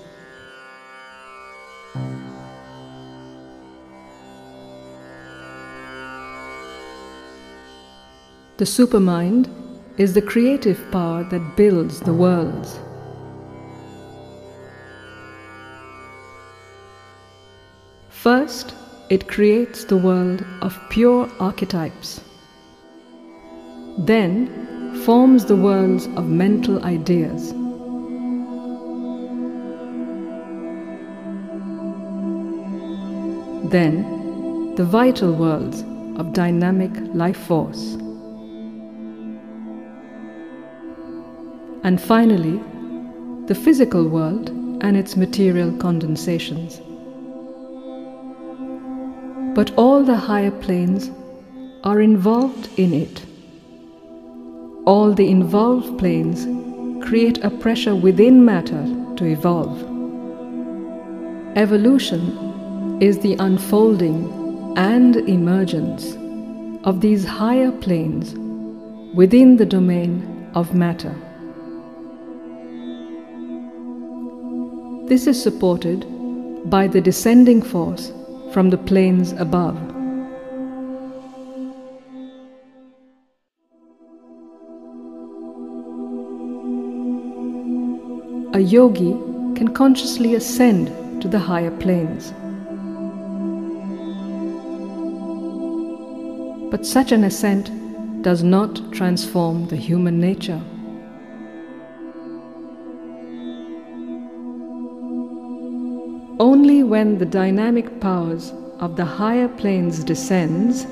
[8.57, 9.49] The supermind
[9.97, 12.79] is the creative power that builds the worlds.
[18.27, 18.75] First,
[19.09, 22.19] it creates the world of pure archetypes.
[23.99, 27.53] Then, forms the worlds of mental ideas.
[33.71, 35.85] Then, the vital worlds
[36.19, 37.93] of dynamic life force.
[41.85, 42.59] And finally,
[43.45, 44.49] the physical world
[44.81, 46.81] and its material condensations.
[49.57, 51.09] But all the higher planes
[51.83, 53.25] are involved in it.
[54.85, 56.45] All the involved planes
[57.03, 58.83] create a pressure within matter
[59.15, 59.81] to evolve.
[61.57, 66.15] Evolution is the unfolding and emergence
[66.83, 68.35] of these higher planes
[69.15, 71.15] within the domain of matter.
[75.07, 76.05] This is supported
[76.69, 78.11] by the descending force
[78.51, 79.77] from the planes above.
[88.53, 89.11] A yogi
[89.55, 90.87] can consciously ascend
[91.21, 92.33] to the higher planes.
[96.71, 97.71] But such an ascent
[98.23, 100.61] does not transform the human nature.
[106.39, 110.85] Only when the dynamic powers of the higher planes descends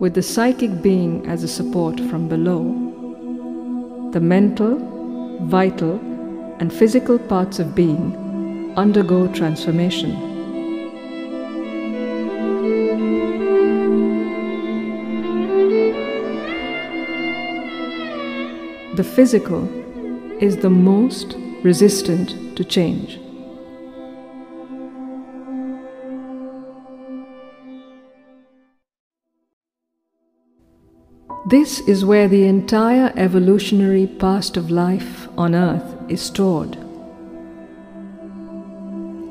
[0.00, 2.62] with the psychic being as a support from below,
[4.12, 4.78] the mental,
[5.42, 6.00] vital,
[6.58, 10.12] and physical parts of being undergo transformation.
[18.96, 19.81] The physical
[20.40, 23.18] is the most resistant to change.
[31.46, 36.78] This is where the entire evolutionary past of life on earth is stored.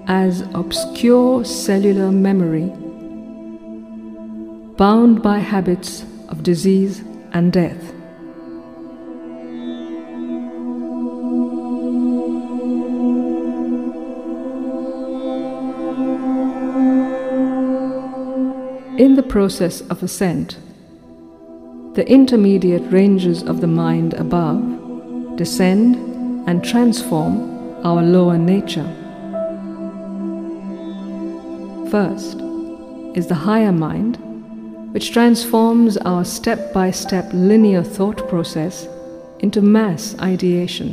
[0.07, 2.67] As obscure cellular memory,
[4.75, 7.01] bound by habits of disease
[7.31, 8.00] and death.
[19.01, 20.59] In the process of ascent,
[21.95, 24.61] the intermediate ranges of the mind above
[25.37, 25.95] descend
[26.47, 28.85] and transform our lower nature.
[31.89, 32.41] First
[33.15, 34.19] is the higher mind,
[34.93, 38.87] which transforms our step by step linear thought process
[39.39, 40.91] into mass ideation.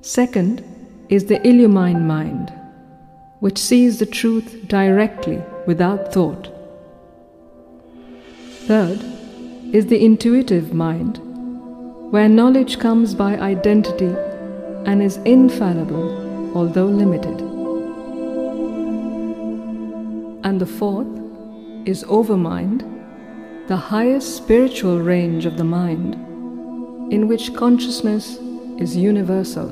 [0.00, 0.64] Second
[1.10, 2.54] is the illumine mind
[3.40, 6.48] which sees the truth directly without thought.
[8.66, 9.02] Third
[9.72, 11.18] is the intuitive mind,
[12.12, 14.14] where knowledge comes by identity
[14.86, 17.40] and is infallible, although limited.
[20.44, 21.08] And the fourth
[21.86, 22.86] is overmind,
[23.68, 26.14] the highest spiritual range of the mind,
[27.12, 28.38] in which consciousness
[28.78, 29.68] is universal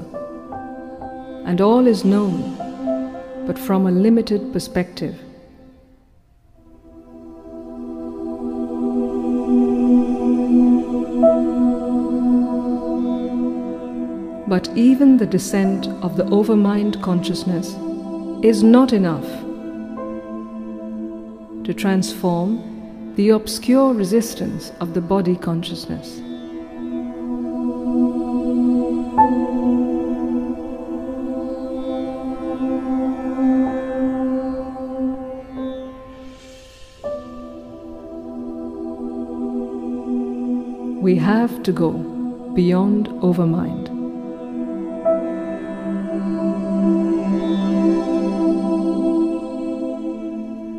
[1.46, 2.67] and all is known
[3.48, 5.18] but from a limited perspective.
[14.46, 17.74] But even the descent of the overmind consciousness
[18.44, 19.26] is not enough
[21.64, 26.20] to transform the obscure resistance of the body consciousness.
[41.08, 41.92] We have to go
[42.54, 43.88] beyond overmind.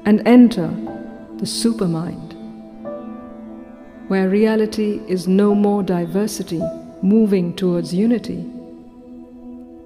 [0.06, 0.68] And enter
[1.38, 2.36] the supermind,
[4.08, 6.62] where reality is no more diversity
[7.02, 8.46] moving towards unity,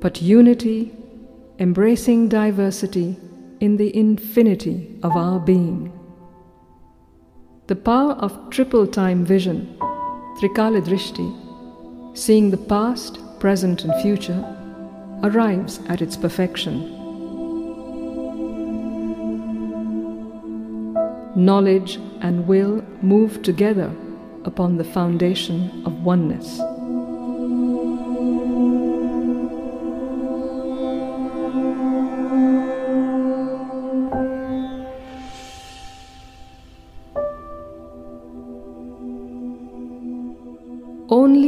[0.02, 0.91] but unity
[1.57, 3.15] embracing diversity
[3.61, 5.94] in the infinity of our being.
[7.68, 9.80] The power of triple time vision
[10.39, 14.43] Trikala Drishti, seeing the past, present, and future,
[15.23, 16.89] arrives at its perfection.
[21.35, 23.91] Knowledge and will move together
[24.43, 26.60] upon the foundation of oneness.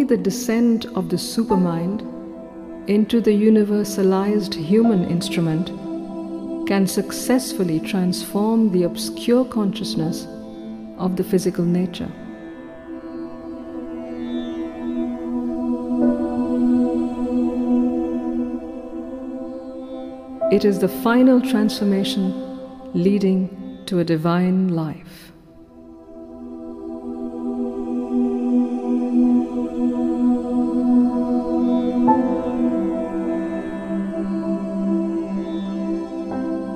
[0.08, 2.02] The descent of the supermind
[2.88, 5.68] into the universalized human instrument
[6.68, 10.28] can successfully transform the obscure consciousness
[10.98, 12.12] of the physical nature.
[20.52, 22.32] It is the final transformation
[22.94, 25.25] leading to a divine life.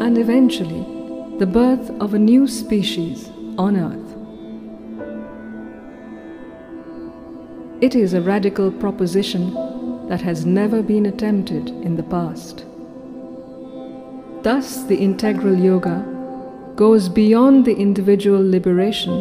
[0.10, 3.30] And eventually, the birth of a new species
[3.60, 4.10] on Earth.
[7.80, 9.54] It is a radical proposition
[10.08, 12.66] that has never been attempted in the past.
[14.42, 16.04] Thus, the integral yoga
[16.76, 19.14] goes beyond the individual liberation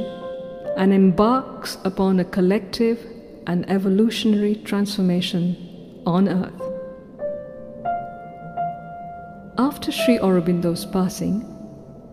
[0.78, 2.98] and embarks upon a collective
[3.46, 5.54] and evolutionary transformation
[6.06, 6.67] on earth.
[9.60, 11.44] After Sri Aurobindo's passing,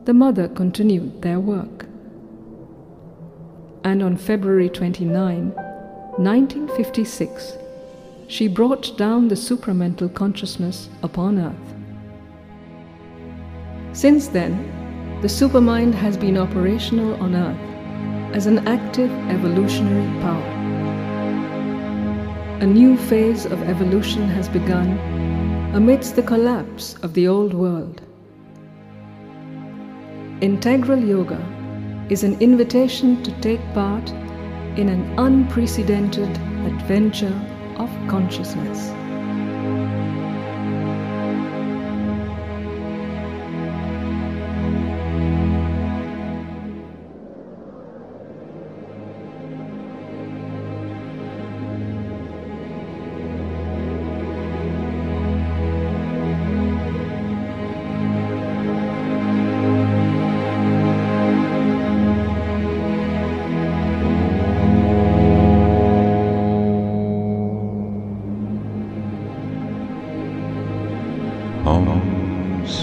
[0.06, 1.86] the mother continued their work.
[3.84, 7.54] And on February 29, 1956,
[8.28, 11.76] she brought down the supramental consciousness upon earth.
[13.96, 20.42] Since then, the supermind has been operational on Earth as an active evolutionary power.
[22.62, 24.98] A new phase of evolution has begun
[25.76, 28.02] amidst the collapse of the old world.
[30.40, 31.38] Integral Yoga
[32.10, 34.10] is an invitation to take part
[34.80, 36.30] in an unprecedented
[36.66, 37.38] adventure
[37.76, 38.95] of consciousness.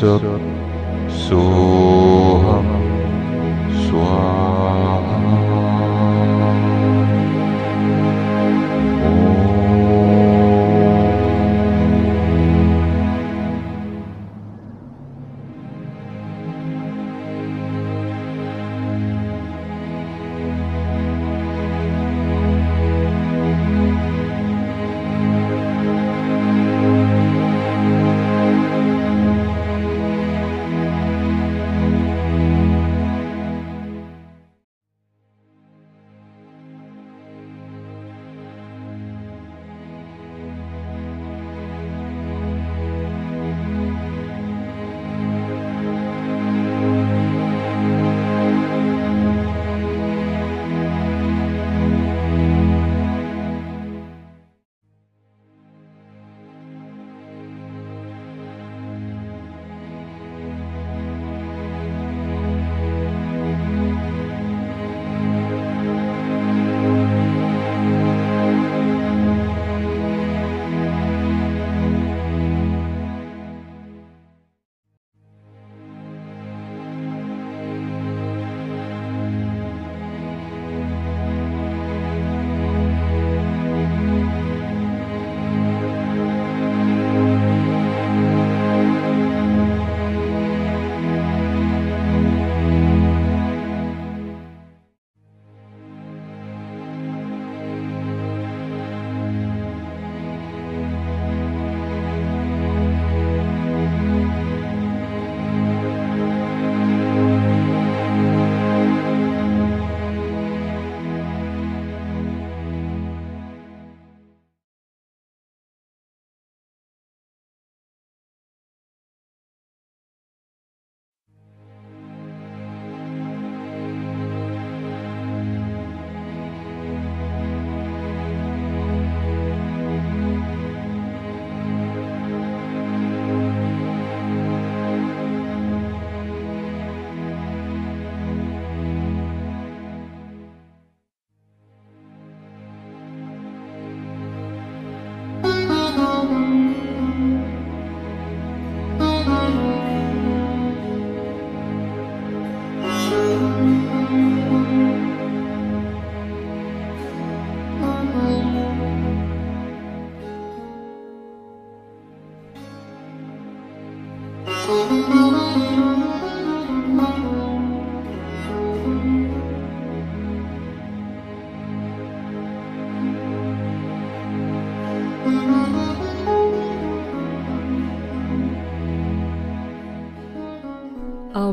[0.03, 0.43] Soham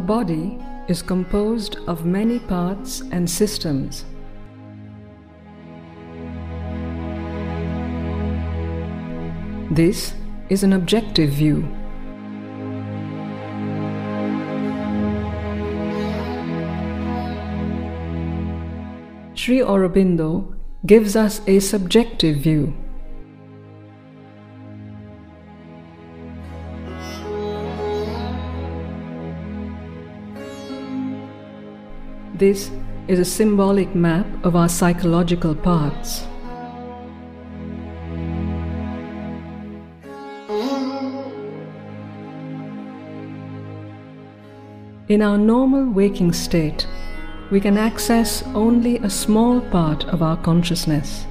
[0.09, 0.57] body
[0.87, 4.05] is composed of many parts and systems.
[9.69, 10.15] This
[10.49, 11.61] is an objective view.
[19.35, 20.55] Sri Aurobindo
[20.87, 22.73] gives us a subjective view.
[32.39, 32.71] This
[33.09, 36.25] is a symbolic map of our psychological parts.
[45.09, 46.87] In our normal waking state,
[47.51, 51.25] we can access only a small part of our consciousness.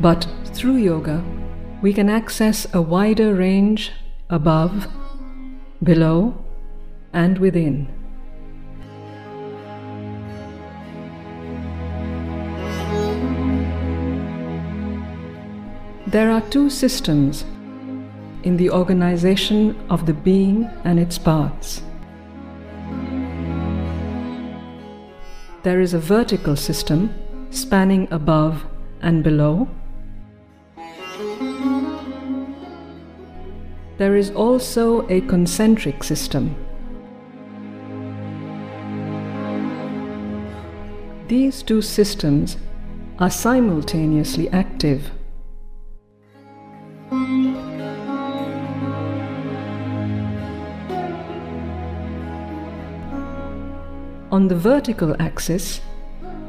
[0.00, 1.22] But through yoga,
[1.82, 3.92] we can access a wider range
[4.30, 4.86] above,
[5.82, 6.34] below,
[7.12, 7.88] and within.
[16.06, 17.44] There are two systems
[18.42, 21.82] in the organization of the being and its parts.
[25.64, 27.14] There is a vertical system
[27.50, 28.64] spanning above
[29.02, 29.68] and below.
[33.98, 36.54] There is also a concentric system.
[41.26, 42.58] These two systems
[43.18, 45.10] are simultaneously active.
[54.30, 55.80] On the vertical axis,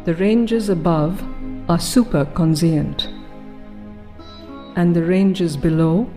[0.05, 1.19] the ranges above
[1.67, 3.07] are superconscient,
[4.75, 6.07] and the ranges below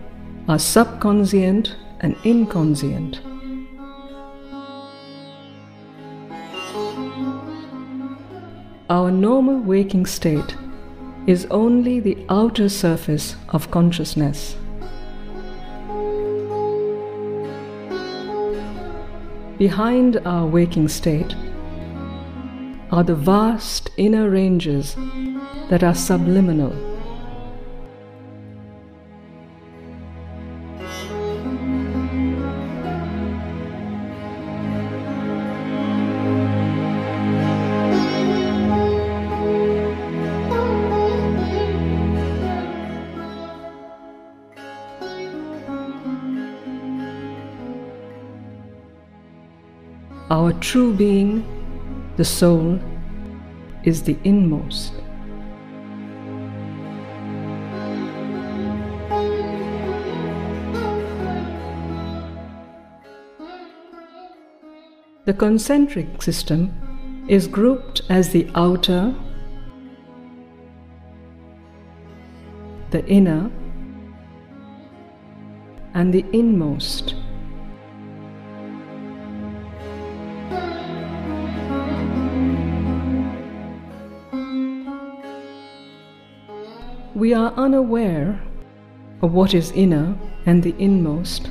[0.47, 3.21] are subconscient and inconscient.
[8.89, 10.55] Our normal waking state
[11.25, 14.57] is only the outer surface of consciousness.
[19.57, 21.33] Behind our waking state
[22.91, 24.95] are the vast inner ranges
[25.69, 26.92] that are subliminal.
[50.53, 51.43] Our true being,
[52.15, 52.79] the soul,
[53.83, 54.93] is the inmost.
[65.25, 66.71] The concentric system
[67.27, 69.15] is grouped as the outer,
[72.91, 73.49] the inner,
[75.95, 77.12] and the inmost.
[87.23, 88.37] We are unaware
[89.21, 90.13] of what is inner
[90.45, 91.49] and the inmost,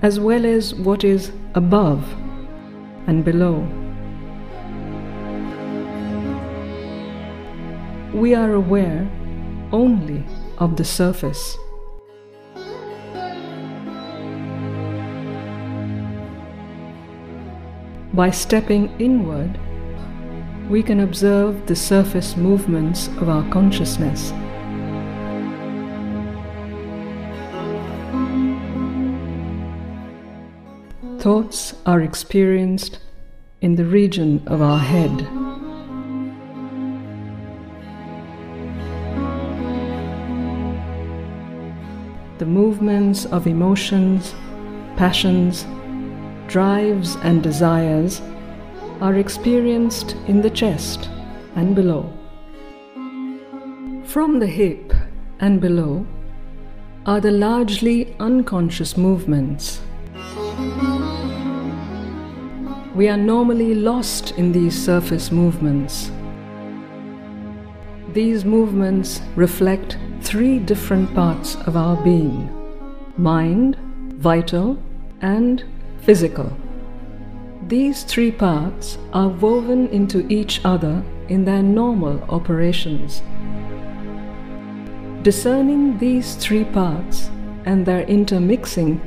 [0.00, 2.02] as well as what is above
[3.06, 3.58] and below.
[8.14, 9.06] We are aware
[9.72, 10.24] only
[10.56, 11.58] of the surface.
[18.14, 19.58] By stepping inward,
[20.72, 24.30] we can observe the surface movements of our consciousness.
[31.20, 33.00] Thoughts are experienced
[33.60, 35.18] in the region of our head.
[42.38, 44.34] The movements of emotions,
[44.96, 45.66] passions,
[46.48, 48.22] drives, and desires
[49.02, 51.10] are experienced in the chest
[51.56, 52.08] and below.
[54.04, 54.92] From the hip
[55.40, 56.06] and below
[57.04, 59.80] are the largely unconscious movements.
[62.94, 66.12] We are normally lost in these surface movements.
[68.12, 72.48] These movements reflect three different parts of our being
[73.16, 73.76] mind,
[74.14, 74.80] vital,
[75.20, 75.64] and
[76.02, 76.56] physical.
[77.72, 83.22] These three parts are woven into each other in their normal operations.
[85.22, 87.30] Discerning these three parts
[87.64, 89.00] and their intermixing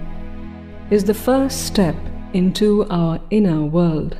[0.89, 1.95] is the first step
[2.33, 4.17] into our inner world.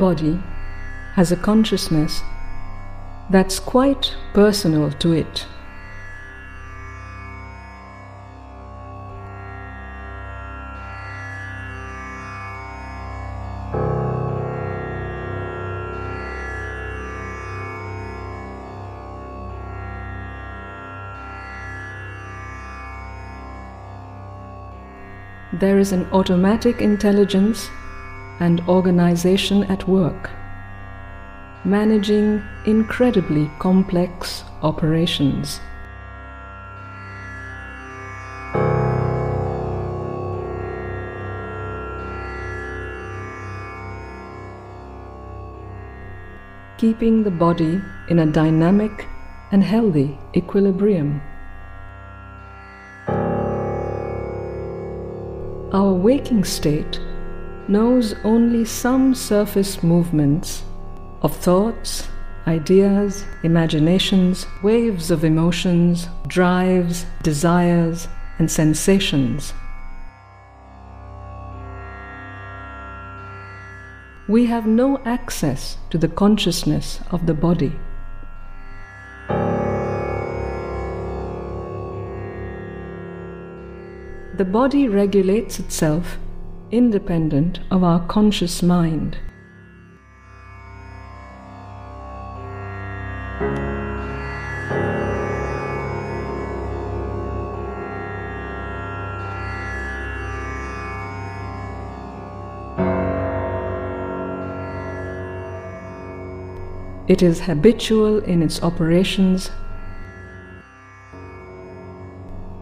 [0.00, 0.40] Body
[1.14, 2.22] has a consciousness
[3.28, 5.46] that's quite personal to it.
[25.52, 27.68] There is an automatic intelligence
[28.40, 30.30] and organization at work,
[31.64, 35.60] managing incredibly complex operations.
[46.78, 49.06] Keeping the body in a dynamic
[49.52, 51.20] and healthy equilibrium.
[55.72, 56.98] Our waking state
[57.70, 60.64] knows only some surface movements
[61.22, 62.08] of thoughts,
[62.46, 69.52] ideas, imaginations, waves of emotions, drives, desires, and sensations.
[74.28, 77.72] We have no access to the consciousness of the body.
[84.36, 86.16] The body regulates itself
[86.70, 89.18] independent of our conscious mind.
[107.08, 109.50] It is habitual in its operations,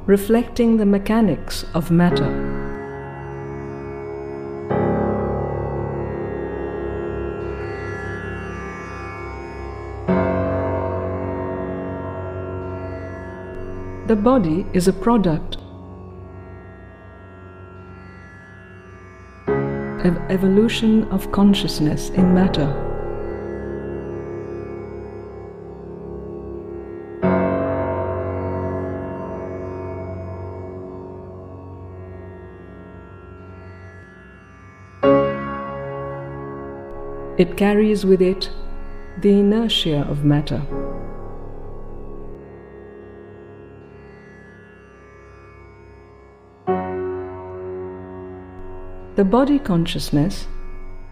[0.07, 2.48] reflecting the mechanics of matter.
[14.09, 15.59] The body is a product
[19.47, 22.73] of evolution of consciousness in matter.
[37.37, 38.49] It carries with it
[39.21, 40.63] the inertia of matter.
[49.19, 50.47] The body consciousness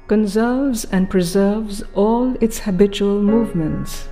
[0.07, 4.09] conserves and preserves all its habitual movements.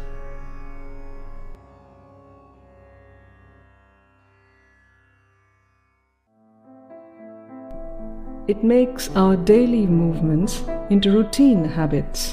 [8.49, 12.33] It makes our daily movements into routine habits.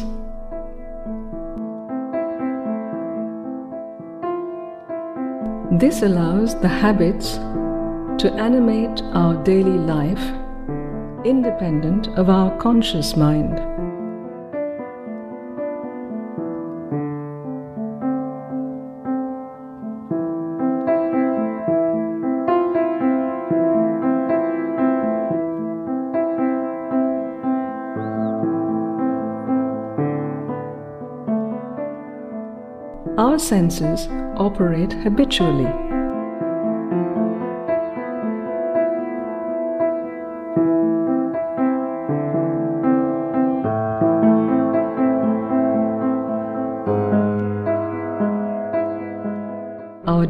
[5.79, 7.35] This allows the habits
[8.17, 10.40] to animate our daily life
[11.26, 13.60] independent of our conscious mind.
[33.18, 34.07] Our senses
[34.38, 35.81] operate habitually.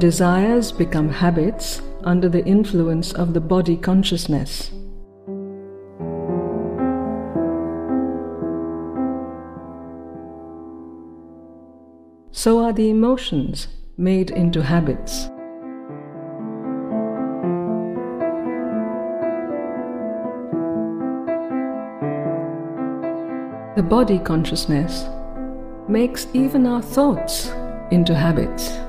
[0.01, 4.71] Desires become habits under the influence of the body consciousness.
[12.31, 15.25] So are the emotions made into habits.
[23.75, 25.05] The body consciousness
[25.87, 27.49] makes even our thoughts
[27.91, 28.79] into habits.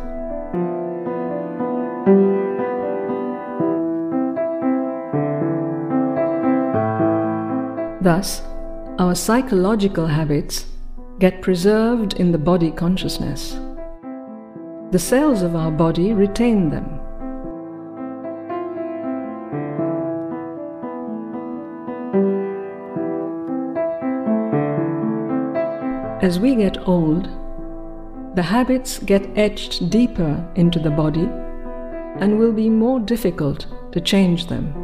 [8.02, 8.42] Thus,
[8.98, 10.66] our psychological habits
[11.20, 13.56] get preserved in the body consciousness.
[14.90, 16.98] The cells of our body retain them.
[26.20, 27.28] As we get old,
[28.34, 31.28] the habits get etched deeper into the body
[32.20, 34.81] and will be more difficult to change them.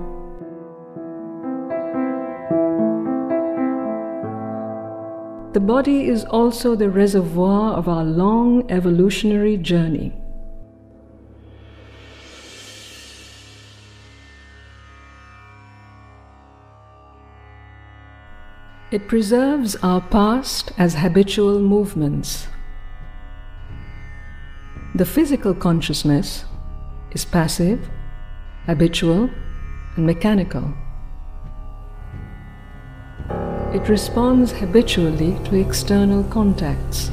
[5.59, 10.13] The body is also the reservoir of our long evolutionary journey.
[18.93, 22.47] It preserves our past as habitual movements.
[24.95, 26.45] The physical consciousness
[27.11, 27.91] is passive,
[28.67, 29.29] habitual,
[29.97, 30.73] and mechanical.
[33.79, 37.13] It responds habitually to external contacts.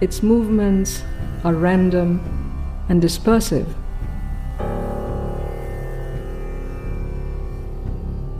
[0.00, 1.02] Its movements
[1.42, 2.20] are random
[2.88, 3.66] and dispersive.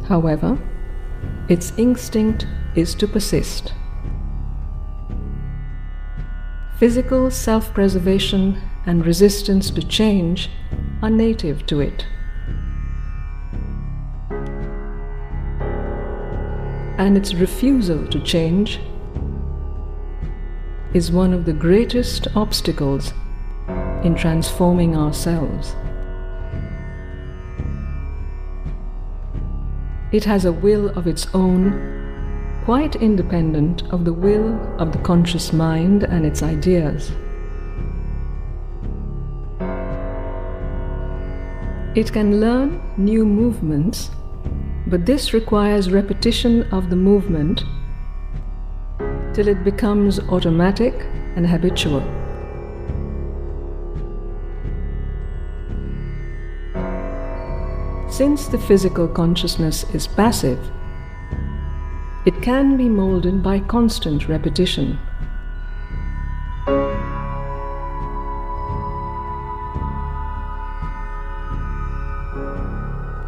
[0.07, 0.57] However,
[1.49, 3.73] its instinct is to persist.
[6.79, 10.49] Physical self preservation and resistance to change
[11.03, 12.07] are native to it.
[16.97, 18.79] And its refusal to change
[20.95, 23.13] is one of the greatest obstacles
[24.05, 25.75] in transforming ourselves.
[30.13, 31.98] It has a will of its own,
[32.69, 37.13] quite independent of the will of the conscious mind and its ideas.
[41.97, 44.11] It can learn new movements,
[44.87, 47.65] but this requires repetition of the movement
[49.33, 50.93] till it becomes automatic
[51.37, 52.03] and habitual.
[58.11, 60.61] Since the physical consciousness is passive,
[62.29, 64.99] it can be molded by constant repetition.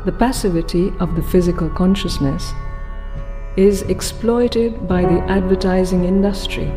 [0.05, 2.53] The passivity of the physical consciousness
[3.57, 6.71] is exploited by the advertising industry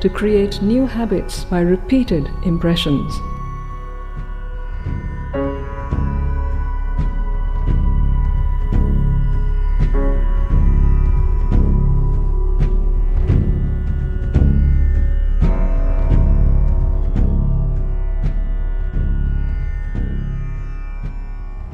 [0.00, 3.12] to create new habits by repeated impressions.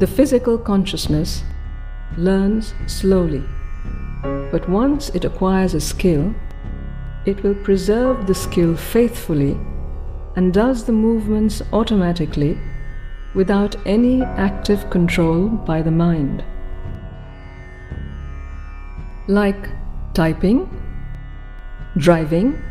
[0.05, 1.43] The physical consciousness
[2.19, 3.43] learns slowly,
[4.53, 6.35] but once it acquires a skill,
[7.25, 9.59] it will preserve the skill faithfully
[10.37, 12.59] and does the movements automatically
[13.35, 16.45] without any active control by the mind.
[19.27, 19.71] Like
[20.13, 20.69] typing,
[21.97, 22.63] driving,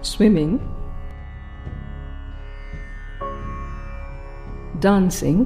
[0.00, 0.60] swimming,
[4.86, 5.38] dancing,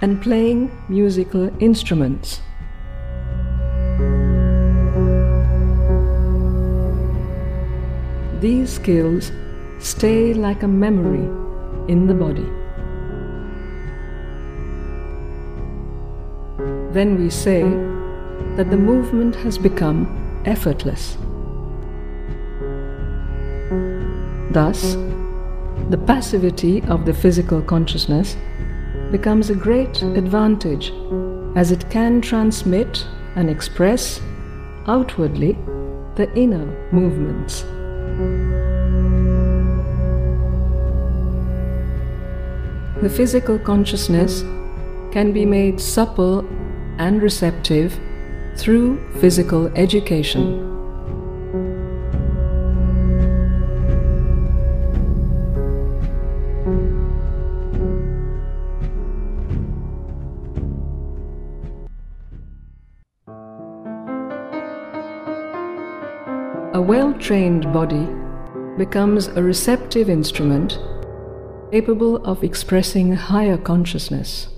[0.00, 2.40] and playing musical instruments.
[8.40, 9.32] These skills
[9.80, 11.26] stay like a memory
[11.92, 12.48] in the body.
[16.94, 17.62] Then we say
[18.56, 20.00] that the movement has become
[20.46, 21.16] effortless.
[24.52, 24.96] Thus,
[25.90, 28.36] the passivity of the physical consciousness
[29.10, 30.92] becomes a great advantage
[31.56, 33.04] as it can transmit
[33.34, 34.20] and express
[34.86, 35.58] outwardly
[36.14, 37.62] the inner movements.
[43.02, 44.42] The physical consciousness
[45.10, 46.46] can be made supple
[46.98, 47.98] and receptive
[48.56, 50.69] through physical education.
[67.20, 68.08] Trained body
[68.78, 70.78] becomes a receptive instrument
[71.70, 74.48] capable of expressing higher consciousness.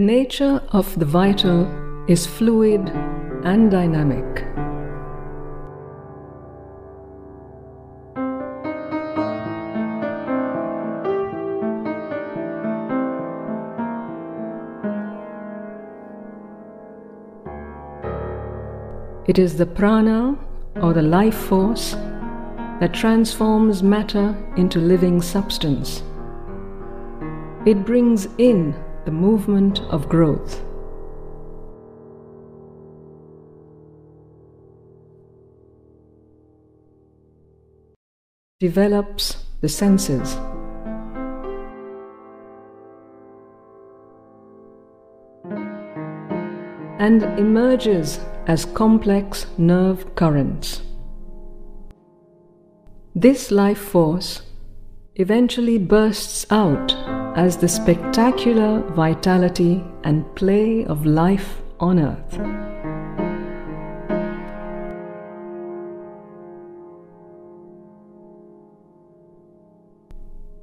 [0.00, 1.68] The nature of the vital
[2.08, 2.88] is fluid
[3.44, 4.24] and dynamic.
[19.28, 20.38] It is the prana
[20.76, 21.92] or the life force
[22.80, 26.02] that transforms matter into living substance.
[27.66, 28.74] It brings in
[29.04, 30.62] the movement of growth.
[38.60, 40.34] Develops the senses.
[46.98, 50.82] And emerges as complex nerve currents.
[53.14, 54.42] This life force
[55.16, 62.38] eventually bursts out as the spectacular vitality and play of life on earth.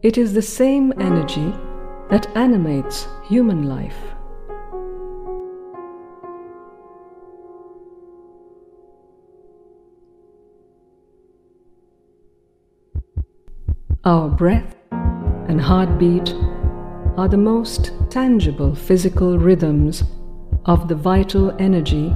[0.03, 1.53] It is the same energy
[2.09, 3.97] that animates human life.
[14.03, 14.75] Our breath
[15.49, 16.33] and heartbeat
[17.17, 20.03] are the most tangible physical rhythms
[20.65, 22.15] of the vital energy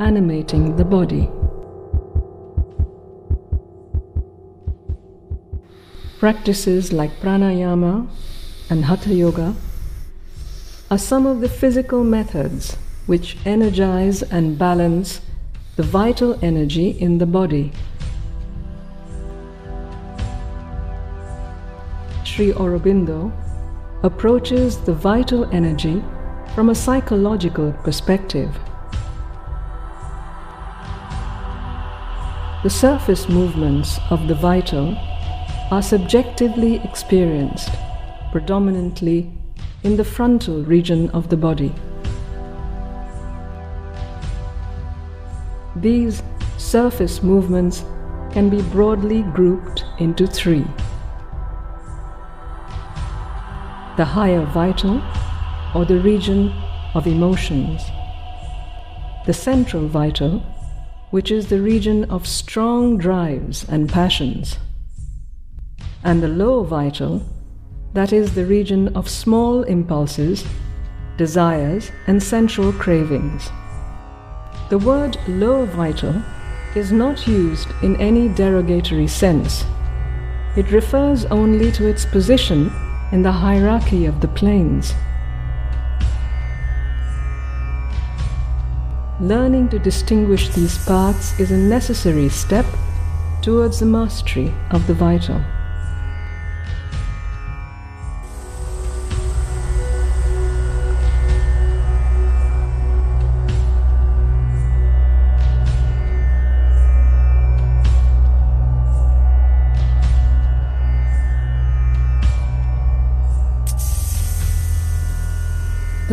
[0.00, 1.28] animating the body.
[6.18, 8.08] Practices like pranayama
[8.70, 9.54] and hatha yoga
[10.90, 15.20] are some of the physical methods which energize and balance
[15.76, 17.70] the vital energy in the body.
[22.24, 23.30] Sri Aurobindo
[24.04, 26.02] approaches the vital energy
[26.54, 28.56] from a psychological perspective.
[32.62, 34.96] The surface movements of the vital
[35.72, 37.70] are subjectively experienced
[38.30, 39.30] predominantly
[39.82, 41.74] in the frontal region of the body.
[45.74, 46.22] These
[46.56, 47.84] surface movements
[48.32, 50.66] can be broadly grouped into three
[53.98, 55.02] the higher vital
[55.74, 56.52] or the region
[56.94, 57.82] of emotions,
[59.26, 60.38] the central vital,
[61.10, 64.56] which is the region of strong drives and passions,
[66.04, 67.20] and the low vital,
[67.92, 70.44] that is the region of small impulses,
[71.16, 73.50] desires, and sensual cravings.
[74.70, 76.22] The word low vital
[76.76, 79.64] is not used in any derogatory sense.
[80.56, 82.70] It refers only to its position
[83.12, 84.94] in the hierarchy of the planes.
[89.20, 92.66] Learning to distinguish these paths is a necessary step
[93.42, 95.42] towards the mastery of the vital.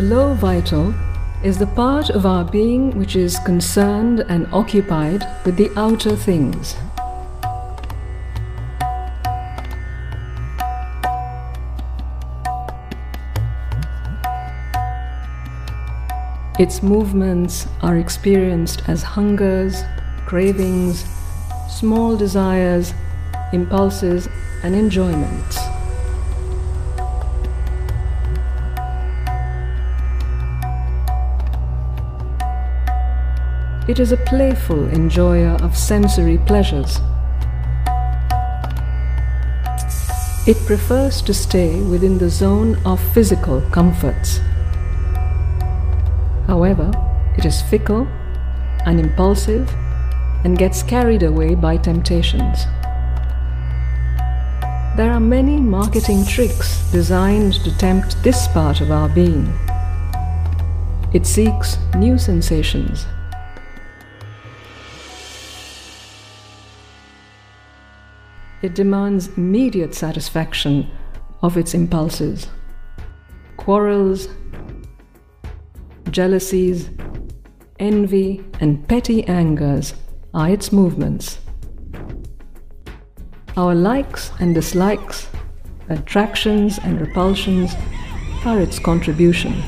[0.06, 0.94] Low vital
[1.44, 6.76] is the part of our being which is concerned and occupied with the outer things.
[16.60, 19.82] Its movements are experienced as hungers,
[20.28, 21.04] cravings,
[21.68, 22.94] small desires,
[23.54, 24.30] impulses,
[24.64, 25.65] and enjoyments.
[33.88, 37.00] It is a playful enjoyer of sensory pleasures.
[40.48, 44.40] It prefers to stay within the zone of physical comforts.
[46.48, 46.92] However,
[47.38, 48.08] it is fickle
[48.88, 49.70] and impulsive,
[50.44, 52.66] and gets carried away by temptations.
[54.98, 59.54] There are many marketing tricks designed to tempt this part of our being.
[61.14, 63.06] It seeks new sensations.
[68.66, 70.90] It demands immediate satisfaction
[71.44, 72.48] of its impulses.
[73.58, 74.28] Quarrels,
[76.10, 76.90] jealousies,
[77.78, 79.94] envy, and petty angers
[80.34, 81.38] are its movements.
[83.56, 85.28] Our likes and dislikes,
[85.90, 87.72] attractions and repulsions
[88.46, 89.62] are its contribution.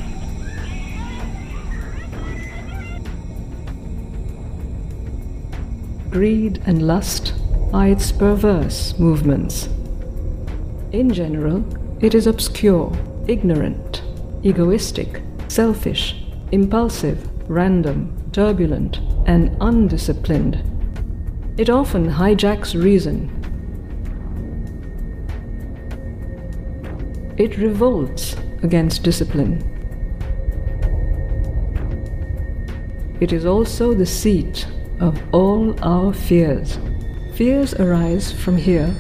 [6.10, 7.36] Greed and lust
[7.74, 9.68] are its perverse movements.
[10.92, 11.64] In general,
[12.02, 12.92] it is obscure,
[13.28, 14.04] ignorant,
[14.44, 20.64] egoistic, selfish, impulsive, random, turbulent, and undisciplined.
[21.58, 23.32] It often hijacks reason.
[27.38, 29.62] It revolts against discipline.
[33.20, 34.68] It is also the seat
[35.00, 36.78] of all our fears.
[37.38, 38.96] Fears arise from here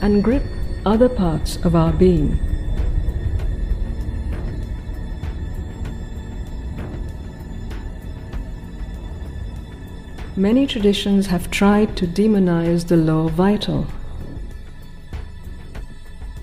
[0.00, 0.44] and grip
[0.86, 2.38] other parts of our being.
[10.36, 13.88] Many traditions have tried to demonize the lower vital.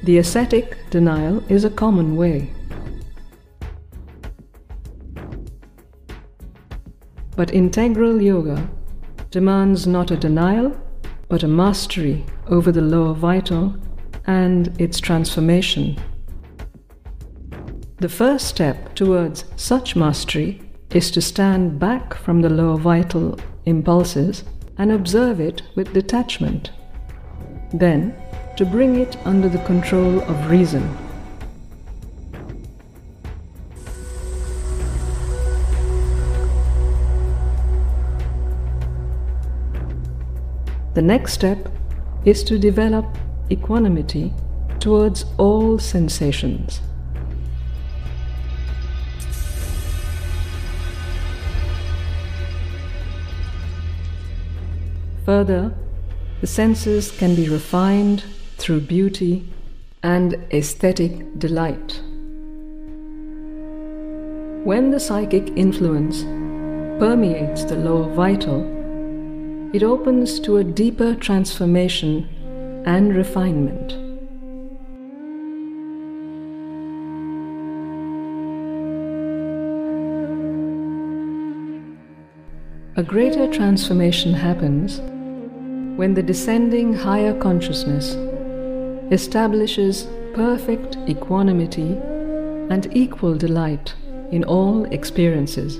[0.03, 2.51] The ascetic denial is a common way.
[7.37, 8.69] But integral yoga
[9.31, 10.75] demands not a denial,
[11.29, 13.75] but a mastery over the lower vital
[14.27, 15.97] and its transformation.
[17.97, 20.61] The first step towards such mastery
[20.91, 24.43] is to stand back from the lower vital impulses
[24.77, 26.71] and observe it with detachment.
[27.73, 28.15] Then,
[28.57, 31.04] to bring it under the control of reason.
[40.95, 41.67] The next step
[42.23, 43.05] is to develop
[43.51, 44.33] equanimity
[44.79, 46.79] towards all sensations.
[55.25, 55.75] Further,
[56.39, 58.23] the senses can be refined
[58.55, 59.51] through beauty
[60.01, 62.01] and aesthetic delight.
[64.63, 66.23] When the psychic influence
[66.99, 68.74] permeates the lower vital,
[69.73, 72.29] it opens to a deeper transformation
[72.85, 73.93] and refinement.
[82.97, 85.01] A greater transformation happens
[85.97, 88.15] when the descending higher consciousness
[89.11, 91.97] establishes perfect equanimity
[92.69, 93.93] and equal delight
[94.31, 95.79] in all experiences.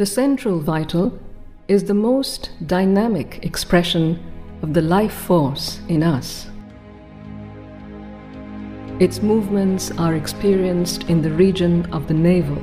[0.00, 1.12] The central vital
[1.68, 4.18] is the most dynamic expression
[4.62, 6.46] of the life force in us.
[8.98, 12.56] Its movements are experienced in the region of the navel.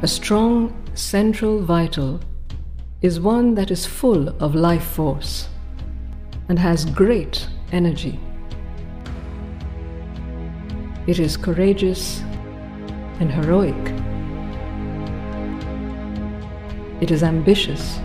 [0.00, 2.18] A strong central vital
[3.02, 5.50] is one that is full of life force
[6.48, 8.18] and has great energy.
[11.06, 12.22] It is courageous
[13.20, 14.07] and heroic.
[17.00, 17.98] It is ambitious.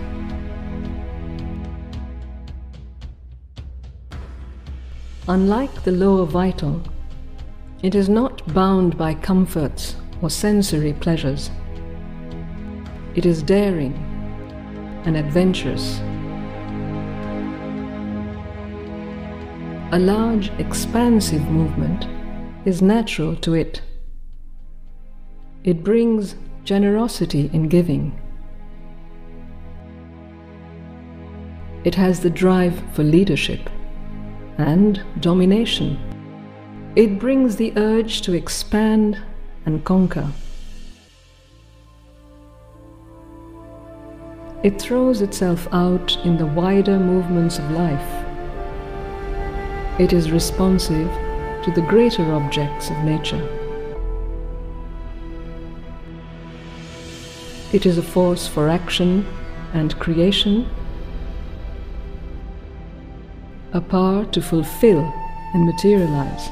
[5.28, 6.82] Unlike the lower vital,
[7.82, 11.50] it is not bound by comforts or sensory pleasures.
[13.16, 13.94] It is daring
[15.06, 16.00] and adventurous.
[19.92, 22.08] A large, expansive movement
[22.66, 23.82] is natural to it.
[25.64, 28.20] It brings generosity in giving.
[31.84, 33.70] It has the drive for leadership
[34.58, 36.00] and domination.
[36.96, 39.20] It brings the urge to expand
[39.66, 40.32] and conquer.
[44.64, 48.26] It throws itself out in the wider movements of life.
[50.00, 51.12] It is responsive
[51.64, 53.46] to the greater objects of nature.
[57.74, 59.26] It is a force for action
[59.74, 60.70] and creation
[63.74, 65.02] a power to fulfill
[65.54, 66.50] and materialize.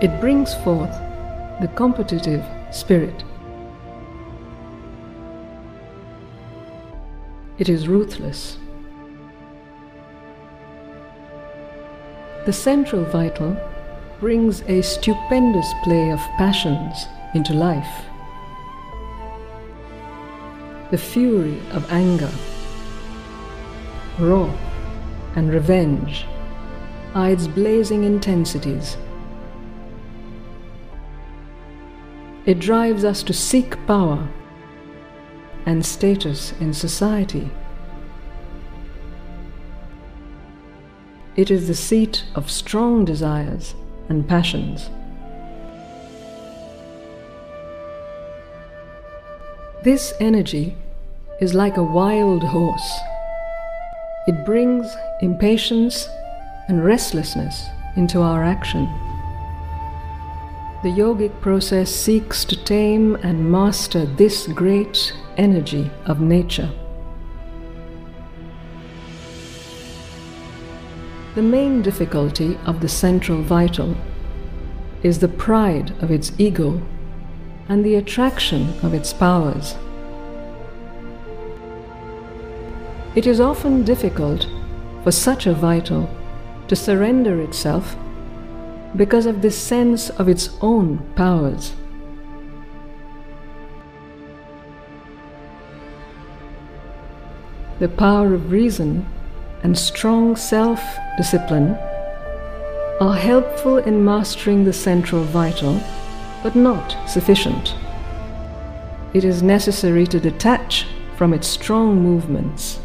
[0.00, 0.92] It brings forth
[1.60, 3.24] the competitive spirit.
[7.58, 8.56] It is ruthless.
[12.46, 13.54] The central vital
[14.20, 18.04] brings a stupendous play of passions into life.
[20.90, 22.30] The fury of anger,
[24.18, 24.58] wrath,
[25.36, 26.26] and revenge
[27.14, 28.96] are its blazing intensities.
[32.46, 34.28] It drives us to seek power
[35.66, 37.50] and status in society.
[41.36, 43.74] It is the seat of strong desires
[44.08, 44.90] and passions.
[49.84, 50.76] This energy
[51.40, 52.98] is like a wild horse.
[54.30, 56.08] It brings impatience
[56.68, 57.66] and restlessness
[57.96, 58.84] into our action.
[60.84, 66.70] The yogic process seeks to tame and master this great energy of nature.
[71.34, 73.96] The main difficulty of the central vital
[75.02, 76.80] is the pride of its ego
[77.68, 79.74] and the attraction of its powers.
[83.16, 84.46] It is often difficult
[85.02, 86.08] for such a vital
[86.68, 87.96] to surrender itself
[88.94, 91.74] because of this sense of its own powers.
[97.80, 99.06] The power of reason
[99.62, 100.80] and strong self
[101.16, 101.76] discipline
[103.00, 105.80] are helpful in mastering the central vital,
[106.42, 107.74] but not sufficient.
[109.14, 112.79] It is necessary to detach from its strong movements.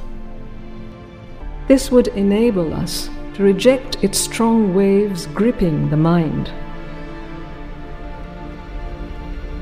[1.68, 6.52] This would enable us to reject its strong waves gripping the mind.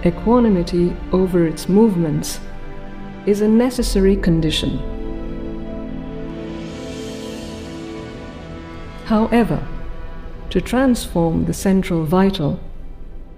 [0.05, 2.41] Equanimity over its movements
[3.25, 4.79] is a necessary condition.
[9.05, 9.65] However,
[10.49, 12.59] to transform the central vital,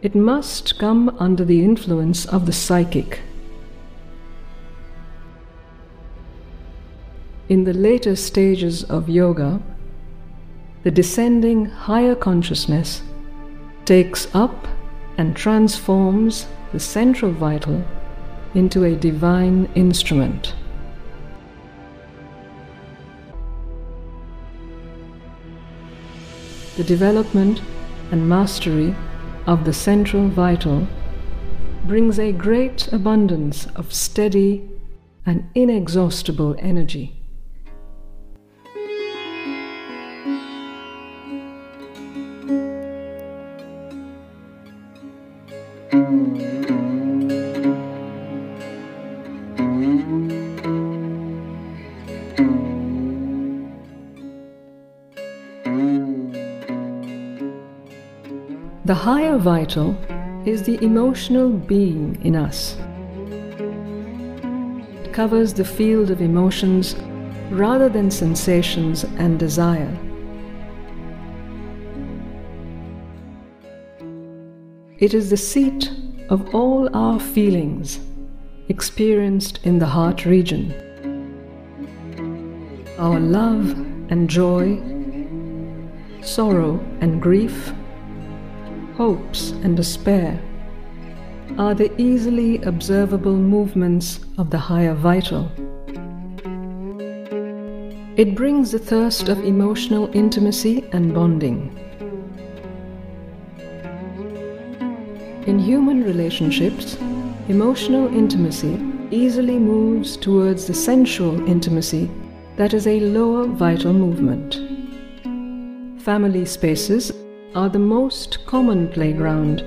[0.02, 3.22] it must come under the influence of the psychic.
[7.48, 9.62] In the later stages of yoga,
[10.82, 13.04] the descending higher consciousness
[13.86, 14.68] takes up
[15.18, 17.86] and transforms the central vital
[18.56, 20.56] into a divine instrument.
[26.78, 27.62] The development
[28.12, 28.96] and mastery
[29.46, 30.88] of the central vital
[31.86, 34.68] brings a great abundance of steady
[35.28, 37.15] and inexhaustible energy.
[58.86, 59.98] The higher vital
[60.46, 62.78] is the emotional being in us.
[65.04, 66.96] It covers the field of emotions
[67.50, 69.92] rather than sensations and desire.
[75.00, 75.92] It is the seat
[76.30, 78.00] of all our feelings
[78.70, 80.72] experienced in the heart region.
[83.00, 83.72] Our love
[84.12, 84.80] and joy,
[86.22, 87.74] sorrow and grief,
[88.98, 90.40] hopes and despair
[91.58, 95.52] are the easily observable movements of the higher vital.
[98.18, 101.78] It brings the thirst of emotional intimacy and bonding.
[105.46, 106.96] In human relationships,
[107.50, 108.82] emotional intimacy
[109.12, 112.10] easily moves towards the sensual intimacy
[112.56, 114.56] that is a lower vital movement.
[116.02, 117.12] Family spaces
[117.56, 119.62] are the most common playground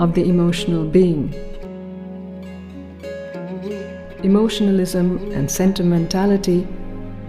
[0.00, 1.34] of the emotional being.
[4.22, 6.66] Emotionalism and sentimentality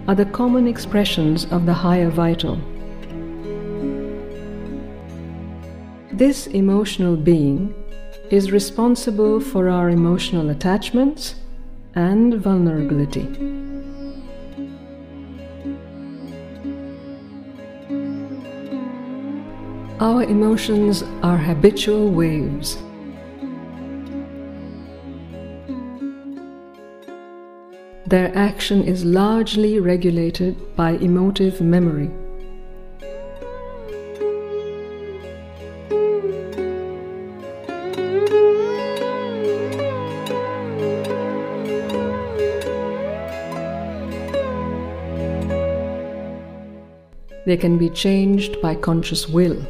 [0.06, 2.56] are the common expressions of the higher vital.
[6.10, 7.74] This emotional being
[8.30, 11.34] is responsible for our emotional attachments
[11.94, 13.67] and vulnerability.
[20.00, 22.76] Our emotions are habitual waves.
[28.06, 32.12] Their action is largely regulated by emotive memory.
[47.46, 49.66] They can be changed by conscious will.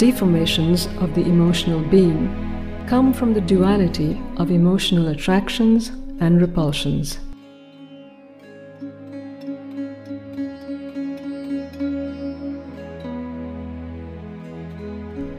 [0.00, 2.26] Deformations of the emotional being
[2.88, 5.90] come from the duality of emotional attractions
[6.20, 7.18] and repulsions.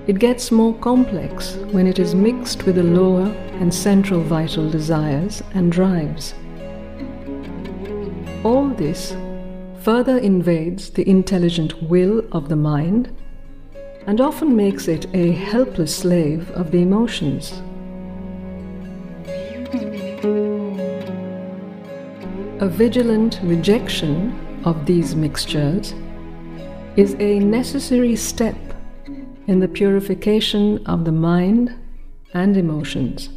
[0.05, 3.25] It gets more complex when it is mixed with the lower
[3.61, 6.35] and central vital desires and drives.
[8.43, 9.15] All this
[9.79, 13.11] further invades the intelligent will of the mind
[14.11, 17.61] and often makes it a helpless slave of the emotions.
[22.59, 25.93] A vigilant rejection of these mixtures
[26.97, 28.57] is a necessary step
[29.47, 31.73] in the purification of the mind
[32.33, 33.29] and emotions.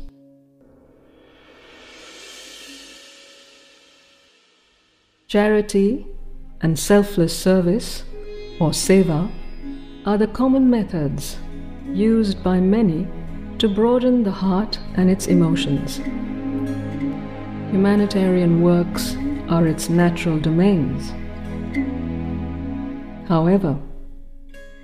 [5.28, 6.05] Charity
[6.62, 8.02] and selfless service,
[8.59, 9.30] or seva,
[10.06, 11.39] are the common methods
[11.86, 13.09] used by many
[13.59, 15.97] to broaden the heart and its emotions.
[17.72, 19.16] Humanitarian works
[19.48, 21.10] are its natural domains.
[23.28, 23.78] However,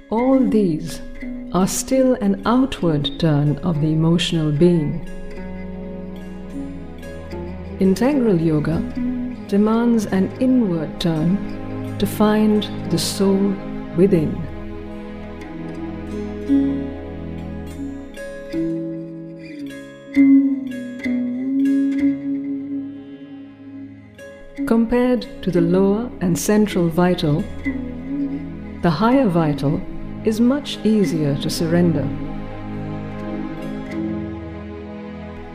[0.09, 1.03] all these
[1.53, 5.07] are still an outward turn of the emotional being.
[7.79, 8.79] Integral yoga
[9.49, 13.55] demands an inward turn to find the soul
[13.97, 14.50] within.
[24.67, 27.43] Compared to the lower and central vital,
[28.83, 29.81] the higher vital
[30.25, 32.03] is much easier to surrender.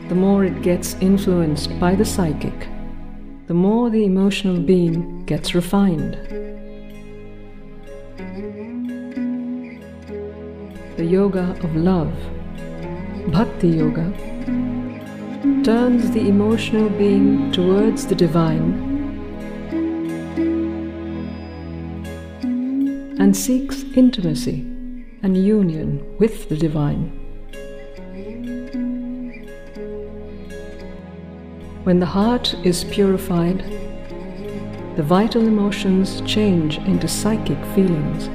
[0.08, 2.68] The more it gets influenced by the psychic,
[3.46, 6.45] the more the emotional being gets refined.
[10.96, 12.14] The yoga of love,
[13.30, 14.10] Bhakti Yoga,
[15.62, 18.96] turns the emotional being towards the divine
[23.18, 24.60] and seeks intimacy
[25.22, 27.12] and union with the divine.
[31.84, 33.58] When the heart is purified,
[34.96, 38.30] the vital emotions change into psychic feelings.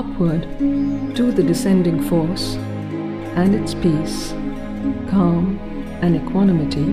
[0.00, 0.42] Upward
[1.14, 2.54] to the descending force
[3.36, 4.30] and its peace,
[5.10, 5.58] calm,
[6.00, 6.86] and equanimity,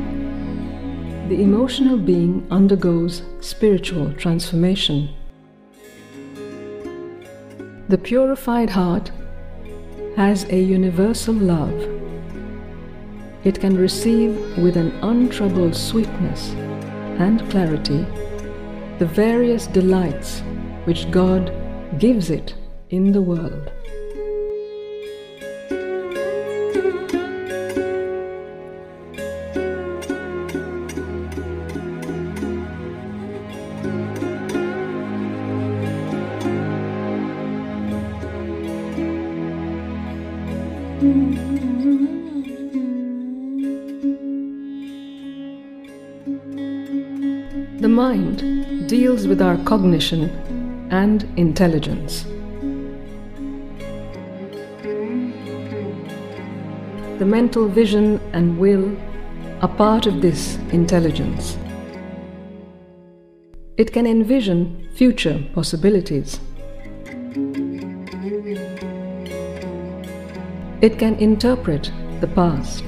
[1.29, 5.09] the emotional being undergoes spiritual transformation.
[7.87, 9.09] The purified heart
[10.17, 11.77] has a universal love.
[13.45, 16.49] It can receive with an untroubled sweetness
[17.25, 18.05] and clarity
[18.99, 20.41] the various delights
[20.83, 21.53] which God
[21.99, 22.53] gives it
[22.89, 23.71] in the world.
[47.79, 50.29] The mind deals with our cognition
[50.91, 52.25] and intelligence.
[57.17, 58.95] The mental vision and will
[59.61, 61.57] are part of this intelligence.
[63.75, 66.39] It can envision future possibilities.
[70.79, 71.91] It can interpret
[72.21, 72.83] the past.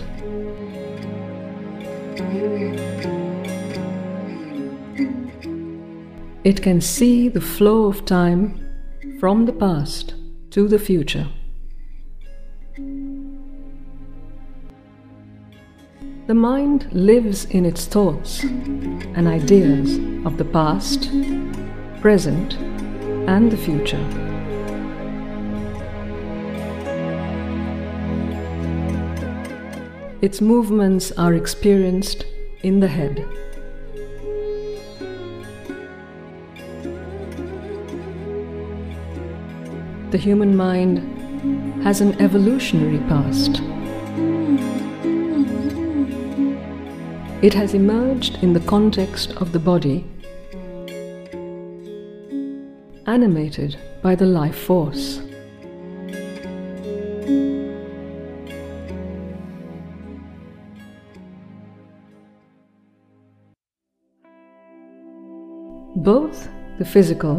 [6.43, 8.64] It can see the flow of time
[9.19, 10.14] from the past
[10.51, 11.27] to the future.
[16.30, 19.97] The mind lives in its thoughts and ideas
[20.27, 21.10] of the past,
[22.01, 22.53] present,
[23.27, 23.97] and the future.
[30.22, 32.27] Its movements are experienced
[32.61, 33.25] in the head.
[40.11, 43.64] The human mind has an evolutionary past.
[47.42, 50.06] It has emerged in the context of the body,
[53.06, 55.22] animated by the life force.
[65.95, 67.38] Both the physical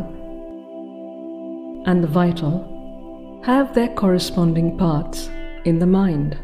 [1.84, 5.28] and the vital have their corresponding parts
[5.66, 6.38] in the mind.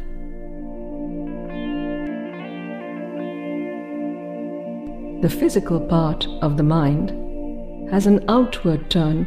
[5.23, 9.27] The physical part of the mind has an outward turn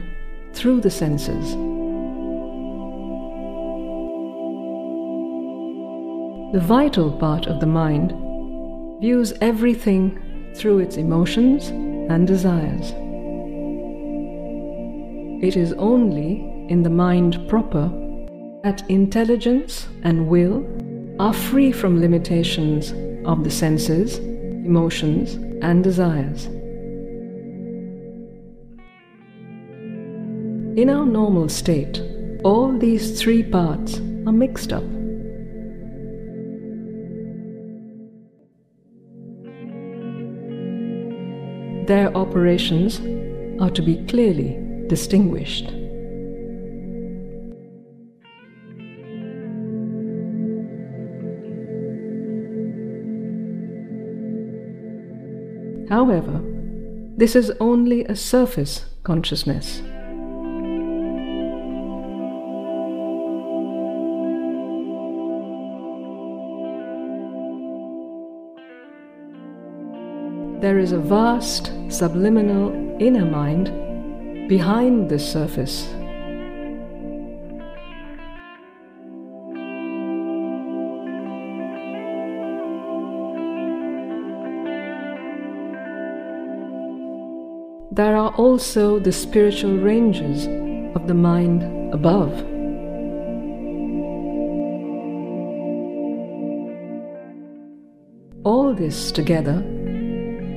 [0.54, 1.54] through the senses.
[6.54, 8.14] The vital part of the mind
[9.02, 12.94] views everything through its emotions and desires.
[15.44, 17.92] It is only in the mind proper
[18.62, 20.64] that intelligence and will
[21.20, 22.94] are free from limitations
[23.28, 26.46] of the senses, emotions, and desires.
[30.78, 32.02] In our normal state,
[32.44, 34.84] all these three parts are mixed up.
[41.88, 43.00] Their operations
[43.62, 44.58] are to be clearly
[44.88, 45.74] distinguished.
[56.00, 56.40] However,
[57.18, 59.82] this is only a surface consciousness.
[70.62, 72.72] There is a vast subliminal
[73.02, 75.86] inner mind behind this surface.
[88.00, 90.48] There are also the spiritual ranges
[90.96, 91.64] of the mind
[91.94, 92.32] above.
[98.46, 99.62] All this together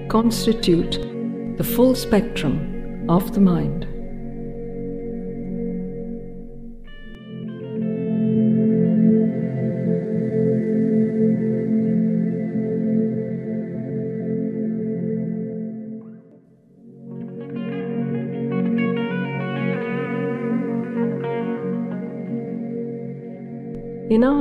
[0.08, 1.00] constitute
[1.58, 3.91] the full spectrum of the mind.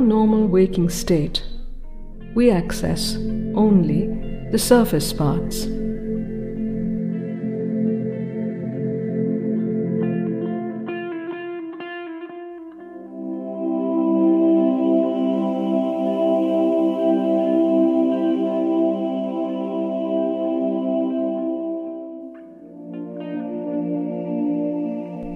[0.02, 1.42] Normal waking state,
[2.34, 3.16] we access
[3.54, 4.08] only
[4.50, 5.66] the surface parts.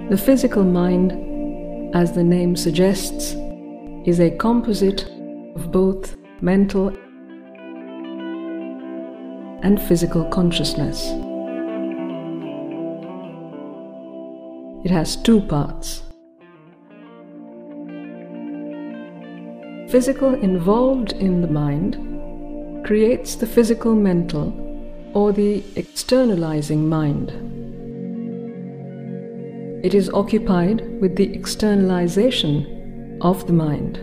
[0.09, 1.12] The physical mind,
[1.95, 3.35] as the name suggests,
[4.07, 5.02] is a composite
[5.57, 6.91] of both mental
[9.65, 11.02] and physical consciousness.
[14.85, 16.05] It has two parts.
[19.91, 21.97] Physical involved in the mind
[22.86, 24.52] creates the physical mental
[25.15, 27.33] or the externalizing mind.
[29.85, 32.75] It is occupied with the externalization
[33.20, 33.97] of the mind.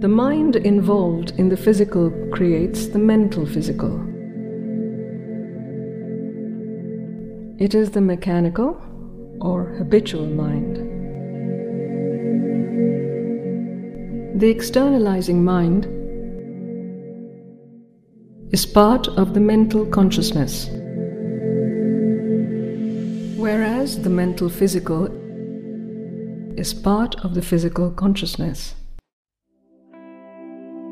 [0.00, 4.00] The mind involved in the physical creates the mental physical.
[7.58, 8.80] It is the mechanical
[9.40, 10.76] or habitual mind.
[14.40, 15.86] The externalizing mind
[18.52, 20.68] is part of the mental consciousness,
[23.36, 25.08] whereas the mental physical
[26.56, 28.74] is part of the physical consciousness.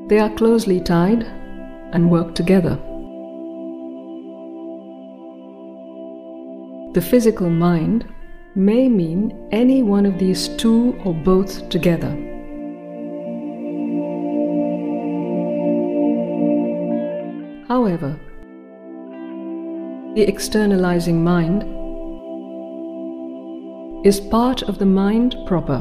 [0.09, 1.23] They are closely tied
[1.93, 2.77] and work together.
[6.95, 8.07] The physical mind
[8.55, 12.11] may mean any one of these two or both together.
[17.69, 18.21] However,
[20.15, 21.63] the externalizing mind
[24.05, 25.81] is part of the mind proper.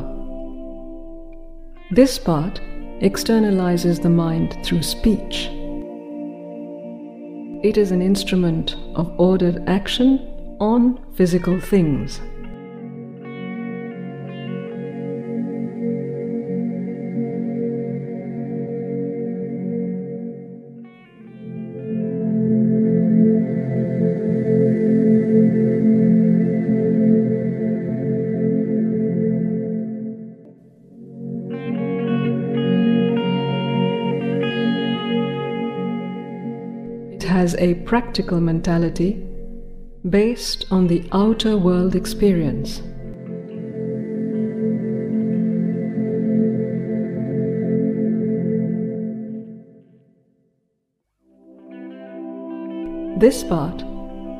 [1.89, 2.61] This part
[3.01, 5.49] externalizes the mind through speech.
[7.63, 12.21] It is an instrument of ordered action on physical things.
[37.21, 39.23] It has a practical mentality
[40.09, 42.81] based on the outer world experience.
[53.19, 53.83] This part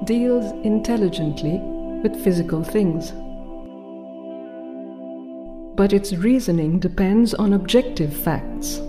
[0.08, 1.60] deals intelligently
[2.02, 3.12] with physical things.
[5.78, 8.82] But its reasoning depends on objective facts.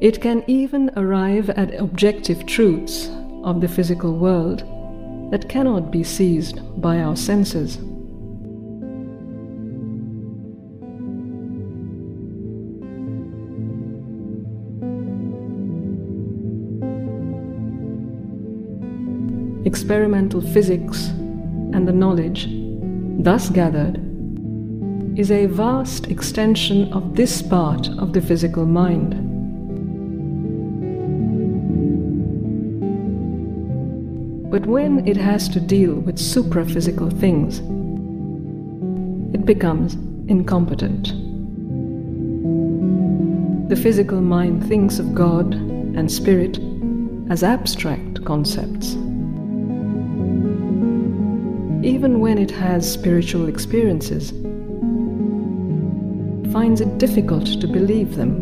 [0.00, 3.10] It can even arrive at objective truths
[3.44, 4.64] of the physical world
[5.30, 7.76] that cannot be seized by our senses.
[19.66, 21.08] Experimental physics
[21.74, 22.48] and the knowledge
[23.22, 24.00] thus gathered
[25.18, 29.29] is a vast extension of this part of the physical mind.
[34.50, 37.60] But when it has to deal with supraphysical things,
[39.32, 39.94] it becomes
[40.28, 41.14] incompetent.
[43.68, 46.58] The physical mind thinks of God and spirit
[47.30, 48.94] as abstract concepts.
[51.84, 54.32] Even when it has spiritual experiences,
[56.42, 58.34] it finds it difficult to believe them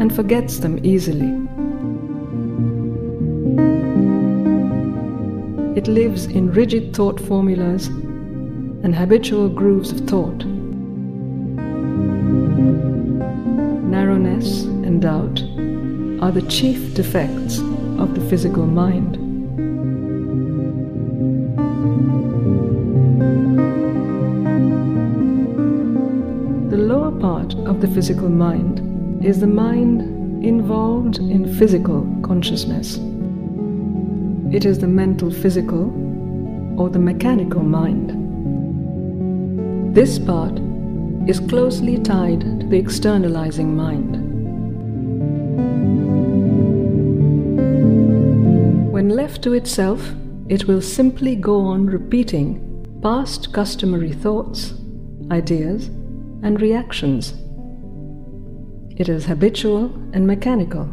[0.00, 1.45] and forgets them easily.
[5.86, 10.44] It lives in rigid thought formulas and habitual grooves of thought.
[13.84, 15.40] Narrowness and doubt
[16.20, 17.60] are the chief defects
[18.00, 19.14] of the physical mind.
[26.72, 32.98] The lower part of the physical mind is the mind involved in physical consciousness.
[34.56, 35.82] It is the mental physical
[36.80, 38.08] or the mechanical mind.
[39.94, 40.58] This part
[41.28, 44.16] is closely tied to the externalizing mind.
[48.90, 50.14] When left to itself,
[50.48, 52.58] it will simply go on repeating
[53.02, 54.72] past customary thoughts,
[55.30, 55.88] ideas,
[56.42, 57.34] and reactions.
[58.96, 60.88] It is habitual and mechanical.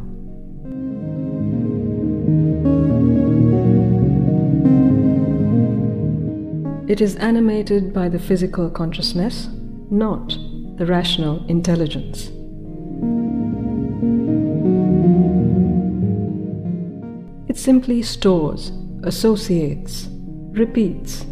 [6.85, 9.47] It is animated by the physical consciousness,
[9.89, 10.37] not
[10.75, 12.27] the rational intelligence.
[17.47, 20.09] It simply stores, associates,
[20.51, 21.25] repeats,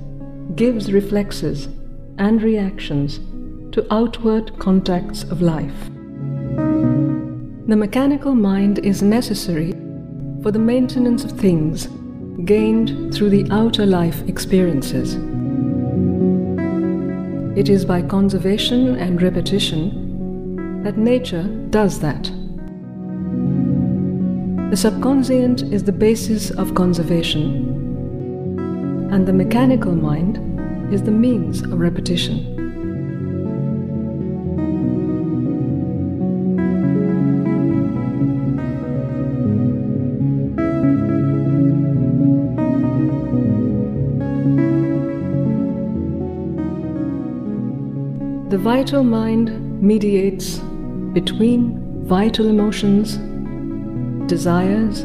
[0.55, 1.67] gives reflexes
[2.17, 3.19] and reactions
[3.73, 5.89] to outward contacts of life.
[7.67, 9.73] The mechanical mind is necessary
[10.41, 11.89] for the maintenance of things
[12.45, 15.17] gained through the outer life experiences.
[17.53, 22.31] It is by conservation and repetition that nature does that.
[24.69, 27.77] The subconscient is the basis of conservation,
[29.11, 32.60] and the mechanical mind is the means of repetition.
[48.77, 49.49] Vital mind
[49.81, 50.59] mediates
[51.11, 53.17] between vital emotions,
[54.29, 55.01] desires,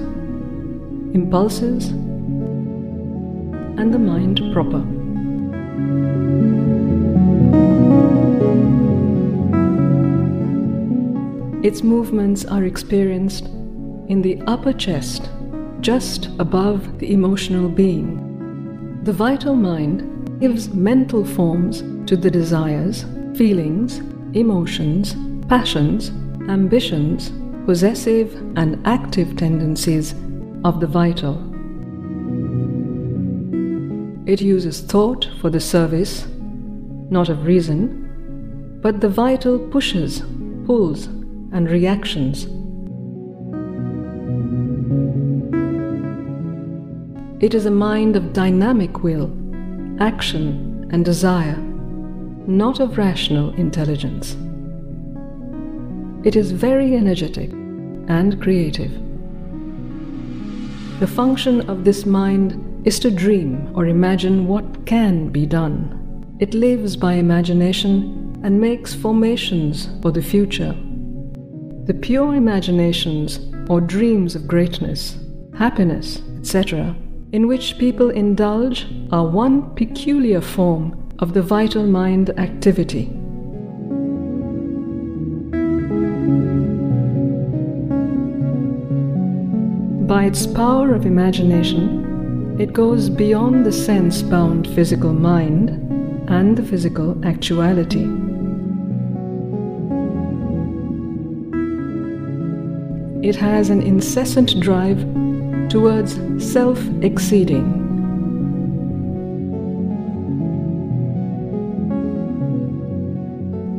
[1.17, 1.89] impulses,
[3.81, 4.83] and the mind proper.
[11.67, 13.47] Its movements are experienced
[14.07, 15.29] in the upper chest,
[15.81, 19.01] just above the emotional being.
[19.03, 23.05] The vital mind gives mental forms to the desires,
[23.37, 23.99] feelings,
[24.35, 25.15] emotions,
[25.49, 26.11] passions,
[26.49, 27.33] ambitions,
[27.67, 30.15] possessive and active tendencies
[30.65, 31.35] of the vital.
[34.27, 36.27] It uses thought for the service,
[37.11, 40.23] not of reason, but the vital pushes,
[40.65, 41.07] pulls,
[41.53, 42.47] and reactions.
[47.43, 49.31] It is a mind of dynamic will,
[50.01, 51.66] action, and desire,
[52.47, 54.37] not of rational intelligence.
[56.25, 57.51] It is very energetic
[58.09, 58.93] and creative.
[61.01, 66.37] The function of this mind is to dream or imagine what can be done.
[66.39, 70.75] It lives by imagination and makes formations for the future.
[71.87, 75.19] The pure imaginations or dreams of greatness,
[75.57, 76.95] happiness, etc.,
[77.33, 83.07] in which people indulge are one peculiar form of the vital mind activity.
[90.07, 95.71] By its power of imagination, it goes beyond the sense bound physical mind
[96.29, 98.05] and the physical actuality.
[103.27, 105.01] It has an incessant drive
[105.69, 107.86] towards self exceeding.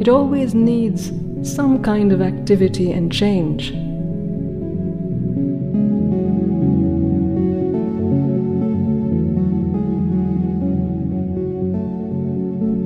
[0.07, 1.11] It always needs
[1.43, 3.71] some kind of activity and change.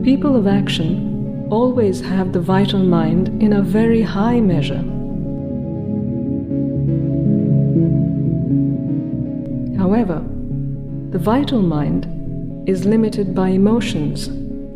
[0.04, 4.84] People of action always have the vital mind in a very high measure.
[9.78, 10.26] However,
[11.12, 12.08] the vital mind
[12.68, 14.28] is limited by emotions,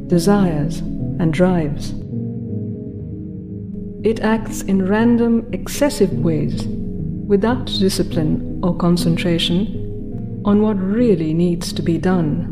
[0.07, 0.81] desires,
[1.17, 1.95] and drives.
[4.05, 6.67] It acts in random, excessive ways
[7.25, 12.51] without discipline or concentration on what really needs to be done.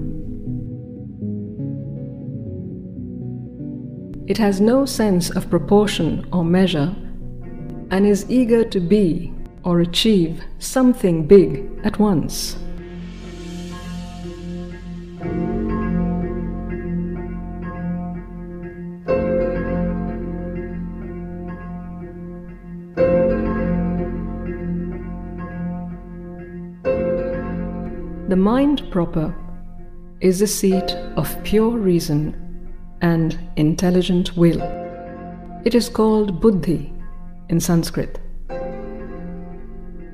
[4.25, 6.95] It has no sense of proportion or measure
[7.91, 9.31] and is eager to be
[9.63, 12.57] or achieve something big at once.
[28.33, 29.31] The mind proper
[30.19, 32.35] is the seat of pure reason
[33.03, 34.59] and intelligent will.
[35.65, 36.91] It is called buddhi
[37.49, 38.19] in Sanskrit.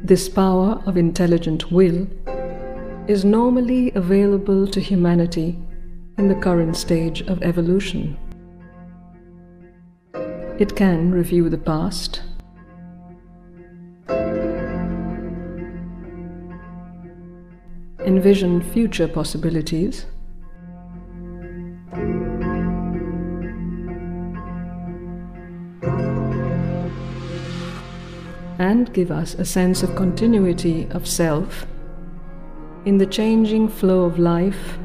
[0.03, 2.07] This power of intelligent will
[3.07, 5.57] is normally available to humanity
[6.17, 8.17] in the current stage of evolution.
[10.59, 12.22] It can review the past,
[18.06, 20.06] envision future possibilities,
[28.60, 31.66] and give us a sense of continuity of self
[32.86, 34.78] in the changing flow of life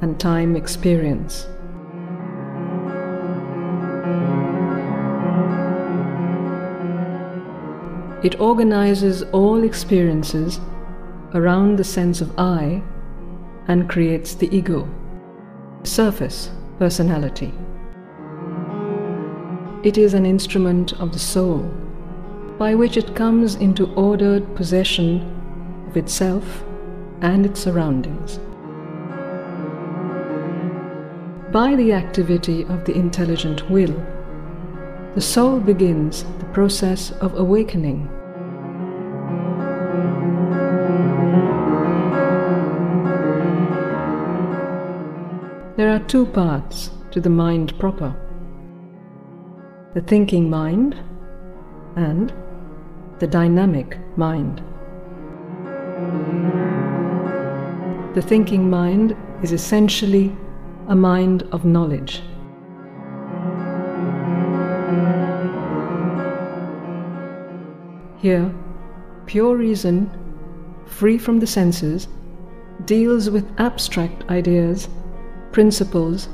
[0.00, 1.46] and time experience.
[8.22, 10.60] It organizes all experiences
[11.34, 12.82] around the sense of I
[13.68, 14.88] and creates the ego,
[15.82, 17.52] surface personality.
[19.82, 21.60] It is an instrument of the soul
[22.58, 25.20] by which it comes into ordered possession
[25.88, 26.64] of itself
[27.20, 28.38] and its surroundings.
[31.50, 33.94] By the activity of the intelligent will,
[35.14, 38.08] the soul begins the process of awakening.
[45.74, 48.14] There are two parts to the mind proper
[49.94, 50.94] the thinking mind
[51.96, 52.32] and
[53.20, 54.62] the dynamic mind.
[58.14, 60.36] The thinking mind is essentially
[60.88, 62.22] a mind of knowledge.
[68.18, 68.54] Here,
[69.24, 70.10] pure reason,
[70.86, 72.08] free from the senses,
[72.84, 74.88] deals with abstract ideas,
[75.52, 76.28] principles,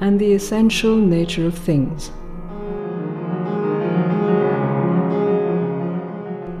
[0.00, 2.10] and the essential nature of things.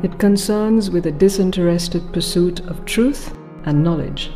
[0.02, 4.30] It concerns with a disinterested pursuit of truth and knowledge.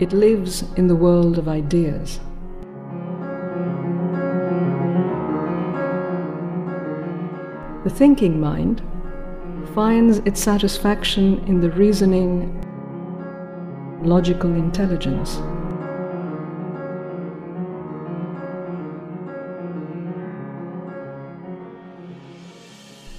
[0.00, 2.20] It lives in the world of ideas.
[7.84, 8.82] The thinking mind
[9.76, 12.50] finds its satisfaction in the reasoning,
[14.02, 15.36] logical intelligence.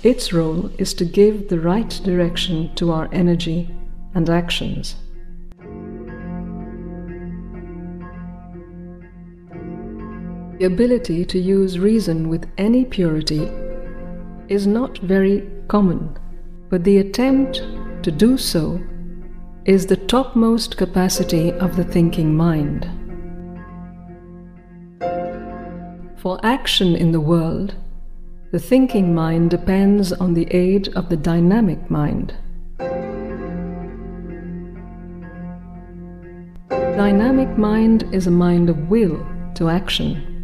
[0.01, 3.69] Its role is to give the right direction to our energy
[4.15, 4.95] and actions.
[10.57, 13.47] The ability to use reason with any purity
[14.49, 16.17] is not very common,
[16.69, 17.61] but the attempt
[18.03, 18.81] to do so
[19.65, 22.89] is the topmost capacity of the thinking mind.
[26.17, 27.75] For action in the world,
[28.51, 32.33] the thinking mind depends on the aid of the dynamic mind.
[36.69, 40.36] Dynamic mind is a mind of will to action.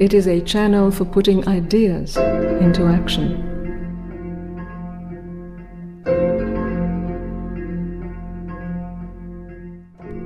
[0.00, 3.46] It is a channel for putting ideas into action.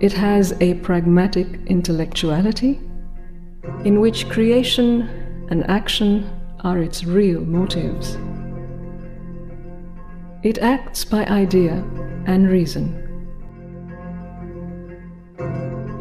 [0.01, 2.79] It has a pragmatic intellectuality
[3.85, 5.09] in which creation
[5.51, 6.31] and action
[6.61, 8.17] are its real motives.
[10.45, 11.85] It acts by idea
[12.27, 13.01] and reason.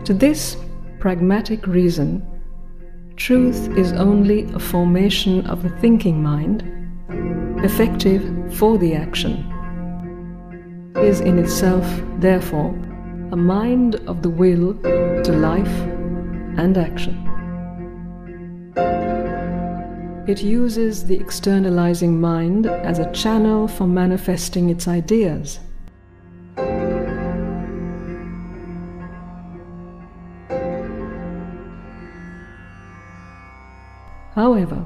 [0.06, 0.58] To this
[1.00, 2.24] pragmatic reason,
[3.24, 6.62] Truth is only a formation of the thinking mind,
[7.64, 8.22] effective
[8.54, 9.50] for the action.
[10.98, 11.86] Is in itself,
[12.20, 12.72] therefore,
[13.32, 15.74] a mind of the will to life
[16.58, 17.16] and action.
[20.28, 25.62] It uses the externalizing mind as a channel for manifesting its ideas.
[34.36, 34.86] However,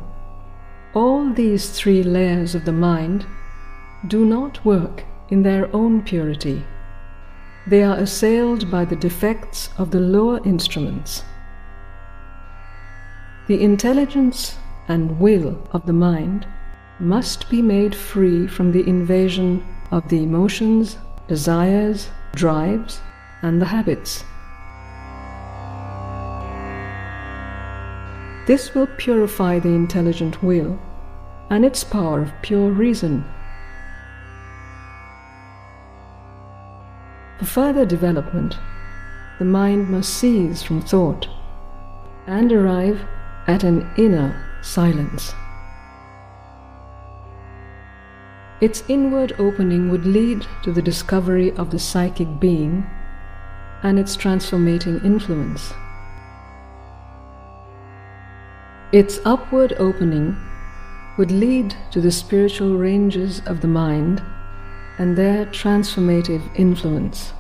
[0.93, 3.26] all these three layers of the mind
[4.08, 6.64] do not work in their own purity.
[7.66, 11.24] They are assailed by the defects of the lower instruments.
[13.48, 16.48] The intelligence and will of the mind
[17.00, 23.01] must be made free from the invasion of the emotions, desires, drives,
[23.42, 24.24] and the habits.
[28.48, 30.80] This will purify the intelligent will
[31.50, 33.26] and its power of pure reason.
[37.40, 38.58] For further development,
[39.38, 41.27] the mind must cease from thought
[42.26, 43.01] and arrive
[43.48, 45.34] at an inner silence.
[48.61, 52.90] Its inward opening would lead to the discovery of the psychic being
[53.84, 55.74] and its transformating influence.
[58.93, 60.38] Its upward opening
[61.17, 64.24] would lead to the spiritual ranges of the mind
[64.98, 67.33] and their transformative influence.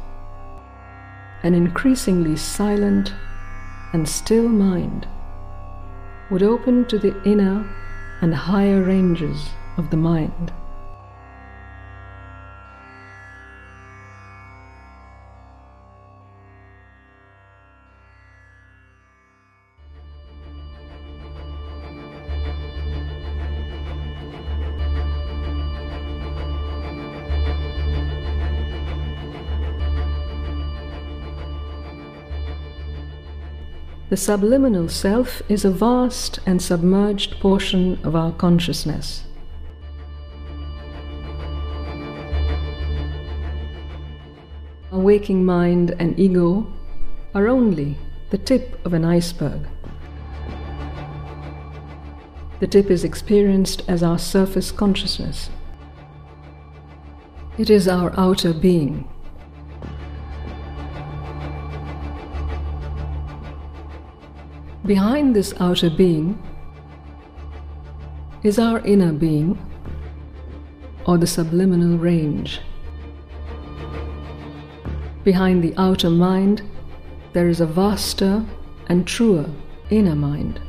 [1.43, 3.13] An increasingly silent
[3.93, 5.07] and still mind
[6.29, 7.65] would open to the inner
[8.21, 10.51] and higher ranges of the mind.
[34.09, 39.25] The subliminal self is a vast and submerged portion of our consciousness.
[44.93, 46.71] Our waking mind and ego
[47.35, 47.97] are only
[48.29, 49.67] the tip of an iceberg.
[52.61, 55.49] The tip is experienced as our surface consciousness.
[57.57, 59.09] It is our outer being.
[64.87, 66.41] Behind this outer being
[68.41, 69.59] is our inner being,
[71.05, 72.61] or the subliminal range.
[75.25, 76.61] Behind the outer mind,
[77.33, 78.45] there is a vaster
[78.87, 79.49] and truer
[79.89, 80.61] inner mind.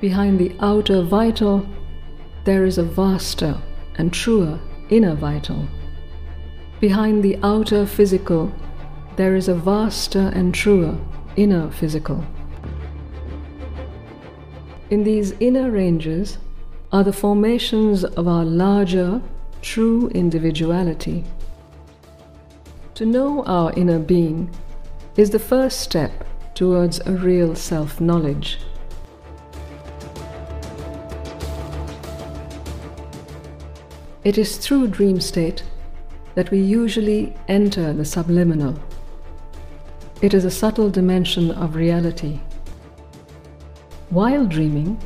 [0.00, 1.64] Behind the outer vital,
[2.44, 3.56] there is a vaster
[3.94, 5.68] and truer inner vital.
[6.80, 8.52] Behind the outer physical,
[9.14, 10.98] there is a vaster and truer
[11.36, 12.24] inner physical.
[14.88, 16.38] In these inner ranges
[16.92, 19.20] are the formations of our larger,
[19.60, 21.24] true individuality.
[22.94, 24.48] To know our inner being
[25.16, 26.12] is the first step
[26.54, 28.58] towards a real self knowledge.
[34.22, 35.64] It is through dream state
[36.36, 38.78] that we usually enter the subliminal.
[40.22, 42.40] It is a subtle dimension of reality.
[44.10, 45.00] While dreaming,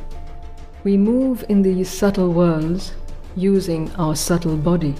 [0.83, 2.93] we move in these subtle worlds
[3.35, 4.93] using our subtle body.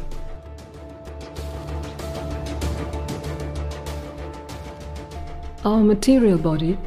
[5.63, 6.80] Our material body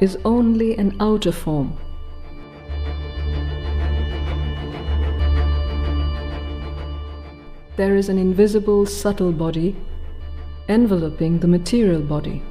[0.00, 1.78] is only an outer form.
[7.76, 9.74] There is an invisible, subtle body
[10.68, 12.42] enveloping the material body.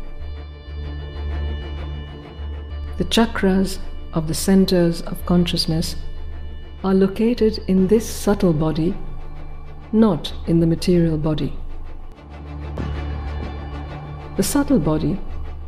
[2.97, 3.77] The chakras
[4.13, 5.95] of the centers of consciousness
[6.83, 8.95] are located in this subtle body,
[9.91, 11.57] not in the material body.
[14.37, 15.19] The subtle body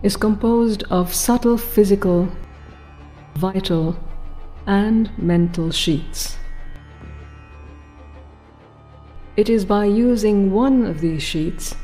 [0.04, 2.30] is composed of subtle physical,
[3.36, 3.98] vital,
[4.66, 6.38] and mental sheets.
[9.38, 11.76] It is by using one of these sheets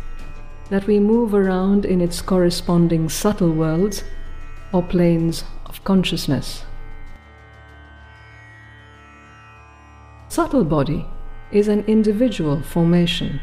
[0.70, 4.04] that we move around in its corresponding subtle worlds
[4.74, 5.44] or planes
[5.88, 6.66] consciousness.
[10.28, 11.06] Subtle body
[11.54, 13.40] is an individual formation.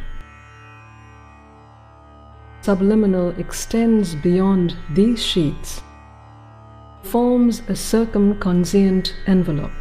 [2.61, 5.81] Subliminal extends beyond these sheets,
[7.03, 9.79] forms a circumconscient envelope.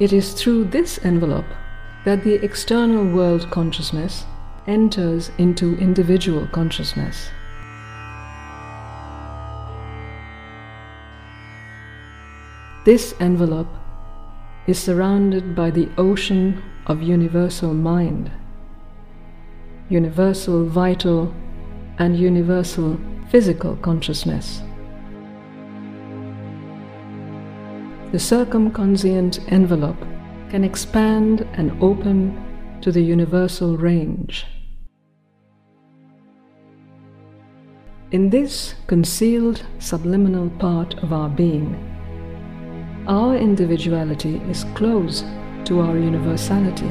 [0.00, 1.52] It is through this envelope
[2.04, 4.24] that the external world consciousness
[4.68, 7.30] enters into individual consciousness.
[12.84, 13.68] This envelope
[14.66, 18.30] is surrounded by the ocean of universal mind,
[19.88, 21.34] universal vital
[21.98, 24.62] and universal physical consciousness.
[28.12, 30.00] The circumconscient envelope
[30.50, 34.46] can expand and open to the universal range.
[38.10, 41.76] In this concealed subliminal part of our being,
[43.06, 45.24] our individuality is close
[45.66, 46.88] to our universality,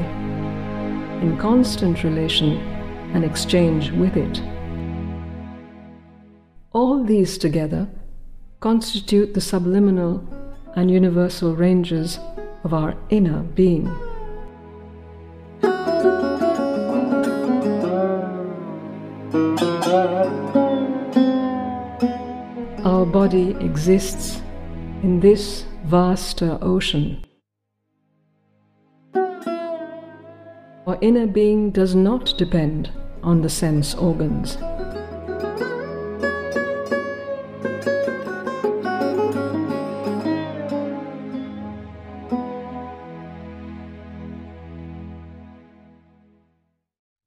[1.26, 2.58] in constant relation
[3.16, 4.44] and exchange with it.
[6.72, 7.90] All these together
[8.60, 10.24] constitute the subliminal
[10.76, 12.20] and universal ranges
[12.64, 13.90] of our inner being.
[22.98, 24.42] Our body exists
[25.04, 27.24] in this vaster ocean.
[29.14, 32.90] Our inner being does not depend
[33.22, 34.58] on the sense organs.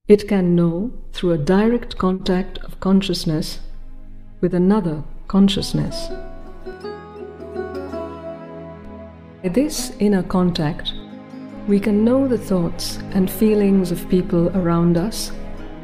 [0.08, 3.60] It can know through a direct contact of consciousness
[4.40, 6.09] with another consciousness.
[9.44, 10.92] By this inner contact,
[11.68, 15.31] we can know the thoughts and feelings of people around us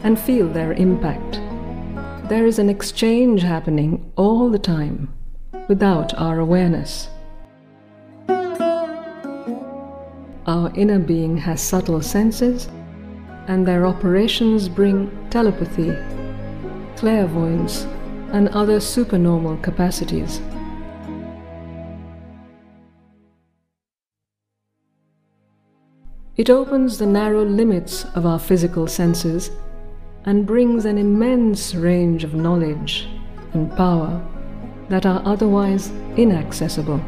[0.03, 1.41] and feel their impact.
[2.29, 5.15] There is an exchange happening all the time
[5.69, 7.09] without our awareness.
[10.49, 12.69] Our inner being has subtle senses,
[13.47, 15.93] and their operations bring telepathy,
[16.97, 17.87] clairvoyance,
[18.33, 20.41] and other supernormal capacities.
[26.37, 29.51] It opens the narrow limits of our physical senses
[30.27, 33.09] and brings an immense range of knowledge
[33.55, 34.23] and power
[34.91, 36.99] that are otherwise inaccessible.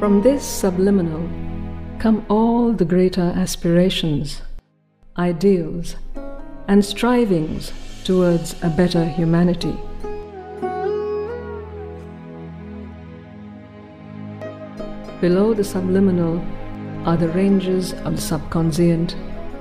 [0.00, 1.28] From this subliminal
[2.00, 4.42] come all the greater aspirations,
[5.16, 5.94] ideals,
[6.68, 7.72] and strivings
[8.04, 9.76] towards a better humanity.
[15.20, 16.44] Below the subliminal
[17.06, 19.14] are the ranges of the subconscient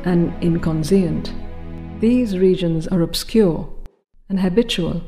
[0.06, 1.34] and inconscient.
[2.00, 3.70] These regions are obscure
[4.30, 5.04] and habitual,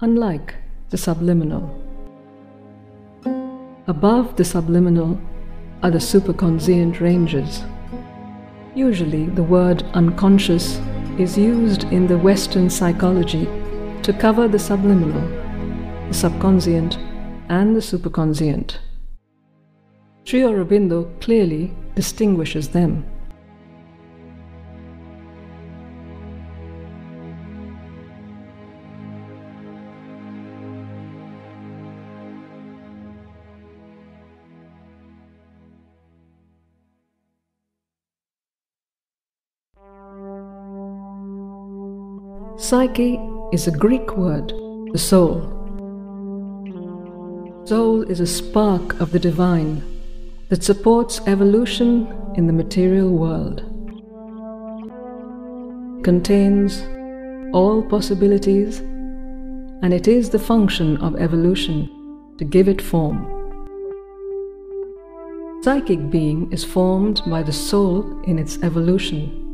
[0.00, 0.54] unlike
[0.90, 1.82] the subliminal.
[3.88, 5.20] Above the subliminal
[5.82, 7.64] are the superconscient ranges.
[8.74, 10.78] Usually, the word unconscious
[11.18, 13.46] is used in the Western psychology
[14.02, 15.26] to cover the subliminal,
[16.08, 16.98] the subconscient,
[17.48, 18.78] and the superconscient.
[20.24, 23.04] Sri Aurobindo clearly distinguishes them.
[42.66, 43.16] Psyche
[43.52, 44.48] is a Greek word,
[44.92, 45.40] the soul.
[47.64, 49.84] Soul is a spark of the divine
[50.48, 53.60] that supports evolution in the material world.
[55.98, 56.82] It contains
[57.54, 61.88] all possibilities, and it is the function of evolution
[62.38, 63.32] to give it form.
[65.62, 69.45] Psychic being is formed by the soul in its evolution.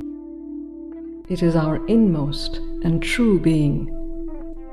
[1.32, 3.88] It is our inmost and true being,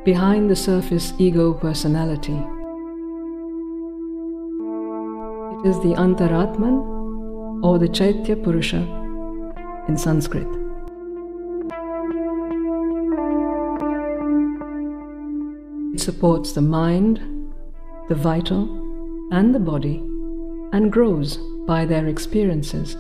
[0.03, 2.35] behind the surface ego personality.
[5.53, 8.81] It is the Antaratman or the Chaitya Purusha
[9.87, 10.49] in Sanskrit.
[15.93, 17.21] It supports the mind,
[18.09, 18.67] the vital,
[19.31, 20.03] and the body
[20.73, 22.97] and grows by their experiences.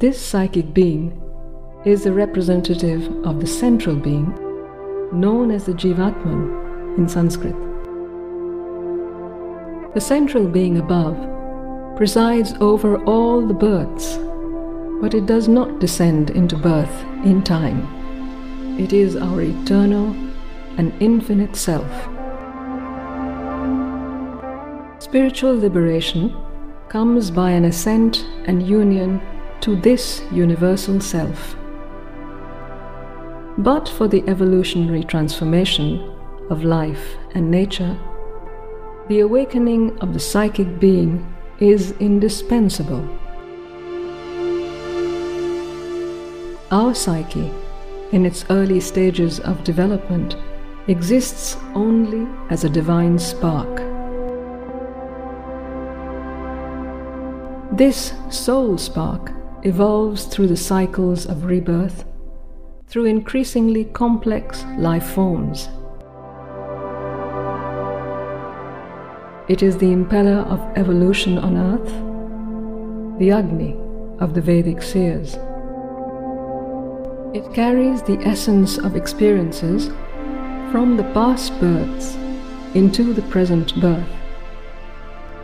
[0.00, 1.20] This psychic being
[1.84, 4.32] is the representative of the central being
[5.12, 7.54] known as the Jivatman in Sanskrit.
[9.92, 11.18] The central being above
[11.98, 14.16] presides over all the births,
[15.02, 18.80] but it does not descend into birth in time.
[18.80, 20.16] It is our eternal
[20.78, 21.92] and infinite self.
[24.98, 26.34] Spiritual liberation
[26.88, 29.20] comes by an ascent and union
[29.60, 31.56] to this universal self.
[33.58, 36.00] But for the evolutionary transformation
[36.48, 37.98] of life and nature,
[39.08, 43.06] the awakening of the psychic being is indispensable.
[46.70, 47.50] Our psyche,
[48.12, 50.36] in its early stages of development,
[50.86, 53.82] exists only as a divine spark.
[57.76, 59.32] This soul spark
[59.64, 62.04] evolves through the cycles of rebirth,
[62.86, 65.68] through increasingly complex life forms.
[69.48, 73.76] It is the impeller of evolution on earth, the Agni
[74.20, 75.34] of the Vedic seers.
[77.34, 79.88] It carries the essence of experiences
[80.70, 82.14] from the past births
[82.74, 84.08] into the present birth.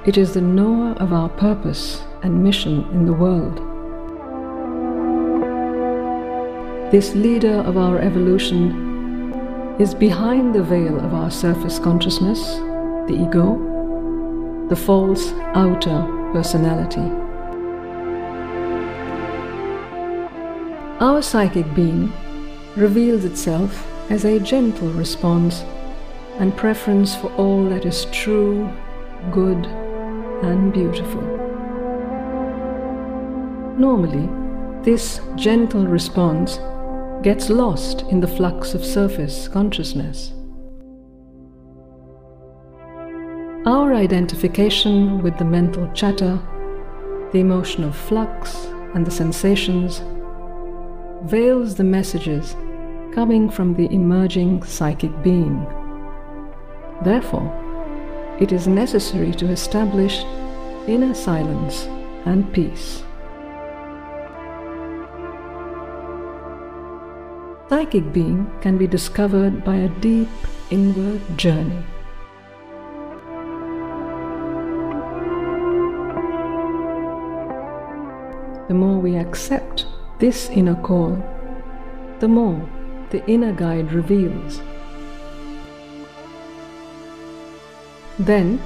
[0.04, 3.65] It is the knower of our purpose and mission in the world.
[6.92, 12.40] This leader of our evolution is behind the veil of our surface consciousness,
[13.08, 17.00] the ego, the false outer personality.
[21.00, 22.12] Our psychic being
[22.76, 25.64] reveals itself as a gentle response
[26.38, 28.72] and preference for all that is true,
[29.32, 29.66] good,
[30.44, 31.22] and beautiful.
[33.76, 34.28] Normally,
[34.84, 36.60] this gentle response
[37.22, 40.32] gets lost in the flux of surface consciousness.
[43.66, 46.38] Our identification with the mental chatter,
[47.32, 50.02] the emotional flux, and the sensations
[51.24, 52.54] veils the messages
[53.12, 55.66] coming from the emerging psychic being.
[57.02, 57.50] Therefore,
[58.38, 60.22] it is necessary to establish
[60.86, 61.86] inner silence
[62.26, 63.02] and peace.
[67.68, 70.28] Psychic being can be discovered by a deep
[70.70, 71.84] inward journey.
[78.68, 79.86] The more we accept
[80.20, 81.20] this inner call,
[82.20, 82.68] the more
[83.10, 84.62] the inner guide reveals.
[88.20, 88.62] Then,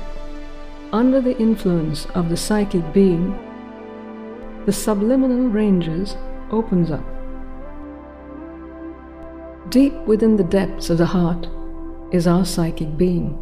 [0.93, 3.33] under the influence of the psychic being,
[4.67, 6.19] the subliminal ranges
[6.51, 7.20] opens up.
[9.71, 11.47] Deep within the depths of the heart
[12.11, 13.39] is our psychic being.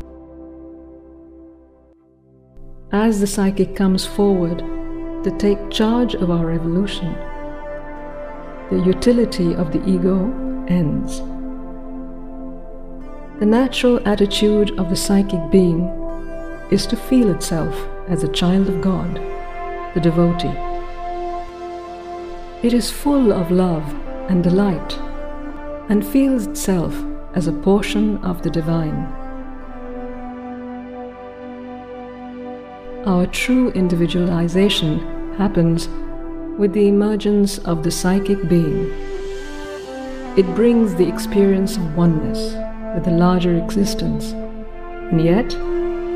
[2.92, 4.58] As the psychic comes forward
[5.24, 7.14] to take charge of our evolution,
[8.68, 10.30] the utility of the ego
[10.68, 11.20] ends.
[13.40, 15.88] The natural attitude of the psychic being
[16.70, 17.74] is to feel itself
[18.06, 19.14] as a child of God,
[19.94, 20.58] the devotee.
[22.62, 23.88] It is full of love
[24.28, 25.07] and delight
[25.88, 26.94] and feels itself
[27.34, 29.06] as a portion of the divine.
[33.06, 34.98] Our true individualization
[35.36, 35.88] happens
[36.58, 38.90] with the emergence of the psychic being.
[40.36, 42.54] It brings the experience of oneness
[42.94, 44.32] with the larger existence,
[45.10, 45.54] and yet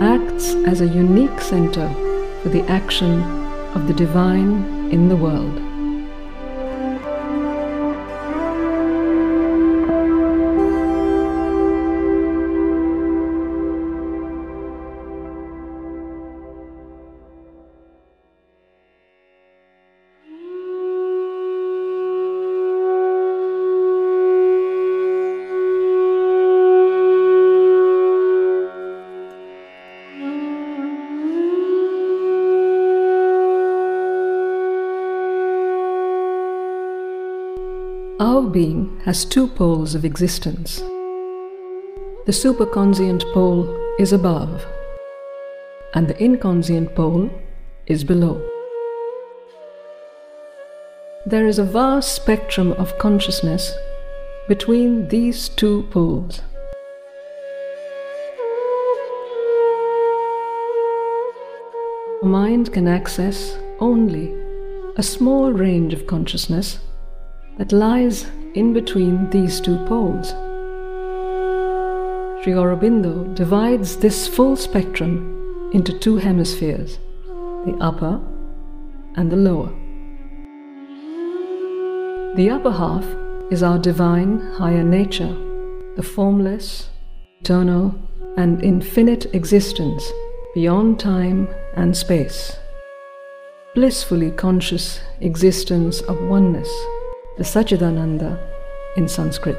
[0.02, 1.89] acts as a unique center
[2.42, 3.23] for the action
[3.75, 5.72] of the divine in the world.
[39.05, 40.78] Has two poles of existence.
[42.24, 43.66] The superconscient pole
[43.98, 44.64] is above,
[45.94, 47.28] and the inconscient pole
[47.86, 48.40] is below.
[51.26, 53.72] There is a vast spectrum of consciousness
[54.47, 56.40] between these two poles.
[62.22, 64.32] Mind can access only
[64.97, 66.78] a small range of consciousness
[67.58, 70.31] that lies in between these two poles.
[72.42, 76.98] Sri Aurobindo divides this full spectrum into two hemispheres,
[77.64, 78.20] the upper
[79.14, 79.70] and the lower.
[82.34, 83.05] The upper half
[83.52, 85.36] is our divine higher nature,
[85.97, 86.89] the formless,
[87.40, 87.94] eternal,
[88.36, 90.10] and infinite existence
[90.55, 92.56] beyond time and space.
[93.74, 96.70] Blissfully conscious existence of oneness,
[97.39, 98.39] the Satchidananda
[98.97, 99.57] in Sanskrit.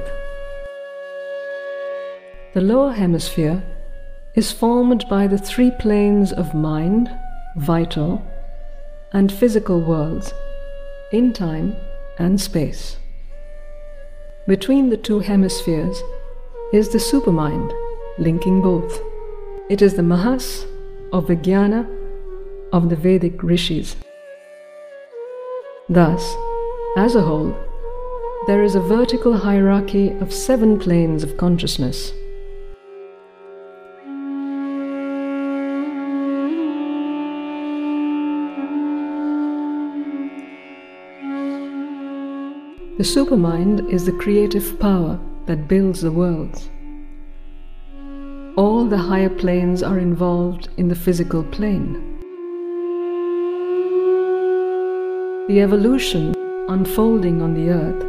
[2.53, 3.63] The lower hemisphere
[4.35, 7.09] is formed by the three planes of mind,
[7.55, 8.21] vital,
[9.11, 10.33] and physical worlds
[11.11, 11.75] in time
[12.19, 12.97] and space.
[14.47, 16.01] Between the two hemispheres
[16.73, 17.71] is the supermind,
[18.19, 19.01] linking both.
[19.69, 20.65] It is the Mahas
[21.11, 21.87] of Vijnana
[22.71, 23.95] of the Vedic rishis.
[25.89, 26.35] Thus,
[26.95, 27.55] as a whole,
[28.45, 32.11] there is a vertical hierarchy of seven planes of consciousness.
[42.95, 46.69] The supermind is the creative power that builds the worlds.
[48.55, 52.19] All the higher planes are involved in the physical plane.
[55.47, 56.32] The evolution
[56.69, 58.03] unfolding on the earth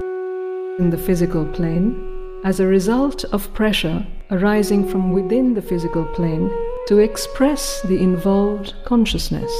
[0.78, 6.50] in the physical plane as a result of pressure arising from within the physical plane
[6.86, 9.52] to express the involved consciousness.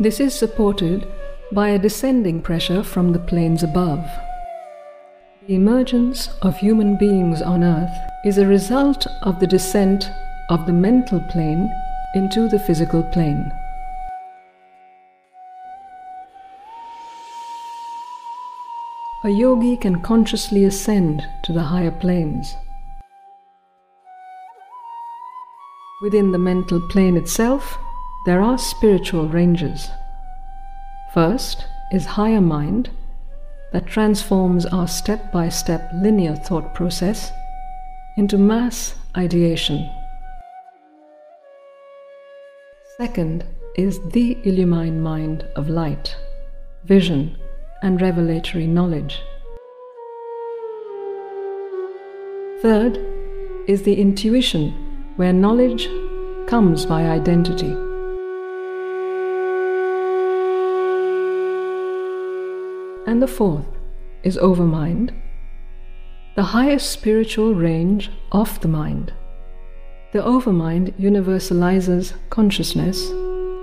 [0.00, 1.06] This is supported
[1.52, 4.04] by a descending pressure from the planes above.
[5.46, 10.10] The emergence of human beings on earth is a result of the descent
[10.50, 11.70] of the mental plane
[12.14, 13.52] into the physical plane.
[19.24, 22.54] A yogi can consciously ascend to the higher planes.
[26.00, 27.78] Within the mental plane itself,
[28.26, 29.90] there are spiritual ranges.
[31.12, 32.90] First is higher mind
[33.72, 37.32] that transforms our step by step linear thought process
[38.16, 39.90] into mass ideation.
[42.98, 46.14] Second is the illumined mind of light,
[46.84, 47.36] vision,
[47.82, 49.22] and revelatory knowledge.
[52.60, 52.98] Third
[53.68, 54.72] is the intuition,
[55.16, 55.88] where knowledge
[56.48, 57.72] comes by identity.
[63.06, 63.66] And the fourth
[64.22, 65.14] is overmind,
[66.36, 69.12] the highest spiritual range of the mind.
[70.12, 73.08] The overmind universalizes consciousness,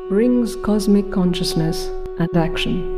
[0.09, 1.87] brings cosmic consciousness
[2.19, 2.94] and action.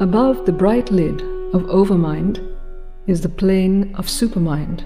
[0.00, 2.38] Above the bright lid of overmind
[3.08, 4.82] is the plane of supermind,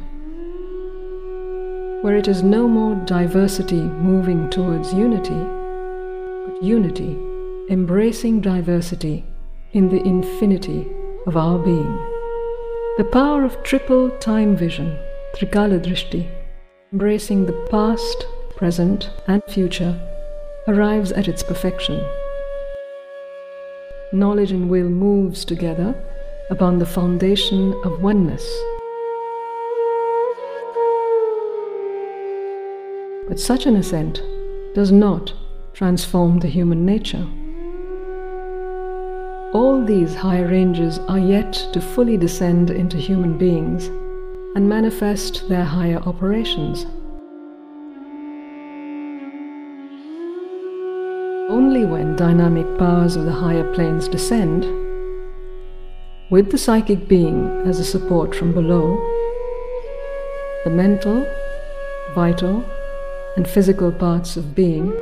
[2.03, 5.43] where it is no more diversity moving towards unity,
[6.47, 7.19] but unity
[7.69, 9.23] embracing diversity
[9.75, 10.91] in the infinity
[11.27, 11.95] of our being.
[12.97, 14.99] The power of triple time vision,
[15.37, 16.27] Trikala Drishti,
[16.91, 18.27] embracing the past,
[18.57, 19.95] present, and future,
[20.69, 22.03] arrives at its perfection
[24.13, 25.95] knowledge and will moves together
[26.51, 28.45] upon the foundation of oneness.
[33.29, 34.21] But such an ascent
[34.75, 35.33] does not
[35.73, 37.27] transform the human nature.
[39.55, 43.87] All these higher ranges are yet to fully descend into human beings
[44.55, 46.87] and manifest their higher operations.
[51.49, 54.65] Only when dynamic powers of the higher planes descend,
[56.31, 58.97] with the psychic being as a support from below,
[60.65, 61.27] the mental,
[62.15, 62.65] vital,
[63.37, 64.93] and physical parts of being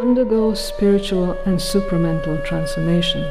[0.00, 3.22] undergo spiritual and supramental transformation.